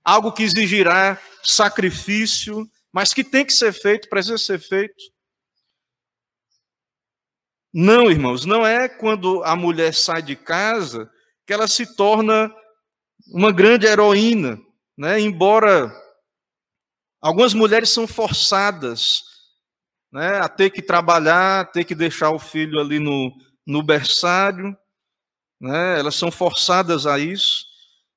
Algo 0.04 0.32
que 0.32 0.42
exigirá 0.42 1.18
sacrifício, 1.42 2.68
mas 2.92 3.14
que 3.14 3.24
tem 3.24 3.44
que 3.44 3.54
ser 3.54 3.72
feito, 3.72 4.08
precisa 4.10 4.36
ser 4.36 4.60
feito. 4.60 5.02
Não, 7.72 8.10
irmãos, 8.10 8.44
não 8.44 8.64
é 8.64 8.86
quando 8.86 9.42
a 9.44 9.56
mulher 9.56 9.94
sai 9.94 10.20
de 10.20 10.36
casa 10.36 11.10
que 11.46 11.52
ela 11.52 11.66
se 11.66 11.96
torna 11.96 12.54
uma 13.26 13.50
grande 13.50 13.86
heroína, 13.86 14.58
né? 14.96 15.18
Embora 15.18 15.90
algumas 17.20 17.54
mulheres 17.54 17.88
são 17.88 18.06
forçadas 18.06 19.33
né, 20.14 20.38
a 20.38 20.48
ter 20.48 20.70
que 20.70 20.80
trabalhar, 20.80 21.72
ter 21.72 21.82
que 21.82 21.92
deixar 21.92 22.30
o 22.30 22.38
filho 22.38 22.78
ali 22.78 23.00
no, 23.00 23.36
no 23.66 23.82
berçário, 23.82 24.76
né? 25.60 25.98
Elas 25.98 26.14
são 26.14 26.30
forçadas 26.30 27.04
a 27.04 27.18
isso. 27.18 27.66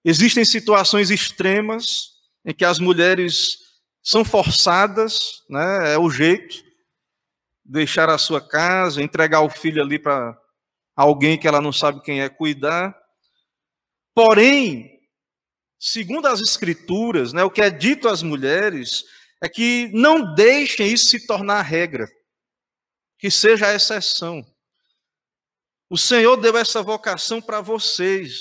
Existem 0.06 0.46
situações 0.46 1.10
extremas 1.10 2.12
em 2.46 2.54
que 2.54 2.64
as 2.64 2.78
mulheres 2.78 3.58
são 4.04 4.24
forçadas, 4.24 5.44
né? 5.50 5.96
É 5.96 5.98
o 5.98 6.08
jeito 6.08 6.64
deixar 7.66 8.12
a 8.12 8.18
sua 8.20 8.48
casa, 8.48 9.02
entregar 9.02 9.42
o 9.42 9.50
filho 9.50 9.82
ali 9.82 9.98
para 9.98 10.38
alguém 10.96 11.36
que 11.36 11.48
ela 11.48 11.60
não 11.60 11.74
sabe 11.74 12.04
quem 12.04 12.22
é 12.22 12.30
cuidar. 12.30 12.96
Porém, 14.14 15.00
segundo 15.80 16.28
as 16.28 16.42
escrituras, 16.42 17.34
né, 17.34 17.44
o 17.44 17.52
que 17.52 17.62
é 17.62 17.72
dito 17.72 18.08
às 18.08 18.22
mulheres 18.22 19.04
é 19.42 19.48
que 19.48 19.90
não 19.94 20.34
deixem 20.34 20.92
isso 20.92 21.10
se 21.10 21.28
tornar 21.28 21.62
regra, 21.62 22.08
que 23.20 23.30
seja 23.30 23.68
a 23.68 23.74
exceção. 23.74 24.44
O 25.90 25.98
Senhor 25.98 26.36
deu 26.38 26.58
essa 26.58 26.82
vocação 26.82 27.42
para 27.42 27.62
vocês, 27.62 28.40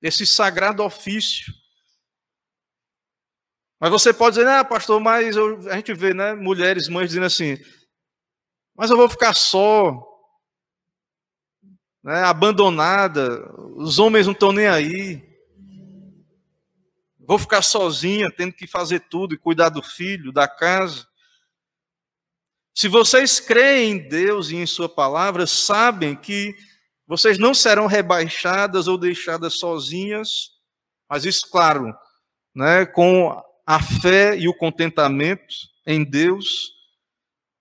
esse 0.00 0.26
sagrado 0.26 0.82
ofício. 0.82 1.52
Mas 3.80 3.90
você 3.90 4.14
pode 4.14 4.36
dizer, 4.36 4.48
ah, 4.48 4.64
pastor, 4.64 5.00
mas 5.00 5.36
eu, 5.36 5.68
a 5.68 5.76
gente 5.76 5.92
vê, 5.92 6.14
né, 6.14 6.34
mulheres, 6.34 6.88
mães 6.88 7.08
dizendo 7.08 7.26
assim, 7.26 7.58
mas 8.76 8.90
eu 8.90 8.96
vou 8.96 9.08
ficar 9.08 9.34
só, 9.34 9.92
né, 12.02 12.22
abandonada, 12.22 13.52
os 13.76 13.98
homens 13.98 14.26
não 14.26 14.32
estão 14.32 14.52
nem 14.52 14.68
aí. 14.68 15.31
Vou 17.26 17.38
ficar 17.38 17.62
sozinha, 17.62 18.30
tendo 18.30 18.52
que 18.52 18.66
fazer 18.66 19.00
tudo 19.08 19.34
e 19.34 19.38
cuidar 19.38 19.68
do 19.68 19.82
filho, 19.82 20.32
da 20.32 20.48
casa. 20.48 21.06
Se 22.74 22.88
vocês 22.88 23.38
creem 23.38 23.92
em 23.92 24.08
Deus 24.08 24.50
e 24.50 24.56
em 24.56 24.66
Sua 24.66 24.88
palavra, 24.88 25.46
sabem 25.46 26.16
que 26.16 26.54
vocês 27.06 27.38
não 27.38 27.54
serão 27.54 27.86
rebaixadas 27.86 28.88
ou 28.88 28.96
deixadas 28.96 29.58
sozinhas, 29.58 30.50
mas 31.08 31.24
isso, 31.24 31.48
claro, 31.50 31.94
né, 32.54 32.86
com 32.86 33.38
a 33.66 33.82
fé 33.82 34.36
e 34.36 34.48
o 34.48 34.56
contentamento 34.56 35.54
em 35.86 36.04
Deus, 36.04 36.72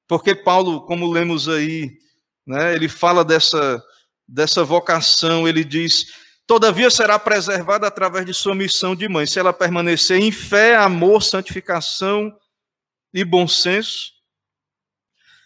porque 0.08 0.34
Paulo, 0.34 0.86
como 0.86 1.12
lemos 1.12 1.50
aí, 1.50 1.92
né, 2.46 2.74
ele 2.74 2.88
fala 2.88 3.24
dessa, 3.24 3.84
dessa 4.28 4.64
vocação, 4.64 5.48
ele 5.48 5.64
diz: 5.64 6.14
Todavia 6.52 6.92
será 6.92 7.18
preservada 7.18 7.88
através 7.88 8.26
de 8.26 8.34
sua 8.34 8.54
missão 8.54 8.94
de 8.94 9.08
mãe, 9.08 9.26
se 9.26 9.40
ela 9.40 9.54
permanecer 9.54 10.20
em 10.20 10.34
fé, 10.34 10.76
amor, 10.76 11.24
santificação 11.24 12.38
e 13.14 13.24
bom 13.24 13.48
senso. 13.48 14.12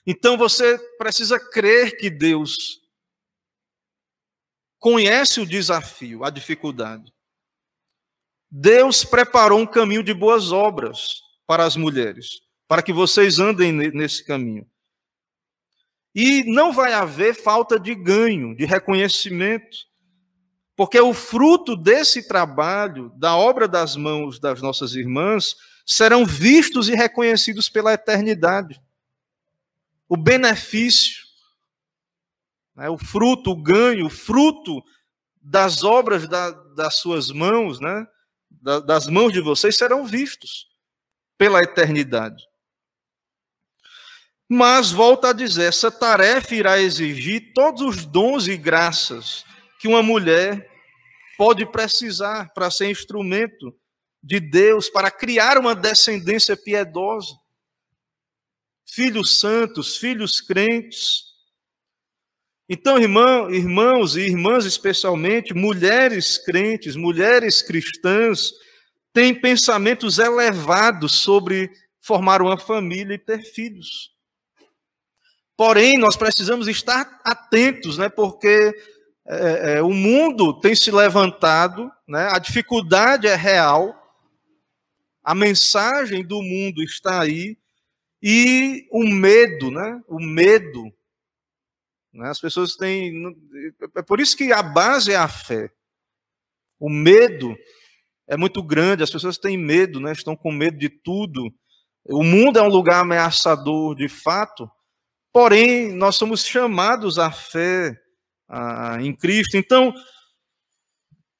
Então 0.04 0.36
você 0.36 0.80
precisa 0.98 1.40
crer 1.40 1.96
que 1.96 2.10
Deus 2.10 2.82
conhece 4.80 5.40
o 5.40 5.46
desafio, 5.46 6.24
a 6.24 6.32
dificuldade. 6.32 7.14
Deus 8.50 9.06
preparou 9.06 9.60
um 9.60 9.68
caminho 9.68 10.02
de 10.02 10.12
boas 10.12 10.52
obras 10.52 11.22
para 11.46 11.66
as 11.66 11.76
mulheres, 11.76 12.42
para 12.68 12.82
que 12.82 12.92
vocês 12.92 13.38
andem 13.38 13.72
nesse 13.72 14.26
caminho. 14.26 14.68
E 16.16 16.44
não 16.52 16.74
vai 16.74 16.94
haver 16.94 17.36
falta 17.36 17.80
de 17.80 17.94
ganho, 17.94 18.56
de 18.56 18.66
reconhecimento, 18.66 19.86
porque 20.76 21.00
o 21.00 21.14
fruto 21.14 21.76
desse 21.76 22.28
trabalho, 22.28 23.10
da 23.16 23.36
obra 23.36 23.68
das 23.68 23.96
mãos 23.96 24.40
das 24.40 24.62
nossas 24.62 24.94
irmãs, 24.94 25.56
serão 25.86 26.26
vistos 26.26 26.90
e 26.90 26.96
reconhecidos 26.96 27.70
pela 27.70 27.94
eternidade. 27.94 28.82
O 30.10 30.18
benefício, 30.18 31.24
né, 32.76 32.90
o 32.90 32.98
fruto, 32.98 33.52
o 33.52 33.62
ganho, 33.62 34.08
o 34.08 34.10
fruto 34.10 34.84
das 35.42 35.84
obras 35.84 36.28
da, 36.28 36.52
das 36.52 36.98
suas 36.98 37.32
mãos, 37.32 37.80
né, 37.80 38.06
da, 38.50 38.80
das 38.80 39.08
mãos 39.08 39.32
de 39.32 39.40
vocês, 39.40 39.78
serão 39.78 40.06
vistos 40.06 40.68
pela 41.38 41.62
eternidade. 41.62 42.44
Mas, 44.50 44.92
volta 44.92 45.30
a 45.30 45.34
dizer, 45.34 45.70
essa 45.70 45.90
tarefa 45.90 46.54
irá 46.54 46.80
exigir 46.80 47.54
todos 47.54 47.82
os 47.82 48.06
dons 48.06 48.48
e 48.48 48.58
graças 48.58 49.44
que 49.80 49.88
uma 49.88 50.02
mulher 50.02 50.70
pode 51.38 51.66
precisar 51.66 52.54
para 52.54 52.72
ser 52.72 52.90
instrumento 52.90 53.76
de 54.24 54.40
Deus, 54.40 54.90
para 54.90 55.12
criar 55.12 55.58
uma 55.58 55.76
descendência 55.76 56.58
piedosa. 56.58 57.36
Filhos 58.88 59.40
santos, 59.40 59.98
filhos 59.98 60.42
crentes. 60.42 61.26
Então, 62.68 62.98
irmão, 62.98 63.52
irmãos 63.52 64.16
e 64.16 64.22
irmãs, 64.22 64.66
especialmente, 64.66 65.54
mulheres 65.54 66.38
crentes, 66.38 66.96
mulheres 66.96 67.62
cristãs, 67.62 68.52
têm 69.14 69.40
pensamentos 69.40 70.18
elevados 70.18 71.14
sobre 71.20 71.72
formar 72.02 72.42
uma 72.42 72.58
família 72.58 73.16
e 73.16 73.20
ter 73.20 73.44
filhos. 73.44 74.12
Porém, 75.56 75.94
nós 76.00 76.18
precisamos 76.18 76.68
estar 76.68 77.22
atentos, 77.24 77.98
né, 77.98 78.10
porque 78.10 78.74
é, 79.28 79.78
é, 79.78 79.82
o 79.82 79.90
mundo 79.90 80.60
tem 80.60 80.76
se 80.76 80.92
levantado, 80.92 81.92
né? 82.08 82.30
a 82.32 82.38
dificuldade 82.38 83.26
é 83.26 83.36
real, 83.36 83.96
a 85.24 85.34
mensagem 85.34 86.24
do 86.24 86.44
mundo 86.44 86.84
está 86.84 87.22
aí, 87.22 87.58
e 88.22 88.88
o 88.92 89.04
medo, 89.04 89.72
né? 89.72 90.00
o 90.08 90.20
medo. 90.20 90.84
Né? 92.14 92.30
As 92.30 92.40
pessoas 92.40 92.76
têm. 92.76 93.36
É 93.96 94.02
por 94.04 94.20
isso 94.20 94.38
que 94.38 94.54
a 94.54 94.62
base 94.62 95.12
é 95.12 95.16
a 95.16 95.28
fé. 95.28 95.72
O 96.80 96.90
medo 96.90 97.56
é 98.28 98.38
muito 98.38 98.62
grande, 98.62 99.04
as 99.04 99.12
pessoas 99.12 99.38
têm 99.38 99.58
medo, 99.58 100.00
né? 100.00 100.12
estão 100.12 100.36
com 100.36 100.52
medo 100.52 100.78
de 100.78 100.90
tudo. 100.90 101.52
O 102.08 102.24
mundo 102.24 102.60
é 102.60 102.62
um 102.62 102.70
lugar 102.70 103.02
ameaçador 103.02 103.96
de 103.96 104.08
fato, 104.08 104.70
porém, 105.34 105.92
nós 105.92 106.16
somos 106.16 106.46
chamados 106.46 107.18
à 107.18 107.32
fé 107.32 108.00
ah, 108.48 108.98
em 109.02 109.16
Cristo. 109.16 109.58
Então, 109.58 109.94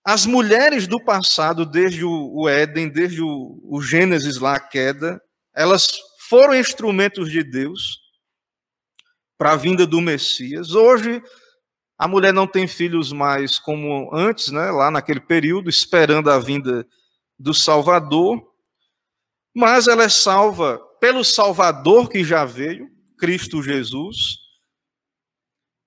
as 0.04 0.26
mulheres 0.26 0.88
do 0.88 1.04
passado, 1.04 1.66
desde 1.66 2.06
o, 2.06 2.32
o 2.34 2.48
Éden, 2.48 2.90
desde 2.90 3.22
o, 3.22 3.60
o 3.64 3.82
Gênesis 3.82 4.38
lá, 4.38 4.56
a 4.56 4.60
queda, 4.60 5.22
elas 5.56 5.88
foram 6.30 6.54
instrumentos 6.56 7.32
de 7.32 7.44
Deus 7.44 8.00
para 9.38 9.54
a 9.54 9.56
vinda 9.56 9.86
do 9.86 10.00
Messias. 10.02 10.72
Hoje, 10.72 11.22
a 11.98 12.08
mulher 12.08 12.34
não 12.34 12.46
tem 12.46 12.68
filhos 12.68 13.12
mais 13.12 13.58
como 13.58 14.14
antes, 14.14 14.52
né, 14.52 14.70
lá 14.70 14.92
naquele 14.92 15.20
período, 15.20 15.70
esperando 15.70 16.30
a 16.30 16.38
vinda 16.38 16.86
do 17.40 17.54
Salvador, 17.54 18.42
mas 19.56 19.88
ela 19.88 20.04
é 20.04 20.10
salva 20.10 20.80
pelo 21.00 21.24
Salvador 21.24 22.10
que 22.10 22.24
já 22.24 22.46
veio, 22.46 22.90
Cristo 23.18 23.64
Jesus, 23.64 24.45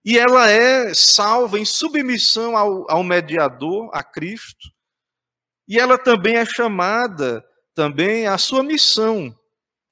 e 0.08 0.18
ela 0.18 0.50
é 0.50 0.94
salva 0.94 1.60
em 1.60 1.66
submissão 1.66 2.56
ao, 2.56 2.90
ao 2.90 3.04
mediador, 3.04 3.90
a 3.92 4.02
Cristo. 4.02 4.70
E 5.68 5.78
ela 5.78 5.98
também 5.98 6.36
é 6.36 6.46
chamada 6.46 7.44
também 7.74 8.26
à 8.26 8.38
sua 8.38 8.62
missão 8.62 9.38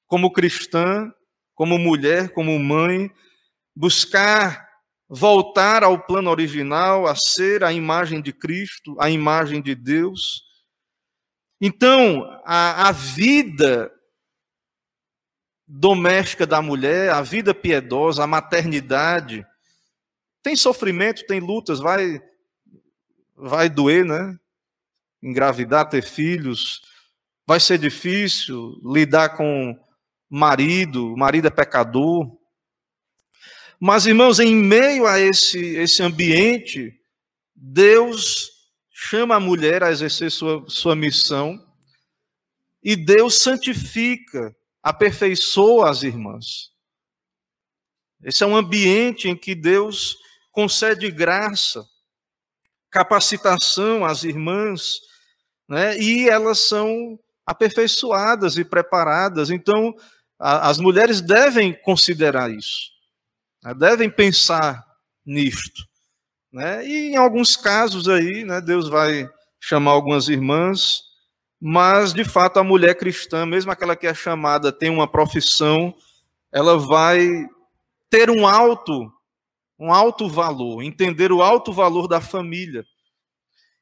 como 0.07 0.33
cristã, 0.33 1.12
como 1.55 1.79
mulher, 1.79 2.31
como 2.31 2.59
mãe, 2.59 3.11
buscar 3.77 4.67
voltar 5.07 5.85
ao 5.85 6.07
plano 6.07 6.31
original, 6.31 7.07
a 7.07 7.14
ser 7.14 7.62
a 7.62 7.71
imagem 7.71 8.23
de 8.23 8.33
Cristo, 8.33 8.97
a 8.99 9.11
imagem 9.11 9.61
de 9.61 9.75
Deus. 9.75 10.43
Então, 11.61 12.25
a, 12.43 12.89
a 12.89 12.93
vida 12.93 13.93
doméstica 15.69 16.47
da 16.47 16.62
mulher, 16.62 17.11
a 17.11 17.21
vida 17.21 17.53
piedosa, 17.53 18.25
a 18.25 18.27
maternidade, 18.27 19.47
tem 20.47 20.55
sofrimento, 20.55 21.27
tem 21.27 21.41
lutas, 21.41 21.81
vai 21.81 22.23
vai 23.37 23.69
doer, 23.69 24.05
né? 24.05 24.39
Engravidar, 25.21 25.89
ter 25.89 26.05
filhos, 26.05 26.83
vai 27.45 27.59
ser 27.59 27.79
difícil 27.79 28.81
lidar 28.85 29.31
com 29.31 29.77
marido, 30.31 31.13
o 31.13 31.19
marido 31.19 31.49
é 31.49 31.51
pecador. 31.51 32.31
Mas, 33.81 34.07
irmãos, 34.07 34.39
em 34.39 34.55
meio 34.55 35.05
a 35.05 35.19
esse, 35.19 35.59
esse 35.59 36.01
ambiente, 36.01 36.95
Deus 37.53 38.49
chama 38.89 39.35
a 39.35 39.41
mulher 39.41 39.83
a 39.83 39.91
exercer 39.91 40.31
sua, 40.31 40.65
sua 40.69 40.95
missão 40.95 41.61
e 42.81 42.95
Deus 42.95 43.41
santifica, 43.41 44.57
aperfeiçoa 44.81 45.91
as 45.91 46.05
irmãs. 46.05 46.71
Esse 48.23 48.45
é 48.45 48.47
um 48.47 48.55
ambiente 48.55 49.29
em 49.29 49.37
que 49.37 49.53
Deus 49.53 50.17
concede 50.57 51.11
graça, 51.11 51.87
capacitação 52.91 54.07
às 54.07 54.25
irmãs, 54.25 55.01
né? 55.69 55.99
e 55.99 56.31
elas 56.31 56.67
são 56.67 57.19
aperfeiçoadas 57.45 58.57
e 58.57 58.65
preparadas. 58.65 59.51
Então, 59.51 59.95
a, 60.39 60.71
as 60.71 60.79
mulheres 60.79 61.21
devem 61.21 61.79
considerar 61.83 62.51
isso, 62.51 62.91
né? 63.63 63.75
devem 63.75 64.09
pensar 64.09 64.83
nisto. 65.27 65.85
Né? 66.51 66.87
E 66.87 67.11
em 67.11 67.17
alguns 67.17 67.55
casos 67.55 68.09
aí, 68.09 68.43
né, 68.43 68.59
Deus 68.63 68.89
vai 68.89 69.29
chamar 69.61 69.91
algumas 69.91 70.27
irmãs, 70.31 71.03
mas 71.61 72.15
de 72.15 72.25
fato 72.25 72.59
a 72.59 72.65
mulher 72.65 72.95
cristã, 72.95 73.45
mesmo 73.45 73.71
aquela 73.71 73.95
que 73.95 74.07
é 74.07 74.15
chamada, 74.15 74.73
tem 74.73 74.89
uma 74.89 75.07
profissão, 75.07 75.95
ela 76.51 76.79
vai 76.79 77.47
ter 78.09 78.31
um 78.31 78.47
alto, 78.47 79.13
um 79.79 79.93
alto 79.93 80.29
valor, 80.29 80.83
entender 80.83 81.31
o 81.33 81.43
alto 81.43 81.72
valor 81.72 82.09
da 82.09 82.20
família. 82.20 82.85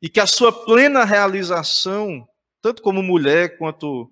E 0.02 0.08
que 0.08 0.20
a 0.20 0.26
sua 0.26 0.52
plena 0.52 1.04
realização, 1.04 2.26
tanto 2.60 2.82
como 2.82 3.02
mulher 3.02 3.56
quanto 3.58 4.10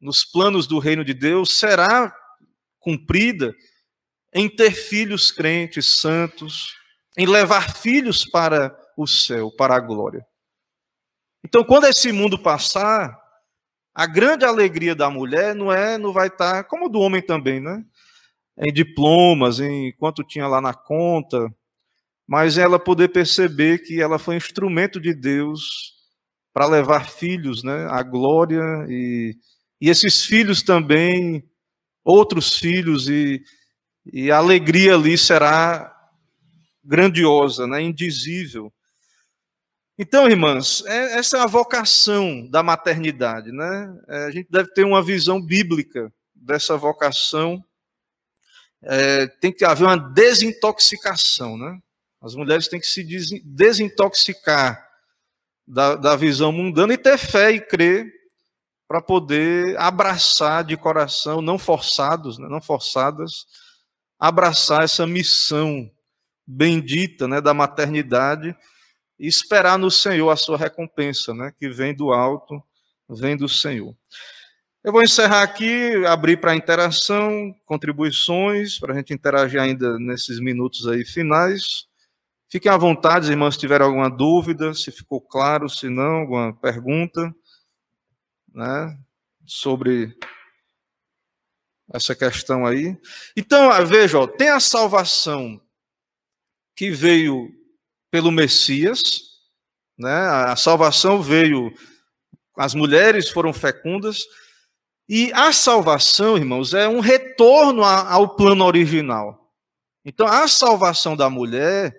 nos 0.00 0.24
planos 0.24 0.66
do 0.66 0.78
reino 0.78 1.04
de 1.04 1.14
Deus, 1.14 1.58
será 1.58 2.14
cumprida 2.78 3.54
em 4.32 4.48
ter 4.48 4.70
filhos 4.70 5.30
crentes, 5.30 5.98
santos, 5.98 6.76
em 7.16 7.26
levar 7.26 7.74
filhos 7.74 8.24
para 8.24 8.76
o 8.96 9.06
céu, 9.06 9.50
para 9.50 9.74
a 9.74 9.80
glória. 9.80 10.24
Então, 11.42 11.64
quando 11.64 11.86
esse 11.86 12.12
mundo 12.12 12.38
passar, 12.38 13.18
a 13.94 14.06
grande 14.06 14.44
alegria 14.44 14.94
da 14.94 15.08
mulher 15.08 15.54
não 15.54 15.72
é, 15.72 15.96
não 15.96 16.12
vai 16.12 16.28
estar, 16.28 16.64
como 16.64 16.88
do 16.88 17.00
homem 17.00 17.22
também, 17.22 17.60
né? 17.60 17.82
Em 18.58 18.72
diplomas, 18.72 19.60
em 19.60 19.92
quanto 19.98 20.24
tinha 20.24 20.46
lá 20.46 20.60
na 20.60 20.72
conta, 20.72 21.46
mas 22.26 22.58
ela 22.58 22.78
poder 22.78 23.08
perceber 23.08 23.78
que 23.78 24.00
ela 24.00 24.18
foi 24.18 24.36
instrumento 24.36 25.00
de 25.00 25.14
Deus 25.14 25.94
para 26.52 26.66
levar 26.66 27.08
filhos 27.08 27.62
né, 27.62 27.86
à 27.90 28.02
glória, 28.02 28.62
e, 28.88 29.36
e 29.80 29.90
esses 29.90 30.24
filhos 30.24 30.62
também, 30.62 31.44
outros 32.04 32.58
filhos, 32.58 33.08
e, 33.08 33.42
e 34.10 34.30
a 34.30 34.38
alegria 34.38 34.94
ali 34.94 35.18
será 35.18 35.94
grandiosa, 36.82 37.66
né, 37.66 37.82
indizível. 37.82 38.72
Então, 39.98 40.28
irmãs, 40.28 40.82
é, 40.86 41.18
essa 41.18 41.38
é 41.38 41.40
a 41.40 41.46
vocação 41.46 42.46
da 42.48 42.62
maternidade, 42.62 43.50
né? 43.50 43.98
É, 44.08 44.24
a 44.26 44.30
gente 44.30 44.48
deve 44.50 44.70
ter 44.72 44.84
uma 44.84 45.02
visão 45.02 45.40
bíblica 45.40 46.12
dessa 46.34 46.76
vocação 46.76 47.64
é, 48.88 49.26
tem 49.26 49.52
que 49.52 49.64
haver 49.64 49.84
uma 49.84 49.98
desintoxicação, 49.98 51.58
né? 51.58 51.80
As 52.22 52.34
mulheres 52.34 52.68
têm 52.68 52.80
que 52.80 52.86
se 52.86 53.04
desintoxicar 53.44 54.86
da, 55.66 55.96
da 55.96 56.16
visão 56.16 56.52
mundana 56.52 56.94
e 56.94 56.98
ter 56.98 57.18
fé 57.18 57.50
e 57.50 57.60
crer 57.60 58.12
para 58.88 59.02
poder 59.02 59.76
abraçar 59.78 60.64
de 60.64 60.76
coração, 60.76 61.42
não 61.42 61.58
forçados, 61.58 62.38
né, 62.38 62.48
não 62.48 62.60
forçadas, 62.60 63.46
abraçar 64.18 64.84
essa 64.84 65.06
missão 65.06 65.90
bendita 66.46 67.26
né, 67.26 67.40
da 67.40 67.52
maternidade 67.52 68.56
e 69.18 69.26
esperar 69.26 69.76
no 69.78 69.90
Senhor 69.90 70.30
a 70.30 70.36
sua 70.36 70.56
recompensa, 70.56 71.34
né, 71.34 71.52
que 71.58 71.68
vem 71.68 71.94
do 71.94 72.12
alto, 72.12 72.62
vem 73.08 73.36
do 73.36 73.48
Senhor. 73.48 73.94
Eu 74.86 74.92
vou 74.92 75.02
encerrar 75.02 75.42
aqui, 75.42 76.06
abrir 76.06 76.36
para 76.36 76.54
interação, 76.54 77.52
contribuições, 77.64 78.78
para 78.78 78.92
a 78.92 78.96
gente 78.96 79.12
interagir 79.12 79.60
ainda 79.60 79.98
nesses 79.98 80.38
minutos 80.38 80.86
aí 80.86 81.04
finais. 81.04 81.88
Fiquem 82.48 82.70
à 82.70 82.76
vontade, 82.76 83.28
irmãos, 83.28 83.54
se 83.54 83.58
tiver 83.58 83.82
alguma 83.82 84.08
dúvida, 84.08 84.72
se 84.74 84.92
ficou 84.92 85.20
claro, 85.20 85.68
se 85.68 85.88
não, 85.88 86.18
alguma 86.18 86.54
pergunta, 86.54 87.34
né, 88.54 88.96
sobre 89.44 90.16
essa 91.92 92.14
questão 92.14 92.64
aí. 92.64 92.96
Então, 93.36 93.68
veja, 93.88 94.20
ó, 94.20 94.26
tem 94.28 94.50
a 94.50 94.60
salvação 94.60 95.60
que 96.76 96.92
veio 96.92 97.52
pelo 98.08 98.30
Messias, 98.30 99.00
né? 99.98 100.28
A 100.28 100.54
salvação 100.54 101.20
veio, 101.20 101.74
as 102.56 102.72
mulheres 102.72 103.28
foram 103.28 103.52
fecundas, 103.52 104.24
e 105.08 105.32
a 105.32 105.52
salvação, 105.52 106.36
irmãos, 106.36 106.74
é 106.74 106.88
um 106.88 107.00
retorno 107.00 107.84
ao 107.84 108.34
plano 108.34 108.64
original. 108.64 109.52
Então, 110.04 110.26
a 110.26 110.48
salvação 110.48 111.16
da 111.16 111.30
mulher 111.30 111.96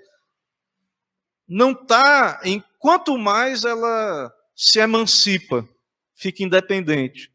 não 1.47 1.72
está 1.72 2.41
em 2.43 2.62
quanto 2.80 3.18
mais 3.18 3.64
ela 3.64 4.34
se 4.55 4.80
emancipa, 4.80 5.68
fica 6.16 6.43
independente. 6.43 7.32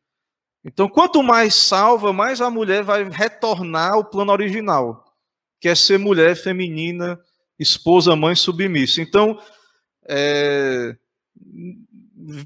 Então, 0.65 0.89
quanto 0.89 1.23
mais 1.23 1.55
salva, 1.55 2.13
mais 2.13 2.41
a 2.41 2.51
mulher 2.51 2.83
vai 2.83 3.05
retornar 3.09 3.95
ao 3.95 4.05
plano 4.05 4.31
original, 4.31 5.05
que 5.59 5.69
é 5.69 5.75
ser 5.75 5.99
mulher 5.99 6.37
feminina, 6.37 7.19
esposa, 7.59 8.15
mãe 8.15 8.35
submissa. 8.35 9.01
Então, 9.01 9.41
é, 10.07 10.97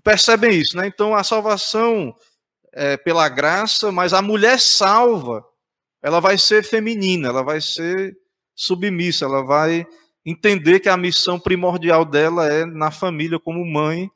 percebem 0.02 0.58
isso, 0.58 0.76
né? 0.76 0.86
Então, 0.86 1.14
a 1.14 1.24
salvação 1.24 2.14
é, 2.76 2.94
pela 2.94 3.26
graça, 3.26 3.90
mas 3.90 4.12
a 4.12 4.20
mulher 4.20 4.60
salva, 4.60 5.42
ela 6.02 6.20
vai 6.20 6.36
ser 6.36 6.62
feminina, 6.62 7.28
ela 7.28 7.42
vai 7.42 7.58
ser 7.58 8.14
submissa, 8.54 9.24
ela 9.24 9.42
vai 9.42 9.86
entender 10.26 10.80
que 10.80 10.88
a 10.90 10.96
missão 10.96 11.40
primordial 11.40 12.04
dela 12.04 12.52
é 12.52 12.66
na 12.66 12.90
família 12.90 13.40
como 13.40 13.64
mãe, 13.64 14.10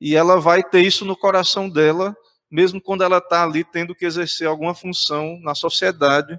e 0.00 0.16
ela 0.16 0.40
vai 0.40 0.64
ter 0.64 0.80
isso 0.80 1.04
no 1.04 1.16
coração 1.16 1.70
dela, 1.70 2.12
mesmo 2.50 2.80
quando 2.82 3.04
ela 3.04 3.18
está 3.18 3.44
ali 3.44 3.62
tendo 3.62 3.94
que 3.94 4.04
exercer 4.04 4.48
alguma 4.48 4.74
função 4.74 5.38
na 5.40 5.54
sociedade, 5.54 6.38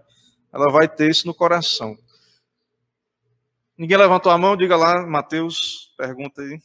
ela 0.52 0.70
vai 0.70 0.86
ter 0.86 1.10
isso 1.10 1.26
no 1.26 1.34
coração. 1.34 1.98
Ninguém 3.78 3.98
levantou 3.98 4.34
a 4.34 4.38
mão? 4.38 4.58
Diga 4.58 4.76
lá, 4.76 5.08
Mateus, 5.08 5.94
pergunta 5.98 6.42
aí. 6.42 6.60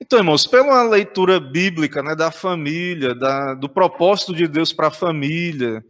Então, 0.00 0.18
irmãos, 0.18 0.46
pela 0.46 0.82
leitura 0.82 1.40
bíblica 1.40 2.02
né, 2.02 2.14
da 2.14 2.30
família, 2.30 3.14
da, 3.14 3.54
do 3.54 3.68
propósito 3.68 4.34
de 4.34 4.46
Deus 4.46 4.72
para 4.72 4.88
a 4.88 4.90
família, 4.90 5.82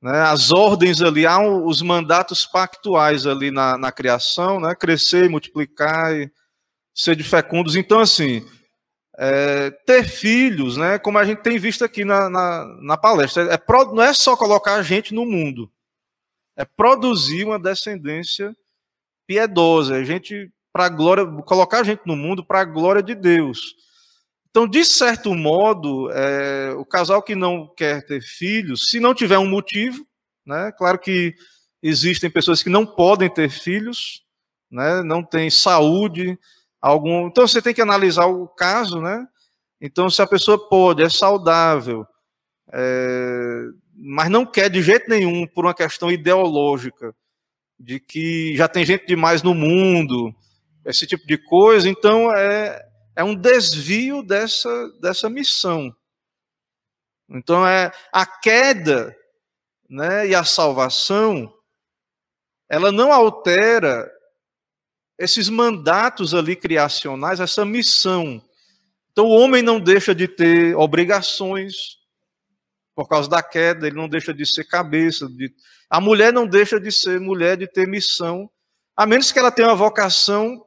né, 0.00 0.22
as 0.22 0.50
ordens 0.50 1.02
ali, 1.02 1.26
há 1.26 1.38
os 1.38 1.82
mandatos 1.82 2.46
pactuais 2.46 3.26
ali 3.26 3.50
na, 3.50 3.76
na 3.76 3.92
criação, 3.92 4.58
né, 4.58 4.74
crescer, 4.74 5.28
multiplicar, 5.28 6.14
e 6.14 6.30
ser 6.94 7.14
de 7.14 7.22
fecundos. 7.22 7.76
Então, 7.76 8.00
assim, 8.00 8.42
é, 9.18 9.70
ter 9.70 10.04
filhos, 10.04 10.78
né, 10.78 10.98
como 10.98 11.18
a 11.18 11.24
gente 11.24 11.42
tem 11.42 11.58
visto 11.58 11.84
aqui 11.84 12.04
na, 12.04 12.30
na, 12.30 12.64
na 12.80 12.96
palestra, 12.96 13.54
é, 13.54 13.62
não 13.92 14.02
é 14.02 14.14
só 14.14 14.34
colocar 14.34 14.76
a 14.76 14.82
gente 14.82 15.12
no 15.12 15.26
mundo, 15.26 15.70
é 16.56 16.64
produzir 16.64 17.44
uma 17.44 17.58
descendência 17.58 18.56
piedosa. 19.26 19.96
A 19.96 20.04
gente 20.04 20.50
para 20.72 20.88
glória, 20.88 21.26
colocar 21.44 21.80
a 21.80 21.84
gente 21.84 22.02
no 22.06 22.16
mundo 22.16 22.44
para 22.44 22.60
a 22.60 22.64
glória 22.64 23.02
de 23.02 23.14
Deus. 23.14 23.74
Então, 24.50 24.66
de 24.66 24.84
certo 24.84 25.34
modo, 25.34 26.10
é, 26.12 26.74
o 26.76 26.84
casal 26.84 27.22
que 27.22 27.34
não 27.34 27.66
quer 27.74 28.04
ter 28.04 28.20
filhos, 28.20 28.88
se 28.90 29.00
não 29.00 29.14
tiver 29.14 29.38
um 29.38 29.48
motivo, 29.48 30.06
né, 30.44 30.72
claro 30.72 30.98
que 30.98 31.34
existem 31.82 32.30
pessoas 32.30 32.62
que 32.62 32.68
não 32.68 32.84
podem 32.84 33.32
ter 33.32 33.50
filhos, 33.50 34.22
né, 34.70 35.02
não 35.02 35.22
tem 35.22 35.50
saúde, 35.50 36.38
algum. 36.80 37.28
Então 37.28 37.46
você 37.46 37.62
tem 37.62 37.72
que 37.72 37.80
analisar 37.80 38.26
o 38.26 38.48
caso, 38.48 39.00
né? 39.00 39.26
Então, 39.80 40.08
se 40.10 40.20
a 40.22 40.26
pessoa 40.26 40.68
pode, 40.68 41.02
é 41.02 41.08
saudável, 41.08 42.06
é, 42.72 43.64
mas 43.94 44.30
não 44.30 44.46
quer 44.46 44.68
de 44.70 44.82
jeito 44.82 45.08
nenhum 45.08 45.46
por 45.46 45.64
uma 45.64 45.74
questão 45.74 46.10
ideológica, 46.10 47.14
de 47.78 47.98
que 47.98 48.54
já 48.56 48.68
tem 48.68 48.84
gente 48.86 49.06
demais 49.06 49.42
no 49.42 49.54
mundo, 49.54 50.32
esse 50.84 51.06
tipo 51.06 51.26
de 51.26 51.38
coisa. 51.38 51.88
Então, 51.88 52.34
é, 52.34 52.80
é 53.16 53.24
um 53.24 53.34
desvio 53.34 54.22
dessa, 54.22 54.88
dessa 55.00 55.28
missão. 55.28 55.94
Então, 57.28 57.66
é 57.66 57.90
a 58.12 58.26
queda 58.26 59.16
né, 59.88 60.28
e 60.28 60.34
a 60.34 60.44
salvação, 60.44 61.52
ela 62.68 62.90
não 62.90 63.12
altera 63.12 64.10
esses 65.18 65.48
mandatos 65.48 66.34
ali 66.34 66.56
criacionais, 66.56 67.40
essa 67.40 67.64
missão. 67.64 68.42
Então, 69.12 69.26
o 69.26 69.38
homem 69.38 69.62
não 69.62 69.78
deixa 69.78 70.14
de 70.14 70.26
ter 70.26 70.74
obrigações, 70.76 72.00
por 72.94 73.08
causa 73.08 73.28
da 73.28 73.42
queda, 73.42 73.86
ele 73.86 73.96
não 73.96 74.08
deixa 74.08 74.34
de 74.34 74.44
ser 74.44 74.64
cabeça. 74.64 75.28
De... 75.28 75.54
A 75.88 76.00
mulher 76.00 76.32
não 76.32 76.46
deixa 76.46 76.80
de 76.80 76.90
ser 76.90 77.20
mulher, 77.20 77.56
de 77.56 77.66
ter 77.66 77.86
missão, 77.86 78.50
a 78.96 79.06
menos 79.06 79.32
que 79.32 79.38
ela 79.38 79.50
tenha 79.50 79.68
uma 79.68 79.74
vocação 79.74 80.62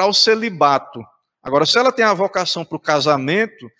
para 0.00 0.06
o 0.06 0.14
celibato. 0.14 1.04
Agora, 1.42 1.66
se 1.66 1.76
ela 1.78 1.92
tem 1.92 2.06
a 2.06 2.14
vocação 2.14 2.64
para 2.64 2.76
o 2.76 2.80
casamento, 2.80 3.70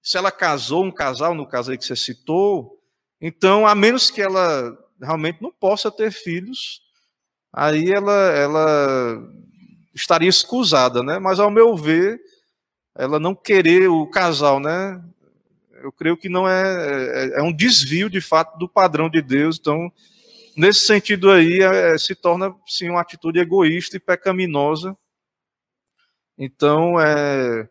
se 0.00 0.16
ela 0.16 0.30
casou 0.30 0.84
um 0.84 0.92
casal, 0.92 1.34
no 1.34 1.44
caso 1.44 1.72
aí 1.72 1.78
que 1.78 1.84
você 1.84 1.96
citou, 1.96 2.78
então, 3.20 3.66
a 3.66 3.74
menos 3.74 4.12
que 4.12 4.22
ela 4.22 4.78
realmente 5.02 5.42
não 5.42 5.50
possa 5.50 5.90
ter 5.90 6.12
filhos, 6.12 6.82
aí 7.52 7.90
ela, 7.90 8.12
ela 8.30 9.28
estaria 9.92 10.28
escusada, 10.28 11.02
né? 11.02 11.18
Mas, 11.18 11.40
ao 11.40 11.50
meu 11.50 11.76
ver, 11.76 12.20
ela 12.94 13.18
não 13.18 13.34
querer 13.34 13.88
o 13.88 14.06
casal, 14.06 14.60
né? 14.60 15.02
Eu 15.82 15.90
creio 15.90 16.16
que 16.16 16.28
não 16.28 16.48
é, 16.48 17.34
é, 17.34 17.40
é 17.40 17.42
um 17.42 17.52
desvio, 17.52 18.08
de 18.08 18.20
fato, 18.20 18.56
do 18.56 18.68
padrão 18.68 19.10
de 19.10 19.20
Deus. 19.20 19.58
Então, 19.58 19.90
nesse 20.56 20.86
sentido 20.86 21.28
aí, 21.28 21.60
é, 21.60 21.98
se 21.98 22.14
torna, 22.14 22.54
sim, 22.68 22.88
uma 22.88 23.00
atitude 23.00 23.40
egoísta 23.40 23.96
e 23.96 24.00
pecaminosa. 24.00 24.96
Então, 26.36 27.00
é, 27.00 27.68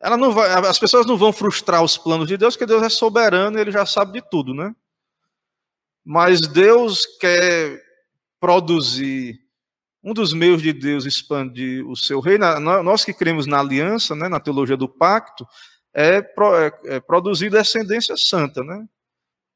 ela 0.00 0.16
não 0.16 0.32
vai, 0.32 0.50
as 0.66 0.78
pessoas 0.78 1.06
não 1.06 1.16
vão 1.16 1.32
frustrar 1.32 1.82
os 1.82 1.98
planos 1.98 2.28
de 2.28 2.36
Deus, 2.36 2.54
porque 2.54 2.66
Deus 2.66 2.82
é 2.82 2.88
soberano 2.88 3.58
e 3.58 3.60
ele 3.60 3.70
já 3.70 3.84
sabe 3.84 4.20
de 4.20 4.30
tudo, 4.30 4.54
né? 4.54 4.74
Mas 6.04 6.40
Deus 6.40 7.04
quer 7.20 7.82
produzir 8.40 9.38
um 10.02 10.14
dos 10.14 10.32
meios 10.32 10.62
de 10.62 10.72
Deus 10.72 11.04
expandir 11.04 11.86
o 11.86 11.96
seu 11.96 12.20
reino. 12.20 12.58
Nós 12.60 13.04
que 13.04 13.12
cremos 13.12 13.46
na 13.46 13.58
aliança, 13.60 14.14
né, 14.14 14.28
na 14.28 14.40
teologia 14.40 14.76
do 14.76 14.88
pacto, 14.88 15.46
é, 15.92 16.18
é, 16.18 16.96
é 16.96 17.00
produzir 17.00 17.50
descendência 17.50 18.16
santa, 18.16 18.62
né? 18.62 18.86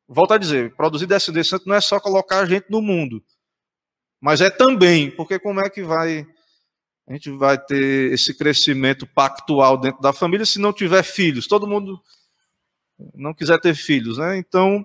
Volto 0.08 0.34
a 0.34 0.38
dizer, 0.38 0.74
produzir 0.74 1.06
descendência 1.06 1.56
santa 1.56 1.64
não 1.68 1.76
é 1.76 1.80
só 1.80 2.00
colocar 2.00 2.40
a 2.40 2.46
gente 2.46 2.66
no 2.68 2.82
mundo, 2.82 3.22
mas 4.20 4.40
é 4.40 4.50
também, 4.50 5.10
porque 5.10 5.38
como 5.38 5.60
é 5.60 5.70
que 5.70 5.82
vai 5.82 6.26
a 7.06 7.12
gente 7.12 7.30
vai 7.30 7.58
ter 7.58 8.12
esse 8.12 8.34
crescimento 8.34 9.06
pactual 9.06 9.76
dentro 9.76 10.00
da 10.00 10.12
família 10.12 10.46
se 10.46 10.58
não 10.58 10.72
tiver 10.72 11.02
filhos. 11.02 11.46
Todo 11.46 11.66
mundo 11.66 12.00
não 13.14 13.34
quiser 13.34 13.60
ter 13.60 13.74
filhos, 13.74 14.18
né? 14.18 14.36
Então, 14.36 14.84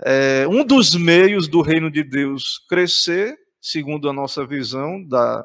é, 0.00 0.46
um 0.48 0.64
dos 0.64 0.94
meios 0.94 1.48
do 1.48 1.60
reino 1.60 1.90
de 1.90 2.02
Deus 2.02 2.58
crescer, 2.68 3.36
segundo 3.60 4.08
a 4.08 4.12
nossa 4.12 4.46
visão, 4.46 5.02
da, 5.02 5.44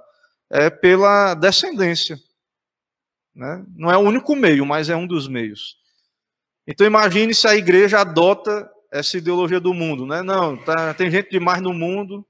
é 0.49 0.69
pela 0.69 1.33
descendência. 1.33 2.19
Né? 3.33 3.63
Não 3.75 3.91
é 3.91 3.97
o 3.97 4.01
único 4.01 4.35
meio, 4.35 4.65
mas 4.65 4.89
é 4.89 4.95
um 4.95 5.07
dos 5.07 5.27
meios. 5.27 5.77
Então, 6.67 6.85
imagine 6.85 7.33
se 7.33 7.47
a 7.47 7.55
igreja 7.55 7.99
adota 7.99 8.69
essa 8.91 9.17
ideologia 9.17 9.59
do 9.59 9.73
mundo, 9.73 10.05
né? 10.05 10.21
Não, 10.21 10.57
tá, 10.57 10.93
tem 10.93 11.09
gente 11.09 11.29
demais 11.29 11.61
no 11.61 11.73
mundo, 11.73 12.25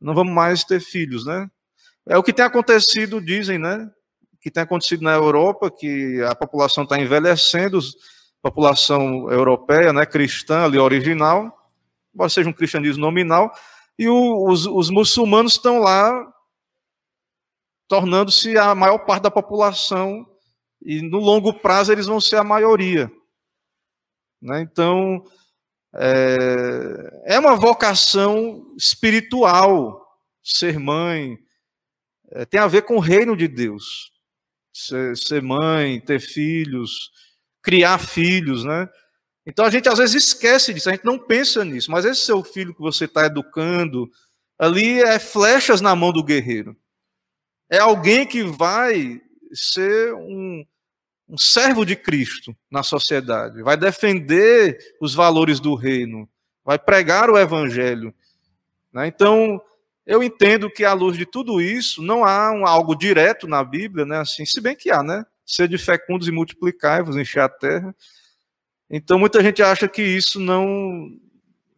não 0.00 0.14
vamos 0.14 0.32
mais 0.32 0.64
ter 0.64 0.80
filhos, 0.80 1.24
né? 1.26 1.50
É 2.08 2.18
o 2.18 2.22
que 2.22 2.32
tem 2.32 2.44
acontecido, 2.44 3.20
dizem, 3.20 3.58
né? 3.58 3.90
Que 4.40 4.50
tem 4.50 4.62
acontecido 4.62 5.02
na 5.02 5.12
Europa, 5.12 5.70
que 5.70 6.20
a 6.22 6.34
população 6.34 6.84
está 6.84 6.98
envelhecendo, 6.98 7.78
população 8.42 9.30
europeia, 9.30 9.92
né, 9.92 10.04
cristã, 10.04 10.64
ali 10.64 10.76
original, 10.76 11.56
embora 12.12 12.28
seja 12.28 12.48
um 12.48 12.52
cristianismo 12.52 13.00
nominal, 13.00 13.52
e 13.96 14.08
o, 14.08 14.48
os, 14.48 14.66
os 14.66 14.90
muçulmanos 14.90 15.52
estão 15.52 15.78
lá 15.78 16.28
tornando-se 17.88 18.58
a 18.58 18.74
maior 18.74 18.98
parte 18.98 19.22
da 19.22 19.30
população, 19.30 20.26
e 20.84 21.00
no 21.00 21.18
longo 21.18 21.52
prazo 21.52 21.92
eles 21.92 22.06
vão 22.06 22.20
ser 22.20 22.36
a 22.36 22.44
maioria. 22.44 23.10
Né? 24.40 24.60
Então, 24.62 25.24
é, 25.94 27.34
é 27.34 27.38
uma 27.38 27.54
vocação 27.54 28.74
espiritual 28.76 30.00
ser 30.42 30.80
mãe, 30.80 31.38
é, 32.32 32.44
tem 32.44 32.60
a 32.60 32.66
ver 32.66 32.82
com 32.82 32.96
o 32.96 33.00
reino 33.00 33.36
de 33.36 33.46
Deus. 33.46 34.10
Ser, 34.72 35.16
ser, 35.16 35.42
mãe, 35.42 36.00
ter 36.00 36.18
filhos, 36.18 37.10
criar 37.62 37.98
filhos, 37.98 38.64
né? 38.64 38.88
Então 39.44 39.64
a 39.64 39.70
gente 39.70 39.88
às 39.88 39.98
vezes 39.98 40.28
esquece 40.28 40.72
disso, 40.72 40.88
a 40.88 40.92
gente 40.92 41.04
não 41.04 41.18
pensa 41.18 41.64
nisso, 41.64 41.90
mas 41.90 42.04
esse 42.04 42.24
seu 42.24 42.42
filho 42.42 42.74
que 42.74 42.80
você 42.80 43.04
está 43.04 43.26
educando, 43.26 44.10
ali 44.58 45.02
é 45.02 45.18
flechas 45.18 45.80
na 45.80 45.94
mão 45.94 46.12
do 46.12 46.22
guerreiro. 46.22 46.76
É 47.68 47.78
alguém 47.78 48.26
que 48.26 48.42
vai 48.42 49.20
ser 49.52 50.14
um, 50.14 50.64
um 51.28 51.36
servo 51.36 51.84
de 51.84 51.96
Cristo 51.96 52.56
na 52.70 52.82
sociedade, 52.82 53.62
vai 53.62 53.76
defender 53.76 54.78
os 55.00 55.14
valores 55.14 55.60
do 55.60 55.74
reino, 55.74 56.28
vai 56.64 56.78
pregar 56.78 57.28
o 57.28 57.38
evangelho. 57.38 58.14
Né? 58.92 59.08
Então, 59.08 59.60
eu 60.06 60.22
entendo 60.22 60.70
que, 60.70 60.84
à 60.84 60.92
luz 60.92 61.16
de 61.16 61.24
tudo 61.24 61.60
isso, 61.60 62.02
não 62.02 62.24
há 62.24 62.50
um, 62.52 62.66
algo 62.66 62.94
direto 62.94 63.46
na 63.46 63.62
Bíblia, 63.62 64.04
né? 64.04 64.18
Assim, 64.18 64.44
se 64.44 64.60
bem 64.60 64.74
que 64.74 64.90
há, 64.90 65.02
né? 65.02 65.24
Sede 65.46 65.78
fecundos 65.78 66.26
e 66.26 66.32
multiplicai-vos, 66.32 67.16
encher 67.16 67.40
a 67.40 67.48
terra. 67.48 67.94
Então, 68.90 69.18
muita 69.18 69.42
gente 69.42 69.62
acha 69.62 69.88
que 69.88 70.02
isso 70.02 70.40
não 70.40 71.08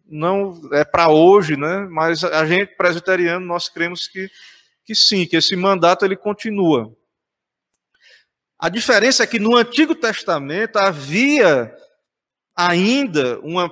não 0.07 0.61
é 0.73 0.85
para 0.85 1.09
hoje, 1.09 1.57
né? 1.57 1.87
Mas 1.91 2.23
a 2.25 2.45
gente, 2.47 2.77
presbiteriano, 2.77 3.45
nós 3.45 3.69
cremos 3.69 4.07
que, 4.07 4.31
que 4.85 4.95
sim, 4.95 5.27
que 5.27 5.37
esse 5.37 5.57
mandato 5.57 6.05
ele 6.05 6.17
continua. 6.17 6.95
A 8.59 8.69
diferença 8.69 9.23
é 9.23 9.27
que 9.27 9.39
no 9.39 9.57
Antigo 9.57 9.95
Testamento 9.95 10.77
havia 10.77 11.75
ainda 12.57 13.41
uma 13.41 13.71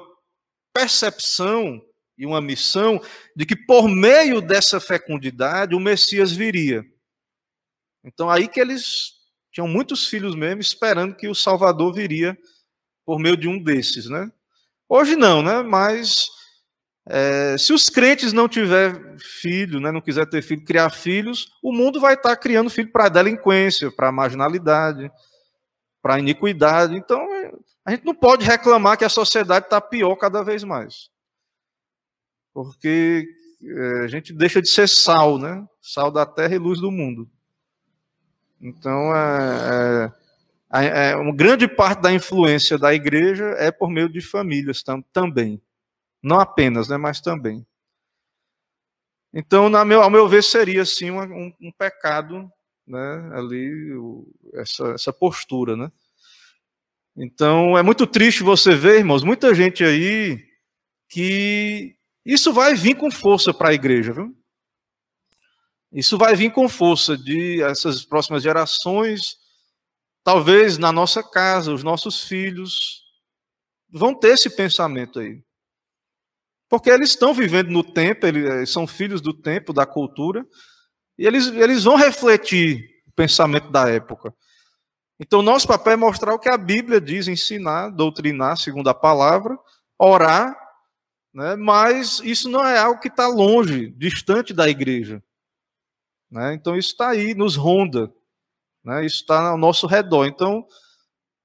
percepção 0.74 1.80
e 2.16 2.26
uma 2.26 2.40
missão 2.40 3.00
de 3.34 3.46
que 3.46 3.56
por 3.56 3.88
meio 3.88 4.40
dessa 4.40 4.80
fecundidade 4.80 5.74
o 5.74 5.80
Messias 5.80 6.32
viria. 6.32 6.84
Então 8.04 8.28
aí 8.28 8.48
que 8.48 8.60
eles 8.60 9.12
tinham 9.50 9.68
muitos 9.68 10.06
filhos 10.06 10.34
mesmo 10.34 10.60
esperando 10.60 11.14
que 11.14 11.28
o 11.28 11.34
Salvador 11.34 11.92
viria 11.92 12.36
por 13.04 13.18
meio 13.18 13.36
de 13.36 13.48
um 13.48 13.58
desses, 13.58 14.06
né? 14.06 14.30
Hoje 14.88 15.16
não, 15.16 15.42
né? 15.42 15.62
Mas 15.62 16.28
é, 17.08 17.56
se 17.58 17.72
os 17.72 17.88
crentes 17.88 18.32
não 18.32 18.48
tiver 18.48 19.18
filho, 19.18 19.80
né, 19.80 19.90
não 19.90 20.00
quiser 20.00 20.26
ter 20.26 20.42
filho, 20.42 20.64
criar 20.64 20.90
filhos, 20.90 21.48
o 21.62 21.72
mundo 21.72 22.00
vai 22.00 22.14
estar 22.14 22.36
criando 22.36 22.70
filho 22.70 22.92
para 22.92 23.08
delinquência, 23.08 23.90
para 23.90 24.12
marginalidade, 24.12 25.10
para 26.00 26.18
iniquidade. 26.18 26.94
Então 26.94 27.20
a 27.84 27.90
gente 27.90 28.04
não 28.04 28.14
pode 28.14 28.44
reclamar 28.44 28.96
que 28.96 29.04
a 29.04 29.08
sociedade 29.08 29.66
está 29.66 29.80
pior 29.80 30.14
cada 30.16 30.42
vez 30.42 30.62
mais 30.62 31.11
porque 32.52 33.26
é, 33.62 34.04
a 34.04 34.06
gente 34.08 34.32
deixa 34.32 34.60
de 34.60 34.68
ser 34.68 34.88
sal, 34.88 35.38
né? 35.38 35.66
Sal 35.80 36.10
da 36.10 36.26
terra 36.26 36.54
e 36.54 36.58
luz 36.58 36.80
do 36.80 36.90
mundo. 36.90 37.28
Então, 38.60 39.14
é, 39.14 40.12
é, 40.72 41.10
é, 41.10 41.16
uma 41.16 41.34
grande 41.34 41.66
parte 41.66 42.00
da 42.00 42.12
influência 42.12 42.78
da 42.78 42.94
igreja 42.94 43.44
é 43.58 43.70
por 43.72 43.90
meio 43.90 44.08
de 44.08 44.20
famílias 44.20 44.82
tam, 44.82 45.02
também. 45.12 45.60
Não 46.22 46.38
apenas, 46.38 46.88
né, 46.88 46.96
mas 46.96 47.20
também. 47.20 47.66
Então, 49.34 49.68
na 49.68 49.84
meu, 49.84 50.00
ao 50.02 50.10
meu 50.10 50.28
ver, 50.28 50.44
seria 50.44 50.84
sim 50.84 51.10
um, 51.10 51.20
um, 51.20 51.52
um 51.60 51.72
pecado, 51.72 52.48
né, 52.86 53.30
ali, 53.34 53.92
o, 53.94 54.26
essa, 54.54 54.92
essa 54.92 55.12
postura, 55.12 55.76
né? 55.76 55.90
Então, 57.16 57.76
é 57.76 57.82
muito 57.82 58.06
triste 58.06 58.42
você 58.42 58.74
ver, 58.74 58.98
irmãos, 58.98 59.24
muita 59.24 59.54
gente 59.54 59.82
aí 59.84 60.42
que 61.08 61.96
isso 62.24 62.52
vai 62.52 62.74
vir 62.74 62.96
com 62.96 63.10
força 63.10 63.52
para 63.52 63.70
a 63.70 63.74
igreja, 63.74 64.12
viu? 64.12 64.36
Isso 65.92 66.16
vai 66.16 66.34
vir 66.34 66.50
com 66.52 66.68
força 66.68 67.16
de 67.16 67.62
essas 67.62 68.04
próximas 68.04 68.42
gerações, 68.42 69.36
talvez 70.24 70.78
na 70.78 70.90
nossa 70.90 71.22
casa, 71.22 71.72
os 71.72 71.82
nossos 71.82 72.24
filhos 72.24 73.02
vão 73.90 74.14
ter 74.14 74.28
esse 74.28 74.48
pensamento 74.48 75.20
aí. 75.20 75.42
Porque 76.68 76.88
eles 76.88 77.10
estão 77.10 77.34
vivendo 77.34 77.68
no 77.68 77.84
tempo, 77.84 78.26
eles 78.26 78.70
são 78.70 78.86
filhos 78.86 79.20
do 79.20 79.34
tempo, 79.34 79.74
da 79.74 79.84
cultura, 79.84 80.46
e 81.18 81.26
eles, 81.26 81.48
eles 81.48 81.84
vão 81.84 81.96
refletir 81.96 82.88
o 83.06 83.12
pensamento 83.12 83.70
da 83.70 83.90
época. 83.90 84.34
Então, 85.20 85.42
nosso 85.42 85.68
papel 85.68 85.92
é 85.92 85.96
mostrar 85.96 86.32
o 86.32 86.38
que 86.38 86.48
a 86.48 86.56
Bíblia 86.56 87.00
diz, 87.00 87.28
ensinar, 87.28 87.90
doutrinar, 87.90 88.56
segundo 88.56 88.88
a 88.88 88.94
palavra, 88.94 89.58
orar 89.98 90.56
né? 91.32 91.56
mas 91.56 92.20
isso 92.22 92.48
não 92.48 92.64
é 92.64 92.78
algo 92.78 93.00
que 93.00 93.08
está 93.08 93.26
longe, 93.26 93.90
distante 93.96 94.52
da 94.52 94.68
igreja. 94.68 95.22
Né? 96.30 96.54
Então 96.54 96.76
isso 96.76 96.90
está 96.90 97.10
aí, 97.10 97.34
nos 97.34 97.56
ronda, 97.56 98.12
né? 98.84 99.04
isso 99.04 99.16
está 99.16 99.48
ao 99.48 99.58
nosso 99.58 99.86
redor. 99.86 100.26
Então, 100.26 100.66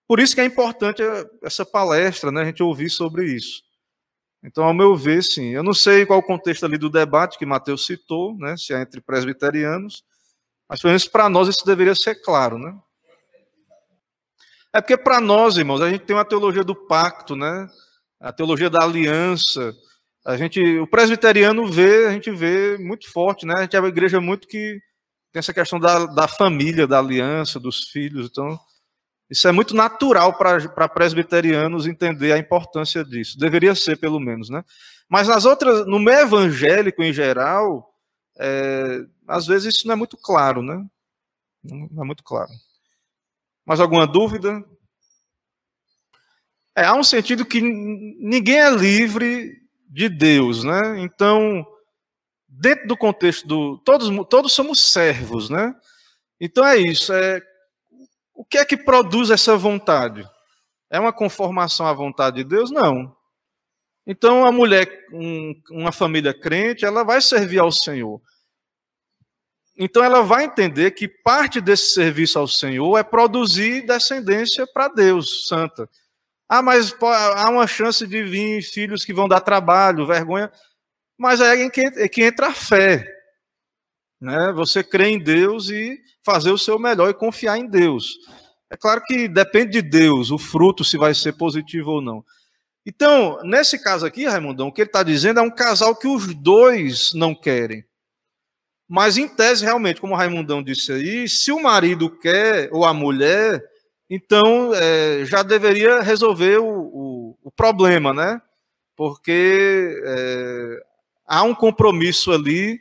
por 0.08 0.20
isso 0.20 0.36
que 0.36 0.42
é 0.42 0.46
importante 0.46 1.02
essa 1.42 1.66
palestra, 1.66 2.32
né? 2.32 2.42
a 2.42 2.46
gente 2.46 2.64
ouvir 2.64 2.90
sobre 2.90 3.26
isso. 3.26 3.64
Então, 4.44 4.64
ao 4.64 4.74
meu 4.74 4.96
ver, 4.96 5.24
sim. 5.24 5.50
Eu 5.50 5.64
não 5.64 5.74
sei 5.74 6.06
qual 6.06 6.20
o 6.20 6.24
contexto 6.24 6.66
ali 6.66 6.78
do 6.78 6.90
debate 6.90 7.38
que 7.38 7.46
Mateus 7.46 7.86
citou, 7.86 8.38
né? 8.38 8.56
se 8.56 8.74
é 8.74 8.82
entre 8.82 9.02
presbiterianos, 9.02 10.04
mas 10.70 10.82
pelo 10.82 10.92
menos 10.92 11.08
para 11.08 11.28
nós 11.30 11.48
isso 11.48 11.66
deveria 11.66 11.96
ser 11.96 12.22
claro. 12.22 12.58
Né? 12.58 12.78
É 14.74 14.82
porque 14.82 14.96
para 14.96 15.20
nós, 15.20 15.58
irmãos, 15.58 15.82
a 15.82 15.90
gente 15.90 16.06
tem 16.06 16.16
uma 16.16 16.26
teologia 16.26 16.64
do 16.64 16.76
pacto, 16.76 17.36
né? 17.36 17.68
A 18.20 18.32
teologia 18.32 18.70
da 18.70 18.84
aliança. 18.84 19.74
A 20.26 20.36
gente, 20.36 20.62
o 20.80 20.88
presbiteriano 20.88 21.66
vê, 21.72 22.08
a 22.08 22.12
gente 22.12 22.32
vê 22.32 22.78
muito 22.78 23.12
forte, 23.12 23.46
né? 23.46 23.54
A 23.58 23.62
gente 23.62 23.76
é 23.76 23.80
uma 23.80 23.88
igreja 23.88 24.20
muito 24.20 24.48
que 24.48 24.80
tem 25.32 25.40
essa 25.40 25.54
questão 25.54 25.80
da, 25.80 26.06
da 26.06 26.28
família, 26.28 26.88
da 26.88 27.00
aliança, 27.00 27.60
dos 27.60 27.90
filhos. 27.90 28.28
Então, 28.30 28.60
isso 29.30 29.48
é 29.48 29.52
muito 29.52 29.76
natural 29.76 30.38
para 30.38 30.88
presbiterianos 30.90 31.86
entender 31.86 32.32
a 32.32 32.38
importância 32.38 33.04
disso. 33.04 33.38
Deveria 33.38 33.76
ser, 33.76 33.98
pelo 33.98 34.20
menos, 34.20 34.50
né? 34.50 34.64
Mas 35.10 35.28
nas 35.28 35.46
outras, 35.46 35.86
no 35.86 36.00
meio 36.00 36.20
evangélico 36.20 37.02
em 37.02 37.14
geral, 37.14 37.94
é, 38.40 39.00
às 39.28 39.46
vezes 39.48 39.76
isso 39.76 39.88
não 39.88 39.94
é 39.94 39.98
muito 39.98 40.18
claro, 40.18 40.62
né? 40.62 40.86
Não 41.64 42.04
é 42.04 42.06
muito 42.06 42.24
claro. 42.24 42.50
Mais 43.66 43.80
alguma 43.80 44.08
dúvida? 44.08 44.64
É, 46.78 46.86
há 46.86 46.94
um 46.94 47.04
sentido 47.04 47.44
que 47.44 47.60
ninguém 47.60 48.60
é 48.60 48.70
livre 48.70 49.52
de 49.90 50.08
Deus, 50.08 50.64
né? 50.64 51.00
Então, 51.00 51.66
dentro 52.48 52.88
do 52.88 52.96
contexto 52.96 53.48
do 53.48 53.80
todos 53.80 54.10
todos 54.30 54.54
somos 54.54 54.92
servos, 54.92 55.50
né? 55.50 55.74
Então 56.40 56.64
é 56.64 56.78
isso. 56.78 57.12
É 57.12 57.42
o 58.32 58.46
que 58.46 58.60
é 58.60 58.66
que 58.66 58.78
produz 58.78 59.32
essa 59.32 59.58
vontade? 59.58 60.24
É 60.88 61.00
uma 61.00 61.12
conformação 61.12 61.88
à 61.88 61.94
vontade 61.94 62.38
de 62.38 62.44
Deus? 62.44 62.70
Não. 62.70 63.12
Então 64.06 64.46
a 64.46 64.52
mulher, 64.52 64.88
um, 65.12 65.60
uma 65.72 65.92
família 65.92 66.32
crente, 66.32 66.86
ela 66.86 67.04
vai 67.04 67.22
servir 67.22 67.58
ao 67.58 67.72
Senhor. 67.72 68.22
Então 69.76 70.04
ela 70.04 70.22
vai 70.22 70.44
entender 70.44 70.92
que 70.92 71.08
parte 71.08 71.60
desse 71.60 71.96
serviço 71.96 72.38
ao 72.38 72.48
Senhor 72.48 73.00
é 73.00 73.04
produzir 73.04 73.84
descendência 73.84 74.68
para 74.72 74.88
Deus, 74.90 75.48
santa. 75.48 75.90
Ah, 76.50 76.62
mas 76.62 76.96
há 77.02 77.50
uma 77.50 77.68
chance 77.68 78.08
de 78.08 78.24
vir 78.24 78.62
filhos 78.62 79.04
que 79.04 79.14
vão 79.14 79.28
dar 79.28 79.42
trabalho, 79.42 80.08
vergonha. 80.08 80.52
Mas 81.18 81.42
é 81.42 81.64
em 81.64 81.70
que, 81.70 81.82
é 81.82 82.08
que 82.08 82.24
entra 82.24 82.48
a 82.48 82.54
fé. 82.54 83.06
Né? 84.20 84.52
Você 84.54 84.84
crê 84.84 85.10
em 85.10 85.20
Deus 85.20 85.70
e 85.70 86.00
fazer 86.24 86.52
o 86.52 86.58
seu 86.58 86.80
melhor 86.80 87.10
e 87.10 87.14
confiar 87.14 87.58
em 87.58 87.68
Deus. 87.68 88.18
É 88.70 88.78
claro 88.78 89.02
que 89.06 89.28
depende 89.28 89.82
de 89.82 89.82
Deus 89.82 90.32
o 90.32 90.38
fruto 90.38 90.84
se 90.84 90.98
vai 90.98 91.14
ser 91.14 91.34
positivo 91.34 91.92
ou 91.92 92.02
não. 92.02 92.24
Então, 92.86 93.40
nesse 93.44 93.78
caso 93.82 94.06
aqui, 94.06 94.26
Raimundão, 94.26 94.68
o 94.68 94.72
que 94.72 94.82
ele 94.82 94.90
está 94.90 95.04
dizendo 95.04 95.40
é 95.42 95.44
um 95.44 95.52
casal 95.52 95.96
que 95.96 96.08
os 96.08 96.34
dois 96.34 97.12
não 97.14 97.36
querem. 97.36 97.84
Mas, 98.88 99.18
em 99.18 99.28
tese, 99.28 99.66
realmente, 99.66 100.00
como 100.00 100.14
o 100.14 100.16
Raimundão 100.16 100.64
disse 100.64 100.94
aí, 100.94 101.28
se 101.28 101.52
o 101.52 101.62
marido 101.62 102.10
quer, 102.10 102.70
ou 102.72 102.86
a 102.86 102.94
mulher, 102.94 103.62
então 104.10 104.74
é, 104.74 105.26
já 105.26 105.44
deveria 105.44 106.02
resolver 106.02 106.58
o, 106.60 106.66
o, 106.66 107.38
o, 107.44 107.52
problema, 107.52 108.14
né? 108.14 108.42
Porque 108.96 110.02
é, 110.06 110.84
há 111.26 111.44
um 111.44 111.54
compromisso 111.54 112.32
ali, 112.32 112.80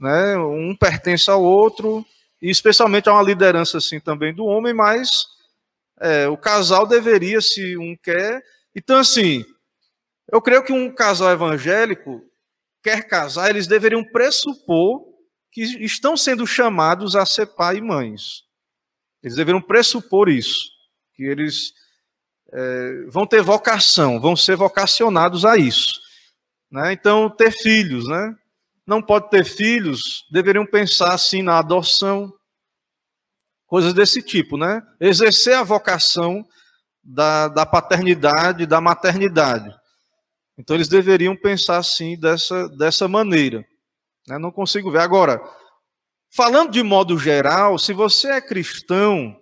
né? 0.00 0.36
Um 0.38 0.74
pertence 0.74 1.30
ao 1.30 1.42
outro, 1.42 2.04
e 2.40 2.50
especialmente 2.50 3.08
há 3.08 3.12
uma 3.12 3.22
liderança 3.22 3.78
assim 3.78 4.00
também 4.00 4.34
do 4.34 4.44
homem, 4.46 4.72
mas 4.72 5.26
é, 6.00 6.26
o 6.26 6.36
casal 6.36 6.86
deveria, 6.86 7.40
se 7.40 7.76
um 7.76 7.96
quer. 7.96 8.42
Então, 8.74 8.98
assim, 8.98 9.44
eu 10.32 10.40
creio 10.40 10.64
que 10.64 10.72
um 10.72 10.92
casal 10.92 11.30
evangélico 11.30 12.22
quer 12.82 13.06
casar, 13.06 13.50
eles 13.50 13.66
deveriam 13.66 14.02
pressupor 14.02 15.04
que 15.52 15.62
estão 15.84 16.16
sendo 16.16 16.46
chamados 16.46 17.14
a 17.14 17.26
ser 17.26 17.46
pai 17.46 17.76
e 17.76 17.82
mães. 17.82 18.42
Eles 19.22 19.36
deveriam 19.36 19.62
pressupor 19.62 20.28
isso, 20.28 20.70
que 21.14 21.22
eles 21.22 21.72
é, 22.52 23.06
vão 23.08 23.26
ter 23.26 23.42
vocação, 23.42 24.20
vão 24.20 24.36
ser 24.36 24.56
vocacionados 24.56 25.44
a 25.44 25.56
isso. 25.56 26.00
Né? 26.70 26.92
Então, 26.92 27.30
ter 27.30 27.52
filhos, 27.52 28.08
né? 28.08 28.34
Não 28.86 29.00
pode 29.00 29.30
ter 29.30 29.44
filhos, 29.44 30.24
deveriam 30.30 30.66
pensar 30.66 31.12
assim 31.12 31.40
na 31.42 31.58
adoção, 31.58 32.32
coisas 33.66 33.94
desse 33.94 34.22
tipo, 34.22 34.56
né? 34.56 34.82
Exercer 35.00 35.56
a 35.56 35.62
vocação 35.62 36.44
da, 37.02 37.48
da 37.48 37.64
paternidade, 37.64 38.66
da 38.66 38.80
maternidade. 38.80 39.72
Então, 40.58 40.76
eles 40.76 40.88
deveriam 40.88 41.36
pensar 41.36 41.78
assim, 41.78 42.18
dessa, 42.18 42.68
dessa 42.70 43.08
maneira. 43.08 43.64
Né? 44.28 44.38
Não 44.38 44.50
consigo 44.50 44.90
ver. 44.90 45.00
Agora, 45.00 45.40
Falando 46.34 46.70
de 46.70 46.82
modo 46.82 47.18
geral, 47.18 47.78
se 47.78 47.92
você 47.92 48.32
é 48.32 48.40
cristão 48.40 49.38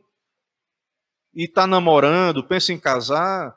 e 1.33 1.45
está 1.45 1.65
namorando, 1.65 2.45
pensa 2.45 2.73
em 2.73 2.81
casar, 2.81 3.57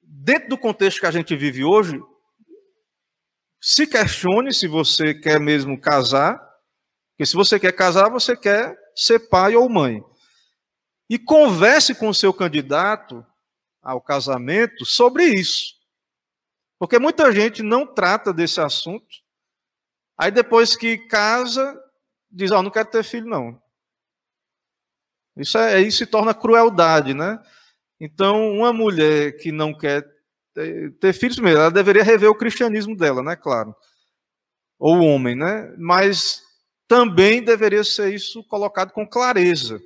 dentro 0.00 0.48
do 0.48 0.56
contexto 0.56 1.00
que 1.00 1.06
a 1.06 1.10
gente 1.10 1.36
vive 1.36 1.62
hoje, 1.62 2.00
se 3.60 3.86
questione 3.86 4.54
se 4.54 4.66
você 4.66 5.12
quer 5.12 5.38
mesmo 5.38 5.78
casar, 5.78 6.38
porque 7.10 7.26
se 7.26 7.36
você 7.36 7.60
quer 7.60 7.72
casar, 7.72 8.08
você 8.08 8.34
quer 8.34 8.74
ser 8.96 9.28
pai 9.28 9.54
ou 9.54 9.68
mãe. 9.68 10.02
E 11.10 11.18
converse 11.18 11.94
com 11.94 12.08
o 12.08 12.14
seu 12.14 12.32
candidato 12.32 13.22
ao 13.82 14.00
casamento 14.00 14.86
sobre 14.86 15.24
isso. 15.24 15.74
Porque 16.78 16.98
muita 16.98 17.30
gente 17.32 17.62
não 17.62 17.86
trata 17.86 18.32
desse 18.32 18.62
assunto. 18.62 19.06
Aí 20.16 20.30
depois 20.30 20.74
que 20.74 20.96
casa, 21.06 21.78
diz, 22.30 22.50
ó, 22.50 22.58
oh, 22.58 22.62
não 22.62 22.70
quero 22.70 22.90
ter 22.90 23.02
filho, 23.02 23.26
não. 23.26 23.60
Isso, 25.36 25.58
é, 25.58 25.80
isso 25.80 25.98
se 25.98 26.06
torna 26.06 26.34
crueldade, 26.34 27.14
né? 27.14 27.42
Então, 28.00 28.50
uma 28.52 28.72
mulher 28.72 29.36
que 29.36 29.52
não 29.52 29.76
quer 29.76 30.06
ter, 30.54 30.92
ter 30.98 31.12
filhos 31.12 31.38
mesmo, 31.38 31.58
ela 31.60 31.70
deveria 31.70 32.02
rever 32.02 32.30
o 32.30 32.34
cristianismo 32.34 32.96
dela, 32.96 33.22
né? 33.22 33.36
Claro. 33.36 33.74
Ou 34.78 34.98
o 34.98 35.04
homem, 35.04 35.36
né? 35.36 35.74
Mas 35.78 36.42
também 36.88 37.42
deveria 37.42 37.84
ser 37.84 38.12
isso 38.14 38.42
colocado 38.44 38.92
com 38.92 39.06
clareza. 39.06 39.80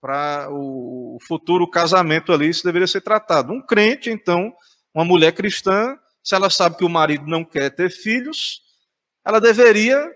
Para 0.00 0.48
o 0.50 1.18
futuro 1.26 1.68
casamento 1.68 2.32
ali, 2.32 2.48
isso 2.48 2.64
deveria 2.64 2.86
ser 2.86 3.00
tratado. 3.00 3.52
Um 3.52 3.60
crente, 3.60 4.10
então, 4.10 4.54
uma 4.94 5.04
mulher 5.04 5.32
cristã, 5.32 5.98
se 6.22 6.34
ela 6.34 6.50
sabe 6.50 6.76
que 6.76 6.84
o 6.84 6.88
marido 6.88 7.26
não 7.26 7.44
quer 7.44 7.70
ter 7.70 7.90
filhos, 7.90 8.62
ela 9.24 9.40
deveria 9.40 10.10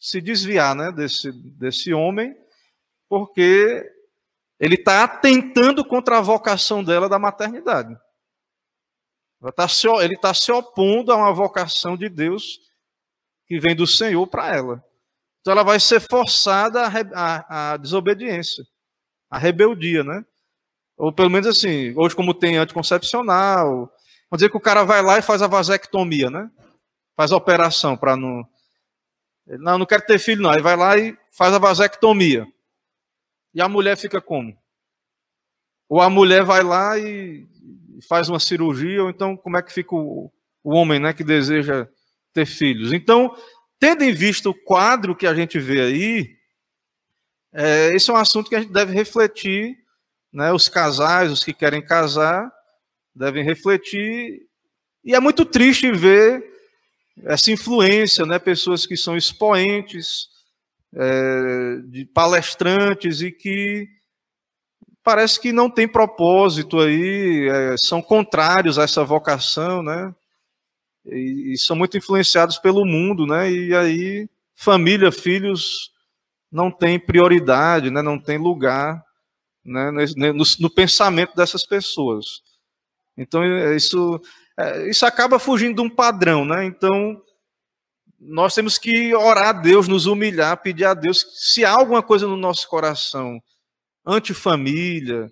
se 0.00 0.20
desviar 0.20 0.74
né, 0.74 0.90
desse, 0.90 1.30
desse 1.30 1.92
homem, 1.92 2.34
porque 3.08 3.84
ele 4.58 4.76
está 4.76 5.04
atentando 5.04 5.84
contra 5.84 6.18
a 6.18 6.22
vocação 6.22 6.82
dela 6.82 7.08
da 7.08 7.18
maternidade. 7.18 7.94
Tá 9.54 9.66
ele 10.02 10.14
está 10.14 10.34
se 10.34 10.50
opondo 10.52 11.12
a 11.12 11.16
uma 11.16 11.32
vocação 11.32 11.96
de 11.96 12.08
Deus 12.08 12.60
que 13.46 13.58
vem 13.58 13.74
do 13.74 13.86
Senhor 13.86 14.26
para 14.26 14.54
ela. 14.54 14.84
Então 15.40 15.52
ela 15.52 15.62
vai 15.62 15.80
ser 15.80 16.00
forçada 16.00 16.82
à, 17.14 17.76
desobediência, 17.78 18.62
à 19.30 19.38
rebeldia, 19.38 20.04
né? 20.04 20.24
Ou 20.96 21.10
pelo 21.10 21.30
menos 21.30 21.46
assim, 21.46 21.94
hoje 21.96 22.14
como 22.14 22.34
tem 22.34 22.58
anticoncepcional, 22.58 23.90
vamos 24.30 24.38
dizer 24.38 24.50
que 24.50 24.56
o 24.56 24.60
cara 24.60 24.84
vai 24.84 25.02
lá 25.02 25.18
e 25.18 25.22
faz 25.22 25.40
a 25.40 25.46
vasectomia, 25.46 26.30
né? 26.30 26.50
Faz 27.16 27.32
a 27.32 27.36
operação 27.36 27.96
para 27.96 28.16
não 28.16 28.46
não, 29.46 29.78
não 29.78 29.86
quero 29.86 30.04
ter 30.04 30.18
filho, 30.18 30.42
não. 30.42 30.50
Aí 30.50 30.60
vai 30.60 30.76
lá 30.76 30.96
e 30.96 31.16
faz 31.32 31.54
a 31.54 31.58
vasectomia. 31.58 32.46
E 33.54 33.60
a 33.60 33.68
mulher 33.68 33.96
fica 33.96 34.20
como? 34.20 34.56
Ou 35.88 36.00
a 36.00 36.08
mulher 36.08 36.44
vai 36.44 36.62
lá 36.62 36.98
e 36.98 37.46
faz 38.08 38.28
uma 38.28 38.38
cirurgia, 38.38 39.02
ou 39.02 39.10
então 39.10 39.36
como 39.36 39.56
é 39.56 39.62
que 39.62 39.72
fica 39.72 39.94
o, 39.94 40.32
o 40.62 40.70
homem 40.70 41.00
né, 41.00 41.12
que 41.12 41.24
deseja 41.24 41.88
ter 42.32 42.46
filhos? 42.46 42.92
Então, 42.92 43.34
tendo 43.78 44.04
em 44.04 44.12
vista 44.12 44.48
o 44.48 44.54
quadro 44.54 45.16
que 45.16 45.26
a 45.26 45.34
gente 45.34 45.58
vê 45.58 45.80
aí, 45.80 46.36
é, 47.52 47.94
esse 47.94 48.08
é 48.10 48.14
um 48.14 48.16
assunto 48.16 48.48
que 48.48 48.54
a 48.54 48.60
gente 48.60 48.72
deve 48.72 48.92
refletir, 48.92 49.76
né, 50.32 50.52
os 50.52 50.68
casais, 50.68 51.32
os 51.32 51.42
que 51.42 51.52
querem 51.52 51.84
casar, 51.84 52.50
devem 53.14 53.44
refletir. 53.44 54.46
E 55.04 55.14
é 55.14 55.20
muito 55.20 55.44
triste 55.44 55.90
ver 55.90 56.44
essa 57.24 57.50
influência, 57.50 58.24
né? 58.24 58.38
pessoas 58.38 58.86
que 58.86 58.96
são 58.96 59.16
expoentes, 59.16 60.28
é, 60.94 61.76
de 61.84 62.04
palestrantes 62.06 63.20
e 63.20 63.30
que 63.30 63.88
parece 65.02 65.40
que 65.40 65.52
não 65.52 65.70
tem 65.70 65.88
propósito 65.88 66.78
aí, 66.80 67.48
é, 67.48 67.76
são 67.76 68.02
contrários 68.02 68.78
a 68.78 68.82
essa 68.82 69.04
vocação, 69.04 69.82
né? 69.82 70.14
E, 71.06 71.52
e, 71.54 71.58
são 71.58 71.74
muito 71.74 71.96
influenciados 71.96 72.58
pelo 72.58 72.84
mundo, 72.84 73.26
né? 73.26 73.50
E 73.50 73.74
aí 73.74 74.28
família, 74.54 75.10
filhos 75.10 75.90
não 76.52 76.70
tem 76.70 76.98
prioridade, 76.98 77.90
né? 77.90 78.02
Não 78.02 78.18
tem 78.18 78.36
lugar, 78.36 79.02
né? 79.64 79.90
No, 80.16 80.44
no 80.58 80.70
pensamento 80.70 81.34
dessas 81.34 81.64
pessoas. 81.64 82.42
Então 83.16 83.42
isso 83.74 84.20
é, 84.60 84.90
isso 84.90 85.06
acaba 85.06 85.38
fugindo 85.38 85.76
de 85.76 85.82
um 85.82 85.90
padrão, 85.90 86.44
né? 86.44 86.64
Então, 86.64 87.22
nós 88.18 88.54
temos 88.54 88.78
que 88.78 89.14
orar 89.14 89.48
a 89.48 89.52
Deus, 89.52 89.88
nos 89.88 90.06
humilhar, 90.06 90.62
pedir 90.62 90.84
a 90.84 90.94
Deus, 90.94 91.24
se 91.38 91.64
há 91.64 91.70
alguma 91.72 92.02
coisa 92.02 92.26
no 92.26 92.36
nosso 92.36 92.68
coração 92.68 93.40
antifamília, 94.06 95.30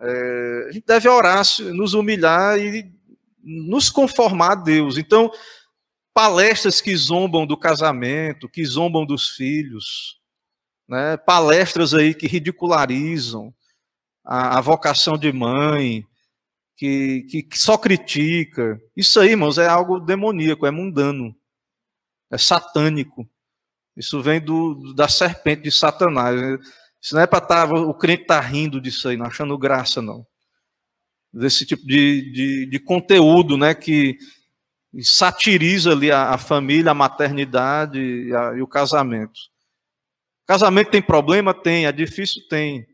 É, 0.00 0.66
a 0.68 0.72
gente 0.72 0.84
deve 0.84 1.08
orar, 1.08 1.42
nos 1.72 1.94
humilhar 1.94 2.58
e 2.58 2.92
nos 3.42 3.88
conformar 3.88 4.52
a 4.52 4.54
Deus. 4.56 4.98
Então, 4.98 5.30
palestras 6.12 6.80
que 6.80 6.94
zombam 6.96 7.46
do 7.46 7.56
casamento, 7.56 8.48
que 8.48 8.64
zombam 8.64 9.06
dos 9.06 9.30
filhos, 9.30 10.18
né? 10.88 11.16
palestras 11.16 11.94
aí 11.94 12.14
que 12.14 12.26
ridicularizam 12.26 13.54
a, 14.24 14.58
a 14.58 14.60
vocação 14.60 15.16
de 15.16 15.32
mãe, 15.32 16.04
que, 16.76 17.22
que, 17.30 17.42
que, 17.42 17.58
só 17.58 17.78
critica. 17.78 18.80
Isso 18.96 19.18
aí, 19.18 19.30
irmãos, 19.30 19.58
é 19.58 19.66
algo 19.66 19.98
demoníaco, 19.98 20.66
é 20.66 20.70
mundano, 20.70 21.34
é 22.30 22.38
satânico. 22.38 23.28
Isso 23.96 24.20
vem 24.20 24.40
do, 24.40 24.92
da 24.94 25.08
serpente 25.08 25.62
de 25.62 25.72
Satanás. 25.72 26.38
Isso 27.00 27.14
não 27.14 27.22
é 27.22 27.26
para 27.26 27.40
tá, 27.40 27.64
o 27.64 27.94
crente 27.94 28.22
estar 28.22 28.42
tá 28.42 28.46
rindo 28.46 28.80
disso 28.80 29.08
aí, 29.08 29.16
não 29.16 29.26
achando 29.26 29.56
graça, 29.56 30.02
não. 30.02 30.26
Desse 31.32 31.64
tipo 31.64 31.86
de, 31.86 32.30
de, 32.32 32.66
de 32.66 32.78
conteúdo 32.78 33.56
né, 33.56 33.74
que 33.74 34.18
satiriza 35.02 35.92
ali 35.92 36.10
a, 36.10 36.30
a 36.30 36.38
família, 36.38 36.90
a 36.90 36.94
maternidade 36.94 37.98
e, 37.98 38.34
a, 38.34 38.54
e 38.54 38.62
o 38.62 38.66
casamento. 38.66 39.38
Casamento 40.46 40.90
tem 40.90 41.02
problema? 41.02 41.52
Tem. 41.52 41.86
É 41.86 41.92
difícil? 41.92 42.42
Tem. 42.48 42.86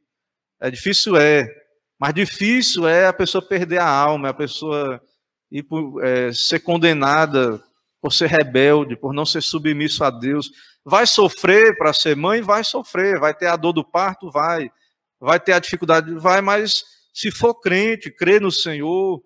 É 0.61 0.71
difícil? 0.71 1.17
É. 1.17 1.62
Mas 2.03 2.15
difícil 2.15 2.89
é 2.89 3.07
a 3.07 3.13
pessoa 3.13 3.41
perder 3.41 3.79
a 3.79 3.89
alma, 3.89 4.31
a 4.31 4.35
pessoa 4.35 5.01
ir 5.53 5.63
por, 5.63 6.05
é, 6.05 6.33
ser 6.33 6.59
condenada 6.59 7.63
por 8.01 8.13
ser 8.13 8.27
rebelde, 8.27 8.97
por 8.97 9.15
não 9.15 9.25
ser 9.25 9.41
submisso 9.41 10.03
a 10.03 10.11
Deus. 10.11 10.51
Vai 10.85 11.07
sofrer 11.07 11.79
para 11.79 11.93
ser 11.93 12.17
mãe? 12.17 12.43
Vai 12.43 12.65
sofrer. 12.65 13.21
Vai 13.21 13.33
ter 13.33 13.47
a 13.47 13.55
dor 13.55 13.73
do 13.73 13.85
parto? 13.85 14.33
Vai. 14.33 14.69
Vai 15.21 15.39
ter 15.39 15.53
a 15.53 15.61
dificuldade? 15.61 16.13
Vai, 16.17 16.41
mas 16.41 16.83
se 17.15 17.31
for 17.31 17.55
crente, 17.55 18.11
crer 18.11 18.41
no 18.41 18.51
Senhor, 18.51 19.23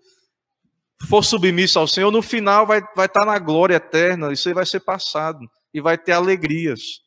for 1.08 1.24
submisso 1.24 1.78
ao 1.78 1.88
Senhor, 1.88 2.10
no 2.10 2.20
final 2.20 2.66
vai, 2.66 2.82
vai 2.94 3.06
estar 3.06 3.24
na 3.24 3.38
glória 3.38 3.76
eterna, 3.76 4.34
isso 4.34 4.48
aí 4.50 4.54
vai 4.54 4.66
ser 4.66 4.80
passado 4.80 5.38
e 5.72 5.80
vai 5.80 5.96
ter 5.96 6.12
alegrias. 6.12 7.00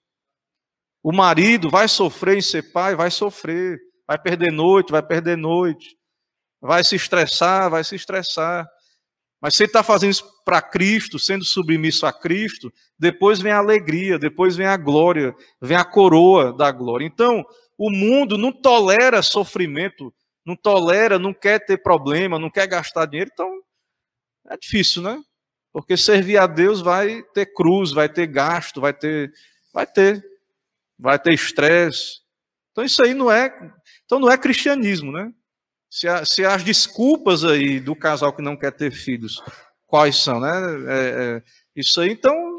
O 1.03 1.11
marido 1.11 1.69
vai 1.69 1.87
sofrer 1.87 2.39
em 2.39 2.41
ser 2.41 2.71
pai, 2.71 2.95
vai 2.95 3.11
sofrer, 3.11 3.79
vai 4.09 4.17
perder 4.17 4.51
noite, 4.51 4.91
vai 4.91 5.03
perder 5.03 5.37
noite, 5.37 5.95
vai 6.59 6.83
se 6.83 6.95
estressar, 6.95 7.69
vai 7.69 7.83
se 7.83 7.95
estressar. 7.95 8.67
Mas 9.39 9.55
se 9.55 9.65
está 9.65 9.83
fazendo 9.83 10.09
isso 10.09 10.27
para 10.43 10.63
Cristo, 10.63 11.19
sendo 11.19 11.45
submisso 11.45 12.07
a 12.07 12.11
Cristo, 12.11 12.73
depois 12.97 13.39
vem 13.39 13.51
a 13.51 13.59
alegria, 13.59 14.17
depois 14.17 14.55
vem 14.55 14.65
a 14.65 14.75
glória, 14.75 15.31
vem 15.61 15.77
a 15.77 15.85
coroa 15.85 16.51
da 16.51 16.71
glória. 16.71 17.05
Então, 17.05 17.45
o 17.77 17.91
mundo 17.91 18.35
não 18.35 18.51
tolera 18.51 19.21
sofrimento, 19.21 20.11
não 20.43 20.55
tolera, 20.55 21.19
não 21.19 21.31
quer 21.31 21.63
ter 21.63 21.77
problema, 21.77 22.39
não 22.39 22.49
quer 22.49 22.65
gastar 22.65 23.05
dinheiro. 23.05 23.29
Então, 23.31 23.47
é 24.49 24.57
difícil, 24.57 25.03
né? 25.03 25.21
Porque 25.71 25.95
servir 25.95 26.37
a 26.37 26.47
Deus 26.47 26.81
vai 26.81 27.21
ter 27.35 27.53
cruz, 27.53 27.91
vai 27.91 28.09
ter 28.09 28.25
gasto, 28.25 28.81
vai 28.81 28.91
ter, 28.91 29.31
vai 29.71 29.85
ter, 29.85 30.25
vai 30.97 31.19
ter 31.19 31.31
estresse. 31.31 32.27
Então 32.79 32.85
isso 32.85 33.03
aí 33.03 33.13
não 33.13 33.29
é, 33.29 33.49
então 34.09 34.19
não 34.19 34.31
é 34.31 34.39
cristianismo, 34.39 35.11
né? 35.11 35.31
Se, 35.87 36.07
a, 36.07 36.25
se 36.25 36.43
as 36.43 36.63
desculpas 36.63 37.43
aí 37.43 37.79
do 37.79 37.95
casal 37.95 38.33
que 38.33 38.41
não 38.41 38.57
quer 38.57 38.71
ter 38.71 38.89
filhos, 38.89 39.39
quais 39.85 40.17
são, 40.17 40.39
né? 40.39 40.49
É, 40.87 40.97
é, 41.37 41.43
isso 41.75 42.01
aí, 42.01 42.09
então, 42.09 42.55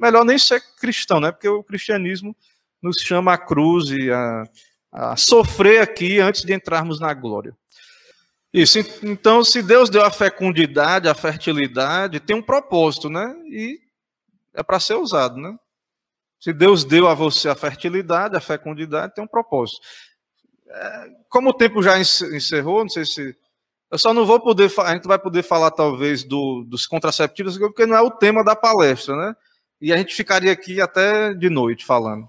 melhor 0.00 0.24
nem 0.24 0.38
ser 0.38 0.62
cristão, 0.78 1.20
né? 1.20 1.30
Porque 1.30 1.46
o 1.46 1.62
cristianismo 1.62 2.34
nos 2.82 2.96
chama 2.96 3.34
a 3.34 3.38
cruz 3.38 3.90
e 3.90 4.10
a, 4.10 4.44
a 4.90 5.14
sofrer 5.14 5.82
aqui 5.82 6.20
antes 6.20 6.42
de 6.42 6.54
entrarmos 6.54 6.98
na 6.98 7.12
glória. 7.12 7.54
Isso, 8.50 8.78
então, 9.02 9.44
se 9.44 9.62
Deus 9.62 9.90
deu 9.90 10.02
a 10.02 10.10
fecundidade, 10.10 11.06
a 11.06 11.14
fertilidade, 11.14 12.18
tem 12.18 12.34
um 12.34 12.42
propósito, 12.42 13.10
né? 13.10 13.34
E 13.50 13.78
é 14.54 14.62
para 14.62 14.80
ser 14.80 14.94
usado, 14.94 15.36
né? 15.36 15.54
Se 16.40 16.50
Deus 16.50 16.82
deu 16.82 17.06
a 17.08 17.14
você 17.14 17.50
a 17.50 17.54
fertilidade, 17.54 18.36
a 18.36 18.40
fecundidade, 18.40 19.14
tem 19.14 19.22
um 19.22 19.28
propósito. 19.28 19.82
Como 21.28 21.50
o 21.50 21.54
tempo 21.54 21.82
já 21.82 21.98
encerrou, 21.98 22.82
não 22.82 22.88
sei 22.88 23.04
se. 23.04 23.36
Eu 23.90 23.98
só 23.98 24.12
não 24.12 24.26
vou 24.26 24.40
poder. 24.40 24.70
A 24.78 24.94
gente 24.94 25.06
vai 25.06 25.18
poder 25.18 25.42
falar, 25.42 25.70
talvez, 25.70 26.24
do, 26.24 26.64
dos 26.64 26.86
contraceptivos, 26.86 27.58
porque 27.58 27.86
não 27.86 27.96
é 27.96 28.00
o 28.00 28.10
tema 28.10 28.42
da 28.42 28.56
palestra, 28.56 29.16
né? 29.16 29.36
E 29.80 29.92
a 29.92 29.96
gente 29.96 30.14
ficaria 30.14 30.52
aqui 30.52 30.80
até 30.80 31.34
de 31.34 31.50
noite 31.50 31.84
falando. 31.84 32.28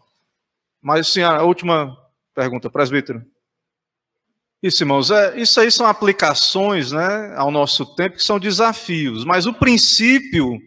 Mas, 0.81 1.07
sim, 1.07 1.21
a 1.21 1.41
última 1.41 1.97
pergunta, 2.33 2.69
presbítero. 2.69 3.25
Isso, 4.61 4.83
irmãos, 4.83 5.11
é, 5.11 5.39
isso 5.39 5.59
aí 5.59 5.71
são 5.71 5.85
aplicações 5.85 6.91
né, 6.91 7.33
ao 7.35 7.51
nosso 7.51 7.85
tempo, 7.95 8.17
que 8.17 8.23
são 8.23 8.39
desafios, 8.39 9.23
mas 9.23 9.45
o 9.45 9.53
princípio 9.53 10.59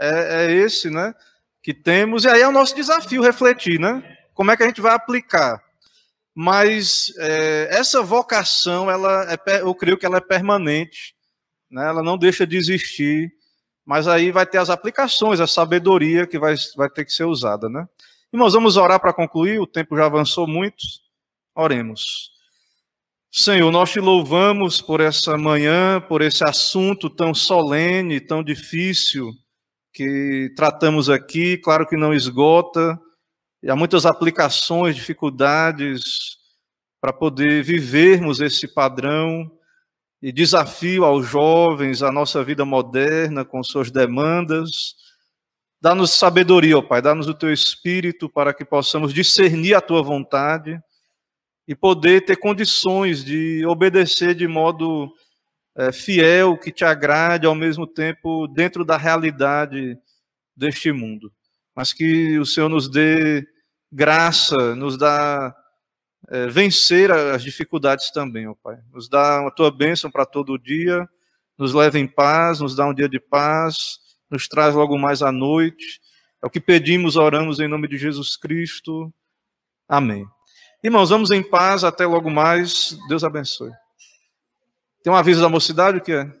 é, 0.00 0.46
é, 0.46 0.52
esse, 0.52 0.90
né? 0.90 1.14
Que 1.62 1.74
temos, 1.74 2.24
e 2.24 2.28
aí 2.28 2.40
é 2.40 2.48
o 2.48 2.52
nosso 2.52 2.74
desafio 2.74 3.22
refletir, 3.22 3.78
né? 3.78 4.02
Como 4.34 4.50
é 4.50 4.56
que 4.56 4.62
a 4.62 4.66
gente 4.66 4.80
vai 4.80 4.94
aplicar? 4.94 5.62
Mas 6.34 7.12
é, 7.18 7.68
essa 7.70 8.02
vocação, 8.02 8.90
ela 8.90 9.26
é, 9.30 9.60
eu 9.60 9.74
creio 9.74 9.98
que 9.98 10.06
ela 10.06 10.16
é 10.16 10.20
permanente, 10.20 11.14
né? 11.70 11.86
ela 11.86 12.02
não 12.02 12.16
deixa 12.16 12.46
de 12.46 12.56
existir, 12.56 13.30
mas 13.84 14.08
aí 14.08 14.30
vai 14.30 14.46
ter 14.46 14.58
as 14.58 14.70
aplicações, 14.70 15.40
a 15.40 15.46
sabedoria 15.46 16.26
que 16.26 16.38
vai, 16.38 16.54
vai 16.76 16.88
ter 16.88 17.04
que 17.04 17.12
ser 17.12 17.24
usada, 17.24 17.68
né? 17.68 17.86
Irmãos, 18.32 18.54
vamos 18.54 18.76
orar 18.78 18.98
para 18.98 19.12
concluir, 19.12 19.60
o 19.60 19.66
tempo 19.66 19.96
já 19.96 20.06
avançou 20.06 20.46
muito. 20.46 20.82
Oremos. 21.54 22.30
Senhor, 23.30 23.70
nós 23.70 23.90
te 23.90 24.00
louvamos 24.00 24.80
por 24.80 25.00
essa 25.00 25.36
manhã, 25.36 26.00
por 26.00 26.22
esse 26.22 26.44
assunto 26.44 27.10
tão 27.10 27.34
solene, 27.34 28.20
tão 28.20 28.42
difícil 28.42 29.32
que 29.92 30.52
tratamos 30.56 31.10
aqui. 31.10 31.58
Claro 31.58 31.86
que 31.86 31.96
não 31.96 32.14
esgota, 32.14 32.98
e 33.62 33.70
há 33.70 33.76
muitas 33.76 34.04
aplicações, 34.04 34.96
dificuldades 34.96 36.36
para 37.00 37.12
poder 37.12 37.62
vivermos 37.62 38.40
esse 38.40 38.66
padrão 38.66 39.50
e 40.20 40.32
desafio 40.32 41.04
aos 41.04 41.26
jovens, 41.26 42.02
a 42.02 42.10
nossa 42.10 42.42
vida 42.42 42.64
moderna 42.64 43.44
com 43.44 43.62
suas 43.62 43.90
demandas. 43.90 44.96
Dá-nos 45.80 46.12
sabedoria, 46.12 46.78
ó 46.78 46.82
Pai, 46.82 47.00
dá-nos 47.00 47.28
o 47.28 47.34
teu 47.34 47.52
espírito 47.52 48.28
para 48.28 48.52
que 48.52 48.64
possamos 48.64 49.12
discernir 49.12 49.74
a 49.74 49.80
tua 49.80 50.02
vontade 50.02 50.80
e 51.66 51.74
poder 51.74 52.24
ter 52.24 52.36
condições 52.36 53.24
de 53.24 53.64
obedecer 53.66 54.34
de 54.34 54.48
modo 54.48 55.12
é, 55.76 55.92
fiel, 55.92 56.58
que 56.58 56.72
te 56.72 56.84
agrade, 56.84 57.46
ao 57.46 57.54
mesmo 57.54 57.86
tempo 57.86 58.46
dentro 58.48 58.84
da 58.84 58.96
realidade 58.96 59.96
deste 60.56 60.92
mundo. 60.92 61.32
Mas 61.74 61.92
que 61.92 62.38
o 62.38 62.46
Senhor 62.46 62.68
nos 62.68 62.88
dê 62.88 63.46
graça, 63.90 64.74
nos 64.74 64.96
dá 64.96 65.54
é, 66.28 66.46
vencer 66.46 67.10
as 67.10 67.42
dificuldades 67.42 68.10
também, 68.10 68.46
ó 68.46 68.54
Pai. 68.54 68.78
Nos 68.92 69.08
dá 69.08 69.46
a 69.46 69.50
tua 69.50 69.70
bênção 69.70 70.10
para 70.10 70.24
todo 70.24 70.58
dia, 70.58 71.08
nos 71.58 71.74
leva 71.74 71.98
em 71.98 72.06
paz, 72.06 72.60
nos 72.60 72.74
dá 72.74 72.86
um 72.86 72.94
dia 72.94 73.08
de 73.08 73.18
paz, 73.18 73.98
nos 74.30 74.48
traz 74.48 74.74
logo 74.74 74.96
mais 74.98 75.22
à 75.22 75.32
noite. 75.32 76.00
É 76.42 76.46
o 76.46 76.50
que 76.50 76.60
pedimos, 76.60 77.16
oramos 77.16 77.60
em 77.60 77.68
nome 77.68 77.88
de 77.88 77.98
Jesus 77.98 78.36
Cristo. 78.36 79.12
Amém. 79.88 80.26
Irmãos, 80.82 81.10
vamos 81.10 81.30
em 81.30 81.42
paz, 81.42 81.84
até 81.84 82.06
logo 82.06 82.30
mais. 82.30 82.96
Deus 83.08 83.22
abençoe. 83.22 83.70
Tem 85.02 85.12
um 85.12 85.16
aviso 85.16 85.40
da 85.40 85.48
mocidade, 85.48 85.98
o 85.98 86.00
que 86.00 86.12
é? 86.12 86.32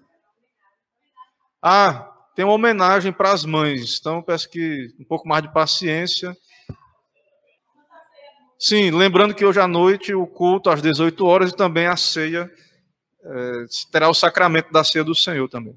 Ah, 1.60 2.11
tem 2.34 2.44
uma 2.44 2.54
homenagem 2.54 3.12
para 3.12 3.32
as 3.32 3.44
mães. 3.44 3.98
Então, 4.00 4.22
peço 4.22 4.48
que 4.48 4.94
um 4.98 5.04
pouco 5.04 5.28
mais 5.28 5.42
de 5.42 5.52
paciência. 5.52 6.36
Sim, 8.58 8.90
lembrando 8.90 9.34
que 9.34 9.44
hoje 9.44 9.60
à 9.60 9.66
noite 9.66 10.14
o 10.14 10.26
culto 10.26 10.70
às 10.70 10.80
18 10.80 11.26
horas 11.26 11.50
e 11.50 11.56
também 11.56 11.86
a 11.86 11.96
ceia, 11.96 12.50
é, 13.24 13.64
terá 13.90 14.08
o 14.08 14.14
sacramento 14.14 14.72
da 14.72 14.84
ceia 14.84 15.04
do 15.04 15.14
Senhor 15.14 15.48
também. 15.48 15.76